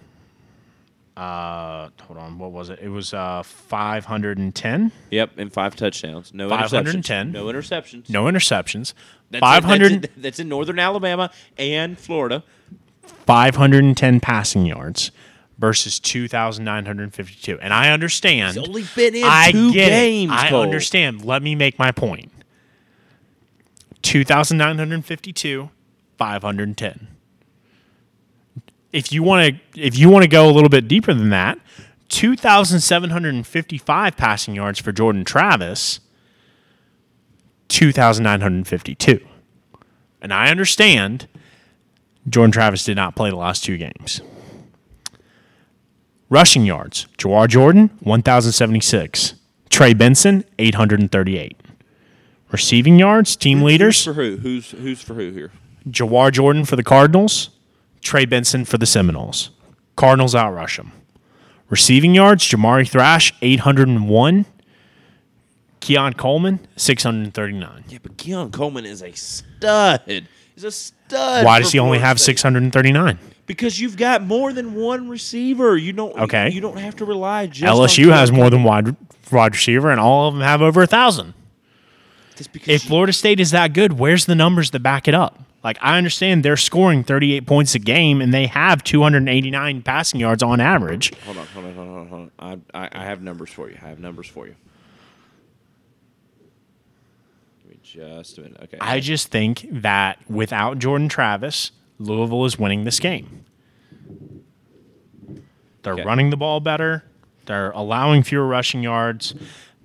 Uh, 1.20 1.90
hold 2.04 2.18
on, 2.18 2.38
what 2.40 2.52
was 2.54 2.70
it? 2.70 2.80
It 2.82 2.88
was 2.88 3.14
uh, 3.14 3.44
510. 3.44 4.92
Yep, 5.12 5.32
and 5.38 5.52
five 5.52 5.76
touchdowns. 5.76 6.34
No 6.34 6.48
510. 6.48 7.34
interceptions. 7.34 7.34
No 7.34 7.46
interceptions. 7.46 8.10
No 8.10 8.24
interceptions. 8.24 8.94
That's 9.30 9.42
500, 9.42 9.92
In, 9.92 10.02
that's, 10.02 10.16
in, 10.16 10.22
that's 10.22 10.40
in 10.40 10.48
northern 10.50 10.80
Alabama 10.80 11.30
and 11.58 12.00
Florida. 12.00 12.44
510 13.26 14.22
passing 14.22 14.66
yards 14.66 15.12
versus 15.58 16.00
2,952. 16.00 17.60
And 17.60 17.74
I 17.74 17.92
understand. 17.92 18.56
He's 18.56 18.66
only 18.66 18.86
been 18.96 19.14
in 19.16 19.24
I 19.26 19.52
two 19.52 19.74
games. 19.74 20.32
I 20.34 20.50
Cole. 20.50 20.62
understand. 20.62 21.26
Let 21.26 21.44
me 21.44 21.54
make 21.54 21.78
my 21.78 21.92
point. 21.92 22.32
2,952, 24.04 25.70
510. 26.18 27.08
If 28.92 29.12
you 29.12 29.24
want 29.24 29.56
to, 29.74 29.80
if 29.80 29.98
you 29.98 30.10
want 30.10 30.24
to 30.24 30.30
go 30.30 30.50
a 30.50 30.52
little 30.52 30.70
bit 30.70 30.88
deeper 30.88 31.14
than 31.14 31.30
that, 31.30 31.60
2,755 32.10 34.18
passing 34.18 34.56
yards 34.56 34.80
for 34.80 34.92
Jordan 34.92 35.24
Travis 35.24 36.00
2,952. 37.70 39.26
And 40.22 40.34
I 40.34 40.50
understand 40.50 41.28
Jordan 42.28 42.52
Travis 42.52 42.84
did 42.84 42.96
not 42.96 43.16
play 43.16 43.30
the 43.30 43.36
last 43.36 43.64
two 43.64 43.78
games. 43.78 44.22
Rushing 46.30 46.66
yards, 46.66 47.08
Jawhar 47.18 47.48
Jordan, 47.48 47.90
1,076. 48.02 49.36
Trey 49.70 49.94
Benson, 49.94 50.44
838. 50.60 51.58
Receiving 52.52 53.00
yards, 53.00 53.36
team 53.36 53.62
leaders, 53.62 54.06
Who's 54.06 54.16
for 54.16 54.22
who? 54.22 54.38
Who's 54.38 54.72
who's 54.72 55.02
for 55.02 55.14
who 55.14 55.32
here? 55.32 55.52
Jawhar 55.88 56.32
Jordan 56.32 56.66
for 56.66 56.76
the 56.76 56.84
Cardinals, 56.84 57.52
Trey 58.02 58.26
Benson 58.26 58.66
for 58.66 58.78
the 58.78 58.86
Seminoles. 58.86 59.52
Cardinals 59.96 60.34
outrush 60.34 60.78
them. 60.78 60.92
Receiving 61.70 62.16
yards, 62.16 62.44
Jamari 62.48 62.90
Thrash, 62.90 63.34
801. 63.42 64.46
Keon 65.80 66.14
Coleman, 66.14 66.60
639. 66.76 67.86
Yeah, 67.88 68.00
but 68.02 68.18
Keon 68.18 68.52
Coleman 68.52 68.86
is 68.86 69.02
a 69.02 69.12
stud. 69.14 70.02
He's 70.06 70.64
a 70.64 70.72
stud. 70.72 71.46
Why 71.46 71.60
does 71.60 71.72
he 71.72 71.80
only 71.80 72.00
have 72.00 72.20
639? 72.20 73.18
Because 73.46 73.80
you've 73.80 73.98
got 73.98 74.22
more 74.22 74.54
than 74.54 74.76
one 74.76 75.10
receiver. 75.10 75.76
You 75.78 75.94
don't. 75.94 76.16
Okay. 76.20 76.50
You 76.52 76.62
don't 76.62 76.78
have 76.78 76.98
to 76.98 77.06
rely 77.06 77.48
just. 77.48 77.64
on 77.66 77.88
LSU 77.88 78.12
has 78.12 78.32
more 78.32 78.50
than 78.50 78.64
wide 78.64 78.96
wide 79.32 79.56
receiver, 79.56 79.90
and 79.90 80.00
all 80.00 80.28
of 80.28 80.34
them 80.36 80.44
have 80.44 80.62
over 80.62 80.84
a 80.84 80.88
thousand. 80.88 81.34
If 82.66 82.84
Florida 82.84 83.12
State 83.12 83.40
is 83.40 83.52
that 83.52 83.74
good, 83.74 83.94
where's 83.94 84.26
the 84.26 84.36
numbers 84.36 84.72
that 84.72 84.80
back 84.80 85.08
it 85.08 85.14
up? 85.14 85.42
Like 85.64 85.78
I 85.82 85.98
understand 85.98 86.44
they're 86.46 86.56
scoring 86.58 87.04
38 87.04 87.46
points 87.46 87.76
a 87.76 87.80
game, 87.80 88.22
and 88.22 88.34
they 88.34 88.48
have 88.48 88.84
289 88.84 89.82
passing 89.82 90.20
yards 90.20 90.42
on 90.42 90.60
average. 90.62 91.14
hold 91.26 91.38
on, 91.38 91.46
hold 91.48 91.66
on, 91.66 91.74
hold 91.76 91.88
on, 91.90 92.08
hold 92.08 92.32
on. 92.40 92.62
I, 92.74 92.86
I, 92.86 92.90
I 92.94 93.04
have 93.06 93.22
numbers 93.22 93.50
for 93.50 93.70
you. 93.70 93.78
I 93.82 93.90
have 93.90 94.00
numbers 94.00 94.28
for 94.28 94.48
you. 94.48 94.56
Give 97.64 97.72
me 97.72 97.78
just 97.84 98.38
a 98.38 98.42
minute. 98.42 98.58
Okay. 98.64 98.78
I 98.80 99.00
just 99.02 99.28
think 99.30 99.66
that 99.70 100.18
without 100.30 100.80
Jordan 100.80 101.10
Travis, 101.10 101.72
Louisville 102.00 102.46
is 102.46 102.58
winning 102.58 102.86
this 102.86 103.00
game. 103.00 103.44
They're 105.84 105.94
Okay. 105.94 106.04
running 106.04 106.30
the 106.30 106.38
ball 106.38 106.60
better. 106.60 107.04
They're 107.46 107.72
allowing 107.72 108.24
fewer 108.24 108.46
rushing 108.48 108.84
yards. 108.84 109.34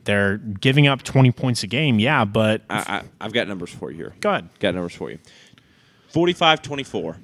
They're 0.05 0.37
giving 0.39 0.87
up 0.87 1.03
20 1.03 1.33
points 1.33 1.63
a 1.63 1.67
game. 1.67 1.99
Yeah, 1.99 2.25
but 2.25 2.63
I, 2.69 2.79
I, 2.79 3.03
I've 3.25 3.33
got 3.33 3.49
numbers 3.49 3.71
for 3.71 3.91
you 3.91 3.97
here. 3.97 4.15
go 4.21 4.31
ahead. 4.31 4.49
Got 4.61 4.75
numbers 4.75 4.95
for 4.95 5.11
you. 5.11 5.19
45 6.15 6.63
24. 6.63 7.17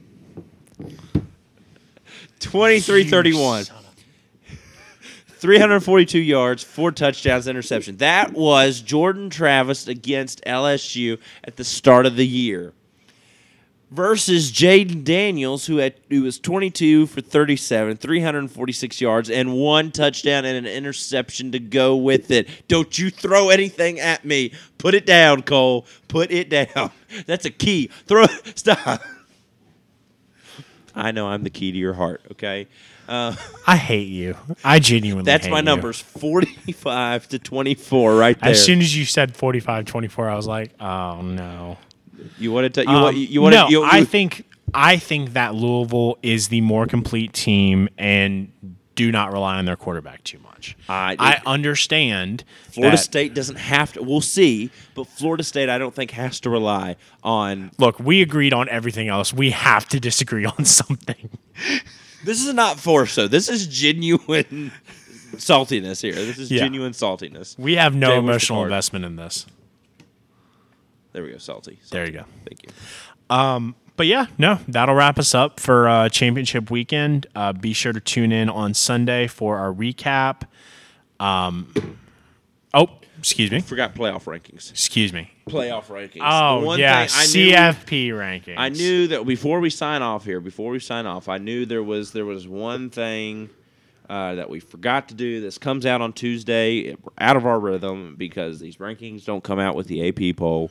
23 2.40 3.04
31. 3.04 3.64
342 5.28 6.18
yards, 6.18 6.64
four 6.64 6.90
touchdowns, 6.90 7.46
interception. 7.46 7.98
That 7.98 8.32
was 8.32 8.80
Jordan 8.80 9.30
Travis 9.30 9.86
against 9.86 10.44
LSU 10.44 11.20
at 11.44 11.54
the 11.54 11.62
start 11.62 12.04
of 12.04 12.16
the 12.16 12.26
year. 12.26 12.72
Versus 13.90 14.52
Jayden 14.52 15.02
Daniels, 15.02 15.66
who 15.66 15.78
had 15.78 15.94
who 16.08 16.22
was 16.22 16.38
22 16.38 17.06
for 17.06 17.20
37, 17.20 17.96
346 17.96 19.00
yards, 19.00 19.28
and 19.28 19.54
one 19.54 19.90
touchdown 19.90 20.44
and 20.44 20.56
an 20.56 20.72
interception 20.72 21.50
to 21.50 21.58
go 21.58 21.96
with 21.96 22.30
it. 22.30 22.48
Don't 22.68 22.96
you 22.96 23.10
throw 23.10 23.48
anything 23.48 23.98
at 23.98 24.24
me. 24.24 24.52
Put 24.78 24.94
it 24.94 25.06
down, 25.06 25.42
Cole. 25.42 25.86
Put 26.06 26.30
it 26.30 26.48
down. 26.48 26.92
That's 27.26 27.44
a 27.46 27.50
key. 27.50 27.88
Throw 28.06 28.26
stop. 28.54 29.02
I 30.94 31.10
know 31.10 31.28
I'm 31.28 31.42
the 31.42 31.50
key 31.50 31.72
to 31.72 31.78
your 31.78 31.94
heart, 31.94 32.22
okay? 32.32 32.68
Uh, 33.08 33.34
I 33.66 33.76
hate 33.76 34.08
you. 34.08 34.36
I 34.62 34.78
genuinely 34.78 35.24
that's 35.24 35.48
my 35.48 35.58
you. 35.58 35.64
numbers 35.64 36.00
45 36.00 37.28
to 37.30 37.38
24 37.40 38.14
right 38.14 38.38
there. 38.40 38.50
As 38.50 38.64
soon 38.64 38.78
as 38.80 38.96
you 38.96 39.04
said 39.04 39.34
45 39.34 39.84
24, 39.84 40.28
I 40.28 40.36
was 40.36 40.46
like, 40.46 40.80
oh 40.80 41.20
no. 41.22 41.76
You 42.38 42.52
want 42.52 42.72
to 42.74 42.82
you, 42.82 42.88
Um, 42.88 43.02
want 43.02 43.16
you 43.16 43.42
want 43.42 43.54
no, 43.54 43.66
to 43.66 43.72
you, 43.72 43.82
I 43.84 44.04
think 44.04 44.44
I 44.74 44.96
think 44.96 45.32
that 45.32 45.54
Louisville 45.54 46.18
is 46.22 46.48
the 46.48 46.60
more 46.60 46.86
complete 46.86 47.32
team 47.32 47.88
and 47.98 48.52
do 48.94 49.10
not 49.10 49.32
rely 49.32 49.56
on 49.56 49.64
their 49.64 49.76
quarterback 49.76 50.22
too 50.24 50.38
much. 50.40 50.76
I- 50.88 51.16
I 51.18 51.40
understand 51.46 52.44
Florida 52.70 52.98
State 52.98 53.32
doesn't 53.34 53.56
have 53.56 53.94
to. 53.94 54.02
We'll 54.02 54.20
see, 54.20 54.70
but 54.94 55.06
Florida 55.06 55.42
State, 55.42 55.68
I 55.70 55.78
don't 55.78 55.94
think 55.94 56.10
has 56.10 56.38
to 56.40 56.50
rely 56.50 56.96
on. 57.24 57.70
Look, 57.78 57.98
we 57.98 58.20
agreed 58.20 58.52
on 58.52 58.68
everything 58.68 59.08
else. 59.08 59.32
We 59.32 59.50
have 59.52 59.88
to 59.88 59.98
disagree 60.00 60.44
on 60.44 60.64
something. 60.66 61.30
This 62.24 62.44
is 62.46 62.52
not 62.52 62.78
force, 62.78 63.14
though. 63.14 63.28
This 63.28 63.48
is 63.48 63.66
genuine 63.66 64.70
saltiness 65.36 66.02
here. 66.02 66.12
This 66.14 66.38
is 66.38 66.50
Yeah. 66.50 66.58
genuine 66.64 66.92
saltiness. 66.92 67.58
We 67.58 67.76
have 67.76 67.94
no 67.94 68.10
Jay, 68.10 68.18
emotional 68.18 68.62
investment 68.64 69.04
in 69.06 69.16
this. 69.16 69.46
There 71.12 71.22
we 71.22 71.32
go, 71.32 71.38
salty. 71.38 71.80
There 71.90 72.06
you 72.06 72.12
go. 72.12 72.24
Thank 72.46 72.62
you. 72.64 73.74
But 73.96 74.06
yeah, 74.06 74.26
no, 74.38 74.58
that'll 74.66 74.94
wrap 74.94 75.18
us 75.18 75.34
up 75.34 75.60
for 75.60 75.86
uh, 75.86 76.08
championship 76.08 76.70
weekend. 76.70 77.26
Uh, 77.34 77.52
be 77.52 77.74
sure 77.74 77.92
to 77.92 78.00
tune 78.00 78.32
in 78.32 78.48
on 78.48 78.72
Sunday 78.72 79.26
for 79.26 79.58
our 79.58 79.74
recap. 79.74 80.44
Um, 81.18 81.98
oh, 82.72 82.88
excuse 83.18 83.50
me. 83.50 83.60
Forgot 83.60 83.94
playoff 83.94 84.24
rankings. 84.24 84.70
Excuse 84.70 85.12
me. 85.12 85.30
Playoff 85.46 85.88
rankings. 85.88 86.22
Oh, 86.22 86.64
one 86.64 86.78
yeah, 86.78 87.04
thing 87.04 87.14
I 87.14 87.26
knew- 87.26 87.52
CFP 87.52 88.08
rankings. 88.12 88.54
I 88.56 88.70
knew 88.70 89.08
that 89.08 89.26
before 89.26 89.60
we 89.60 89.68
sign 89.68 90.00
off 90.00 90.24
here, 90.24 90.40
before 90.40 90.70
we 90.70 90.78
sign 90.78 91.04
off, 91.04 91.28
I 91.28 91.36
knew 91.36 91.66
there 91.66 91.82
was 91.82 92.12
there 92.12 92.24
was 92.24 92.48
one 92.48 92.88
thing 92.88 93.50
uh, 94.10 94.34
that 94.34 94.50
we 94.50 94.60
forgot 94.60 95.08
to 95.08 95.14
do. 95.14 95.40
This 95.40 95.56
comes 95.56 95.86
out 95.86 96.00
on 96.02 96.12
Tuesday, 96.12 96.94
We're 97.02 97.12
out 97.18 97.36
of 97.36 97.46
our 97.46 97.58
rhythm 97.60 98.16
because 98.18 98.58
these 98.58 98.76
rankings 98.78 99.24
don't 99.24 99.42
come 99.44 99.58
out 99.60 99.74
with 99.76 99.86
the 99.86 100.06
AP 100.08 100.36
poll, 100.36 100.70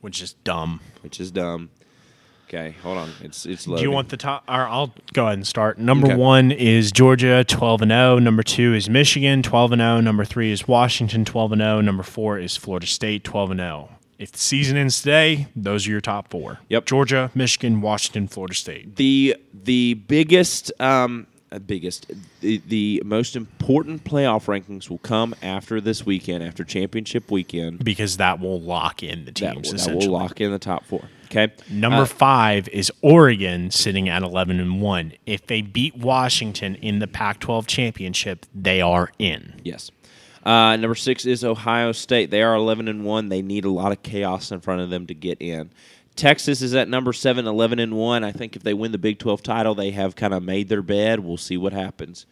which 0.00 0.22
is 0.22 0.32
dumb. 0.44 0.80
which 1.02 1.18
is 1.20 1.30
dumb. 1.32 1.70
Okay, 2.48 2.74
hold 2.82 2.98
on. 2.98 3.10
It's 3.22 3.46
it's 3.46 3.64
Do 3.64 3.80
you 3.80 3.90
want 3.92 4.08
the 4.08 4.16
top? 4.16 4.42
Or 4.48 4.66
I'll 4.66 4.92
go 5.12 5.26
ahead 5.26 5.38
and 5.38 5.46
start. 5.46 5.78
Number 5.78 6.08
Okay. 6.08 6.16
one 6.16 6.50
is 6.50 6.90
Georgia, 6.90 7.44
twelve 7.44 7.80
and 7.82 7.90
zero. 7.92 8.18
Number 8.18 8.42
two 8.42 8.74
is 8.74 8.90
Michigan, 8.90 9.42
twelve 9.42 9.70
and 9.72 9.80
zero. 9.80 10.00
Number 10.00 10.24
three 10.24 10.50
is 10.50 10.66
Washington, 10.66 11.24
twelve 11.24 11.52
and 11.52 11.60
zero. 11.60 11.80
Number 11.80 12.02
four 12.02 12.38
is 12.38 12.56
Florida 12.56 12.86
State, 12.86 13.22
twelve 13.22 13.52
and 13.52 13.60
zero. 13.60 13.90
If 14.18 14.32
the 14.32 14.38
season 14.38 14.76
ends 14.76 15.00
today, 15.00 15.46
those 15.56 15.86
are 15.86 15.90
your 15.92 16.00
top 16.00 16.28
four. 16.28 16.58
Yep. 16.68 16.86
Georgia, 16.86 17.30
Michigan, 17.36 17.80
Washington, 17.80 18.26
Florida 18.26 18.54
State. 18.54 18.96
the 18.96 19.36
the 19.54 19.94
biggest 19.94 20.72
um 20.80 21.26
biggest 21.58 22.06
the, 22.40 22.62
the 22.68 23.02
most 23.04 23.34
important 23.34 24.04
playoff 24.04 24.44
rankings 24.44 24.88
will 24.88 24.98
come 24.98 25.34
after 25.42 25.80
this 25.80 26.06
weekend, 26.06 26.44
after 26.44 26.62
championship 26.62 27.30
weekend. 27.30 27.82
Because 27.84 28.18
that 28.18 28.38
will 28.38 28.60
lock 28.60 29.02
in 29.02 29.24
the 29.24 29.32
teams. 29.32 29.70
that 29.70 29.76
essentially. 29.76 30.06
will 30.06 30.12
lock 30.18 30.40
in 30.40 30.52
the 30.52 30.58
top 30.60 30.84
four. 30.84 31.08
Okay, 31.24 31.52
Number 31.70 32.02
Uh, 32.02 32.06
five 32.06 32.68
is 32.68 32.92
Oregon 33.02 33.70
sitting 33.70 34.08
at 34.08 34.22
11 34.22 34.58
and 34.60 34.80
1. 34.80 35.12
If 35.26 35.46
they 35.46 35.62
beat 35.62 35.96
Washington 35.96 36.74
in 36.76 36.98
the 36.98 37.06
Pac 37.06 37.38
12 37.40 37.66
championship, 37.66 38.46
they 38.54 38.80
are 38.80 39.10
in. 39.18 39.54
Yes. 39.64 39.90
Uh, 40.44 40.74
number 40.76 40.94
six 40.94 41.26
is 41.26 41.44
Ohio 41.44 41.92
State. 41.92 42.30
They 42.30 42.42
are 42.42 42.54
11 42.54 42.88
and 42.88 43.04
1. 43.04 43.28
They 43.28 43.42
need 43.42 43.64
a 43.64 43.70
lot 43.70 43.92
of 43.92 44.02
chaos 44.02 44.50
in 44.50 44.60
front 44.60 44.80
of 44.80 44.90
them 44.90 45.06
to 45.06 45.14
get 45.14 45.40
in. 45.40 45.70
Texas 46.16 46.60
is 46.60 46.74
at 46.74 46.88
number 46.88 47.12
seven, 47.12 47.46
11 47.46 47.78
and 47.78 47.94
1. 47.94 48.24
I 48.24 48.32
think 48.32 48.56
if 48.56 48.62
they 48.62 48.74
win 48.74 48.92
the 48.92 48.98
Big 48.98 49.18
12 49.18 49.42
title, 49.42 49.74
they 49.74 49.90
have 49.92 50.16
kind 50.16 50.34
of 50.34 50.42
made 50.42 50.68
their 50.68 50.82
bed. 50.82 51.20
We'll 51.20 51.36
see 51.36 51.56
what 51.56 51.72
happens. 51.72 52.26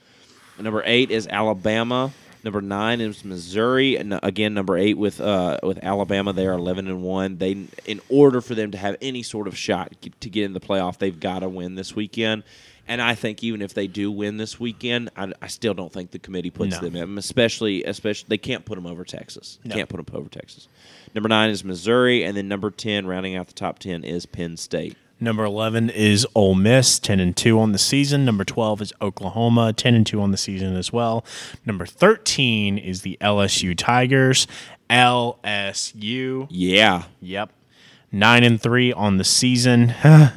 Number 0.59 0.83
eight 0.85 1.11
is 1.11 1.27
Alabama. 1.29 2.13
Number 2.45 2.61
nine 2.61 3.01
is 3.01 3.25
Missouri, 3.25 3.97
and 3.97 4.15
uh, 4.15 4.21
again, 4.23 4.55
number 4.55 4.77
eight 4.77 4.97
with 4.97 5.21
uh, 5.21 5.59
with 5.63 5.79
Alabama. 5.83 6.33
They 6.33 6.47
are 6.47 6.53
eleven 6.53 6.87
and 6.87 7.03
one. 7.03 7.39
They, 7.39 7.67
in 7.85 8.01
order 8.09 8.41
for 8.41 8.55
them 8.55 8.71
to 8.73 8.79
have 8.79 8.97
any 9.03 9.23
sort 9.23 9.49
of 9.49 9.57
shot 9.57 9.93
to 10.21 10.31
get 10.31 10.45
in 10.45 10.53
the 10.53 10.61
playoff, 10.61 10.99
they've 10.99 11.19
got 11.19 11.41
to 11.41 11.49
win 11.49 11.75
this 11.75 11.97
weekend. 11.97 12.45
And 12.89 13.03
I 13.03 13.15
think 13.15 13.45
even 13.45 13.61
if 13.63 13.75
they 13.75 13.87
do 13.87 14.11
win 14.11 14.39
this 14.39 14.59
weekend, 14.59 15.11
I, 15.17 15.33
I 15.43 15.47
still 15.49 15.75
don't 15.75 15.93
think 15.93 16.11
the 16.11 16.19
committee 16.19 16.51
puts 16.51 16.81
No. 16.81 16.89
them 16.89 16.97
in. 16.97 17.19
Especially, 17.19 17.85
especially 17.85 18.27
they 18.29 18.39
can't 18.39 18.65
put 18.65 18.77
them 18.77 18.87
over 18.87 19.05
Texas. 19.05 19.59
No. 19.63 19.75
Can't 19.77 19.89
put 19.89 20.05
them 20.05 20.17
over 20.17 20.29
Texas. 20.31 20.69
Number 21.15 21.29
nine 21.29 21.51
is 21.51 21.63
Missouri, 21.63 22.25
and 22.25 22.37
then 22.37 22.49
number 22.49 22.71
ten, 22.71 23.07
rounding 23.07 23.37
out 23.37 23.47
the 23.47 23.53
top 23.53 23.79
ten, 23.79 24.05
is 24.05 24.25
Penn 24.27 24.57
State. 24.57 24.97
Number 25.21 25.43
11 25.43 25.91
is 25.91 26.25
Ole 26.37 26.55
Miss, 26.55 27.01
10 27.01 27.19
and 27.19 27.37
2 27.37 27.59
on 27.59 27.73
the 27.73 27.79
season. 27.79 28.25
Number 28.25 28.45
12 28.45 28.81
is 28.83 28.93
Oklahoma, 29.03 29.73
10 29.73 29.95
and 29.97 30.07
2 30.07 30.21
on 30.21 30.31
the 30.31 30.37
season 30.37 30.77
as 30.77 30.93
well. 30.93 31.25
Number 31.67 31.87
13 31.87 32.79
is 32.79 33.03
the 33.03 33.19
LSU 33.21 33.77
Tigers. 33.77 34.47
LSU. 34.89 36.47
Yeah, 36.51 37.05
Yep. 37.21 37.51
9 38.13 38.45
and 38.45 38.63
3 38.63 38.93
on 38.93 39.17
the 39.19 39.25
season. 39.25 39.93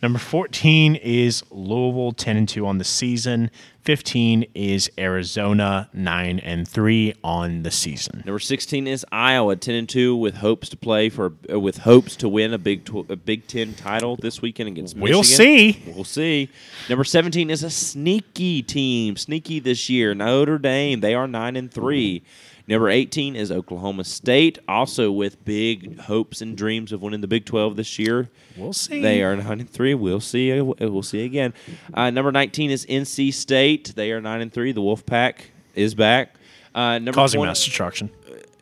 Number 0.00 0.18
14 0.20 0.94
is 0.94 1.42
Louisville, 1.50 2.12
10 2.12 2.36
and 2.36 2.48
2 2.48 2.64
on 2.66 2.78
the 2.78 2.84
season. 2.84 3.50
15 3.82 4.44
is 4.54 4.88
Arizona, 4.96 5.88
9 5.92 6.38
and 6.40 6.68
3 6.68 7.14
on 7.24 7.62
the 7.62 7.70
season. 7.70 8.22
Number 8.26 8.38
sixteen 8.38 8.86
is 8.86 9.06
Iowa, 9.10 9.56
ten 9.56 9.74
and 9.76 9.88
two, 9.88 10.14
with 10.14 10.34
hopes 10.36 10.68
to 10.68 10.76
play 10.76 11.08
for 11.08 11.32
uh, 11.50 11.58
with 11.58 11.78
hopes 11.78 12.14
to 12.16 12.28
win 12.28 12.52
a 12.52 12.58
Big 12.58 12.84
tw- 12.84 13.10
a 13.10 13.16
Big 13.16 13.46
Ten 13.46 13.72
title 13.72 14.16
this 14.16 14.42
weekend 14.42 14.68
against 14.68 14.94
We'll 14.94 15.20
Michigan. 15.20 15.36
see. 15.36 15.82
We'll 15.94 16.04
see. 16.04 16.50
Number 16.90 17.04
seventeen 17.04 17.48
is 17.48 17.62
a 17.62 17.70
sneaky 17.70 18.62
team, 18.62 19.16
sneaky 19.16 19.58
this 19.58 19.88
year. 19.88 20.14
Notre 20.14 20.58
Dame, 20.58 21.00
they 21.00 21.14
are 21.14 21.26
nine 21.26 21.56
and 21.56 21.72
three. 21.72 22.22
Number 22.68 22.90
18 22.90 23.34
is 23.34 23.50
Oklahoma 23.50 24.04
State, 24.04 24.58
also 24.68 25.10
with 25.10 25.42
big 25.46 25.98
hopes 26.00 26.42
and 26.42 26.54
dreams 26.54 26.92
of 26.92 27.00
winning 27.00 27.22
the 27.22 27.26
Big 27.26 27.46
12 27.46 27.76
this 27.76 27.98
year. 27.98 28.28
We'll 28.58 28.74
see. 28.74 29.00
They 29.00 29.22
are 29.22 29.34
nine 29.34 29.60
and 29.60 29.70
three. 29.70 29.94
We'll 29.94 30.20
see. 30.20 30.60
We'll 30.60 31.02
see 31.02 31.24
again. 31.24 31.54
Uh, 31.94 32.10
number 32.10 32.30
19 32.30 32.70
is 32.70 32.84
NC 32.84 33.32
State. 33.32 33.94
They 33.96 34.12
are 34.12 34.20
nine 34.20 34.42
and 34.42 34.52
three. 34.52 34.72
The 34.72 34.82
Wolfpack 34.82 35.36
is 35.74 35.94
back. 35.94 36.34
Uh, 36.74 36.98
number 36.98 37.12
causing 37.12 37.38
20 37.38 37.48
mass 37.48 37.64
destruction. 37.64 38.10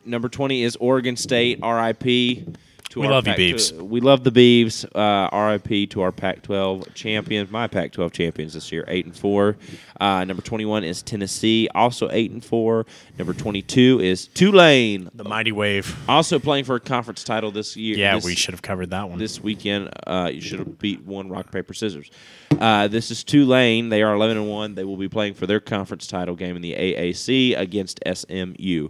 Number 0.05 0.29
20 0.29 0.63
is 0.63 0.77
Oregon 0.77 1.17
State, 1.17 1.59
RIP. 1.61 2.47
To 2.97 3.01
We 3.01 3.07
our 3.07 3.13
love 3.13 3.27
you, 3.27 3.33
Pac- 3.33 3.39
Beavs. 3.39 3.77
to- 3.77 3.83
we 3.83 4.01
love 4.01 4.23
the 4.23 4.31
Beavs. 4.31 4.83
Uh, 4.95 5.29
RIP 5.51 5.87
to 5.91 6.01
our 6.01 6.11
Pac-12 6.11 6.95
champions, 6.95 7.51
my 7.51 7.67
Pac-12 7.67 8.11
champions 8.11 8.55
this 8.55 8.71
year, 8.71 8.85
eight 8.87 9.05
and 9.05 9.15
four. 9.15 9.55
Uh, 10.01 10.23
number 10.23 10.41
21 10.41 10.83
is 10.83 11.03
Tennessee, 11.03 11.69
also 11.75 12.09
eight 12.11 12.31
and 12.31 12.43
four. 12.43 12.87
Number 13.19 13.33
22 13.35 13.99
is 14.01 14.27
Tulane, 14.29 15.09
The 15.13 15.23
mighty 15.23 15.51
wave. 15.51 15.95
also 16.09 16.39
playing 16.39 16.65
for 16.65 16.75
a 16.75 16.79
conference 16.79 17.23
title 17.23 17.51
this 17.51 17.77
year. 17.77 17.97
Yeah, 17.97 18.15
this- 18.15 18.25
we 18.25 18.33
should 18.33 18.55
have 18.55 18.63
covered 18.63 18.89
that 18.89 19.07
one. 19.09 19.19
this 19.19 19.39
weekend. 19.41 19.89
Uh, 20.07 20.31
you 20.33 20.41
should 20.41 20.57
have 20.57 20.79
beat 20.79 21.05
one 21.05 21.29
rock 21.29 21.51
paper 21.51 21.75
scissors. 21.75 22.09
Uh, 22.59 22.87
this 22.87 23.11
is 23.11 23.23
Tulane. 23.23 23.89
They 23.89 24.01
are 24.01 24.15
eleven 24.15 24.37
and 24.37 24.49
one. 24.49 24.73
They 24.73 24.83
will 24.85 24.97
be 24.97 25.07
playing 25.09 25.35
for 25.35 25.45
their 25.45 25.59
conference 25.59 26.07
title 26.07 26.35
game 26.35 26.55
in 26.55 26.63
the 26.63 26.73
AAC 26.73 27.53
against 27.55 27.99
SMU. 28.05 28.89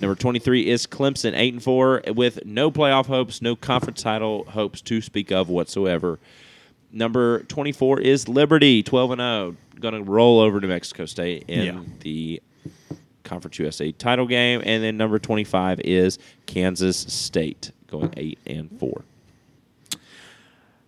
Number 0.00 0.14
twenty 0.14 0.38
three 0.38 0.68
is 0.68 0.86
Clemson, 0.86 1.32
eight 1.36 1.52
and 1.52 1.62
four, 1.62 2.02
with 2.14 2.44
no 2.44 2.70
playoff 2.70 3.06
hopes, 3.06 3.42
no 3.42 3.56
conference 3.56 4.02
title 4.02 4.44
hopes 4.44 4.80
to 4.82 5.00
speak 5.00 5.32
of 5.32 5.48
whatsoever. 5.48 6.18
Number 6.92 7.42
twenty 7.44 7.72
four 7.72 7.98
is 8.00 8.28
Liberty, 8.28 8.82
twelve 8.82 9.10
and 9.10 9.20
zero, 9.20 9.56
going 9.80 9.94
to 9.94 10.02
roll 10.02 10.40
over 10.40 10.60
New 10.60 10.68
Mexico 10.68 11.04
State 11.06 11.44
in 11.48 11.64
Yeah. 11.64 11.80
the 12.00 12.42
Conference 13.24 13.58
USA 13.58 13.92
title 13.92 14.26
game, 14.26 14.62
and 14.64 14.82
then 14.82 14.96
number 14.96 15.18
twenty 15.18 15.44
five 15.44 15.80
is 15.80 16.18
Kansas 16.46 16.96
State, 16.96 17.72
going 17.88 18.14
eight 18.16 18.38
and 18.46 18.70
four. 18.78 19.02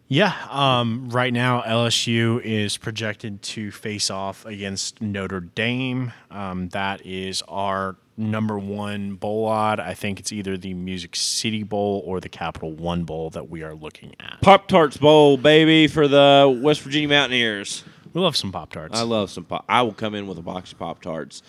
Yeah, 0.08 0.34
um, 0.50 1.08
right 1.10 1.32
now 1.32 1.62
LSU 1.62 2.40
is 2.42 2.76
projected 2.76 3.42
to 3.42 3.70
face 3.70 4.10
off 4.10 4.44
against 4.44 5.00
Notre 5.00 5.38
Dame. 5.40 6.12
Um, 6.32 6.68
that 6.70 7.06
is 7.06 7.42
our 7.46 7.94
number 8.20 8.58
one 8.58 9.14
bowl 9.14 9.46
odd. 9.46 9.80
I 9.80 9.94
think 9.94 10.20
it's 10.20 10.32
either 10.32 10.56
the 10.56 10.74
Music 10.74 11.16
City 11.16 11.62
Bowl 11.62 12.02
or 12.06 12.20
the 12.20 12.28
Capital 12.28 12.70
One 12.72 13.04
Bowl 13.04 13.30
that 13.30 13.48
we 13.48 13.62
are 13.62 13.74
looking 13.74 14.14
at. 14.20 14.40
Pop 14.42 14.68
Tarts 14.68 14.96
Bowl, 14.96 15.36
baby, 15.36 15.88
for 15.88 16.06
the 16.06 16.60
West 16.62 16.82
Virginia 16.82 17.08
Mountaineers. 17.08 17.82
We 18.12 18.20
love 18.20 18.36
some 18.36 18.52
Pop 18.52 18.72
Tarts. 18.72 18.98
I 18.98 19.02
love 19.02 19.30
some 19.30 19.44
pop. 19.44 19.64
I 19.68 19.82
will 19.82 19.92
come 19.94 20.14
in 20.14 20.26
with 20.26 20.36
a 20.38 20.42
box 20.42 20.72
of 20.72 20.78
Pop 20.78 21.00
Tarts 21.00 21.42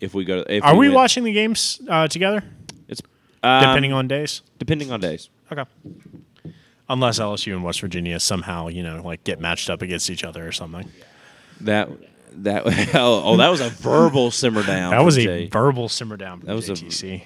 if 0.00 0.14
we 0.14 0.24
go. 0.24 0.44
If 0.48 0.64
Are 0.64 0.74
we 0.76 0.88
win. 0.88 0.94
watching 0.94 1.24
the 1.24 1.32
games 1.32 1.80
uh, 1.88 2.06
together, 2.08 2.42
It's 2.88 3.02
um, 3.42 3.60
depending 3.62 3.92
on 3.92 4.06
days? 4.08 4.42
depending 4.58 4.90
on 4.92 5.00
days. 5.00 5.28
Okay. 5.52 5.64
Unless 6.88 7.18
LSU 7.18 7.52
and 7.52 7.64
West 7.64 7.80
Virginia 7.80 8.20
somehow, 8.20 8.68
you 8.68 8.82
know, 8.84 9.02
like 9.04 9.24
get 9.24 9.40
matched 9.40 9.68
up 9.68 9.82
against 9.82 10.08
each 10.08 10.22
other 10.22 10.46
or 10.46 10.52
something. 10.52 10.88
That 11.62 11.88
that 12.44 12.62
oh, 12.94 13.22
oh 13.24 13.36
that 13.36 13.48
was 13.50 13.60
a 13.60 13.68
verbal 13.70 14.30
simmer 14.30 14.62
down. 14.62 14.90
That 14.90 15.04
was 15.04 15.16
a 15.16 15.22
Jay. 15.24 15.48
verbal 15.48 15.88
simmer 15.88 16.16
down 16.16 16.40
from 16.40 16.46
That 16.48 16.54
was 16.54 16.68
a- 16.70 17.22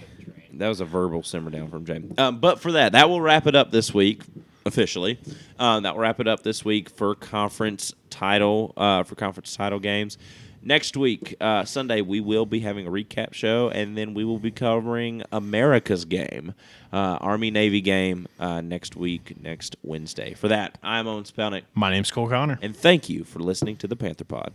That 0.54 0.68
was 0.68 0.80
a 0.80 0.84
verbal 0.84 1.22
simmer 1.22 1.50
down 1.50 1.70
from 1.70 1.84
James. 1.84 2.18
Um, 2.18 2.38
but 2.40 2.60
for 2.60 2.72
that, 2.72 2.92
that 2.92 3.08
will 3.08 3.20
wrap 3.20 3.46
it 3.46 3.54
up 3.54 3.70
this 3.70 3.94
week 3.94 4.22
officially. 4.66 5.18
Um, 5.58 5.84
that 5.84 5.94
will 5.94 6.02
wrap 6.02 6.20
it 6.20 6.28
up 6.28 6.42
this 6.42 6.64
week 6.64 6.90
for 6.90 7.14
conference 7.14 7.94
title 8.10 8.72
uh, 8.76 9.02
for 9.04 9.14
conference 9.14 9.54
title 9.56 9.78
games. 9.78 10.18
Next 10.62 10.94
week, 10.94 11.36
uh, 11.40 11.64
Sunday, 11.64 12.02
we 12.02 12.20
will 12.20 12.44
be 12.44 12.60
having 12.60 12.86
a 12.86 12.90
recap 12.90 13.32
show, 13.32 13.70
and 13.70 13.96
then 13.96 14.12
we 14.12 14.26
will 14.26 14.38
be 14.38 14.50
covering 14.50 15.22
America's 15.32 16.04
game, 16.04 16.52
uh, 16.92 17.16
Army 17.18 17.50
Navy 17.50 17.80
game, 17.80 18.28
uh, 18.38 18.60
next 18.60 18.94
week, 18.94 19.42
next 19.42 19.76
Wednesday. 19.82 20.34
For 20.34 20.48
that, 20.48 20.76
I'm 20.82 21.06
Owen 21.06 21.24
Spelnick, 21.24 21.62
My 21.74 21.88
name's 21.90 22.10
Cole 22.10 22.28
Connor. 22.28 22.58
and 22.60 22.76
thank 22.76 23.08
you 23.08 23.24
for 23.24 23.38
listening 23.38 23.78
to 23.78 23.86
the 23.86 23.96
Panther 23.96 24.24
Pod. 24.24 24.52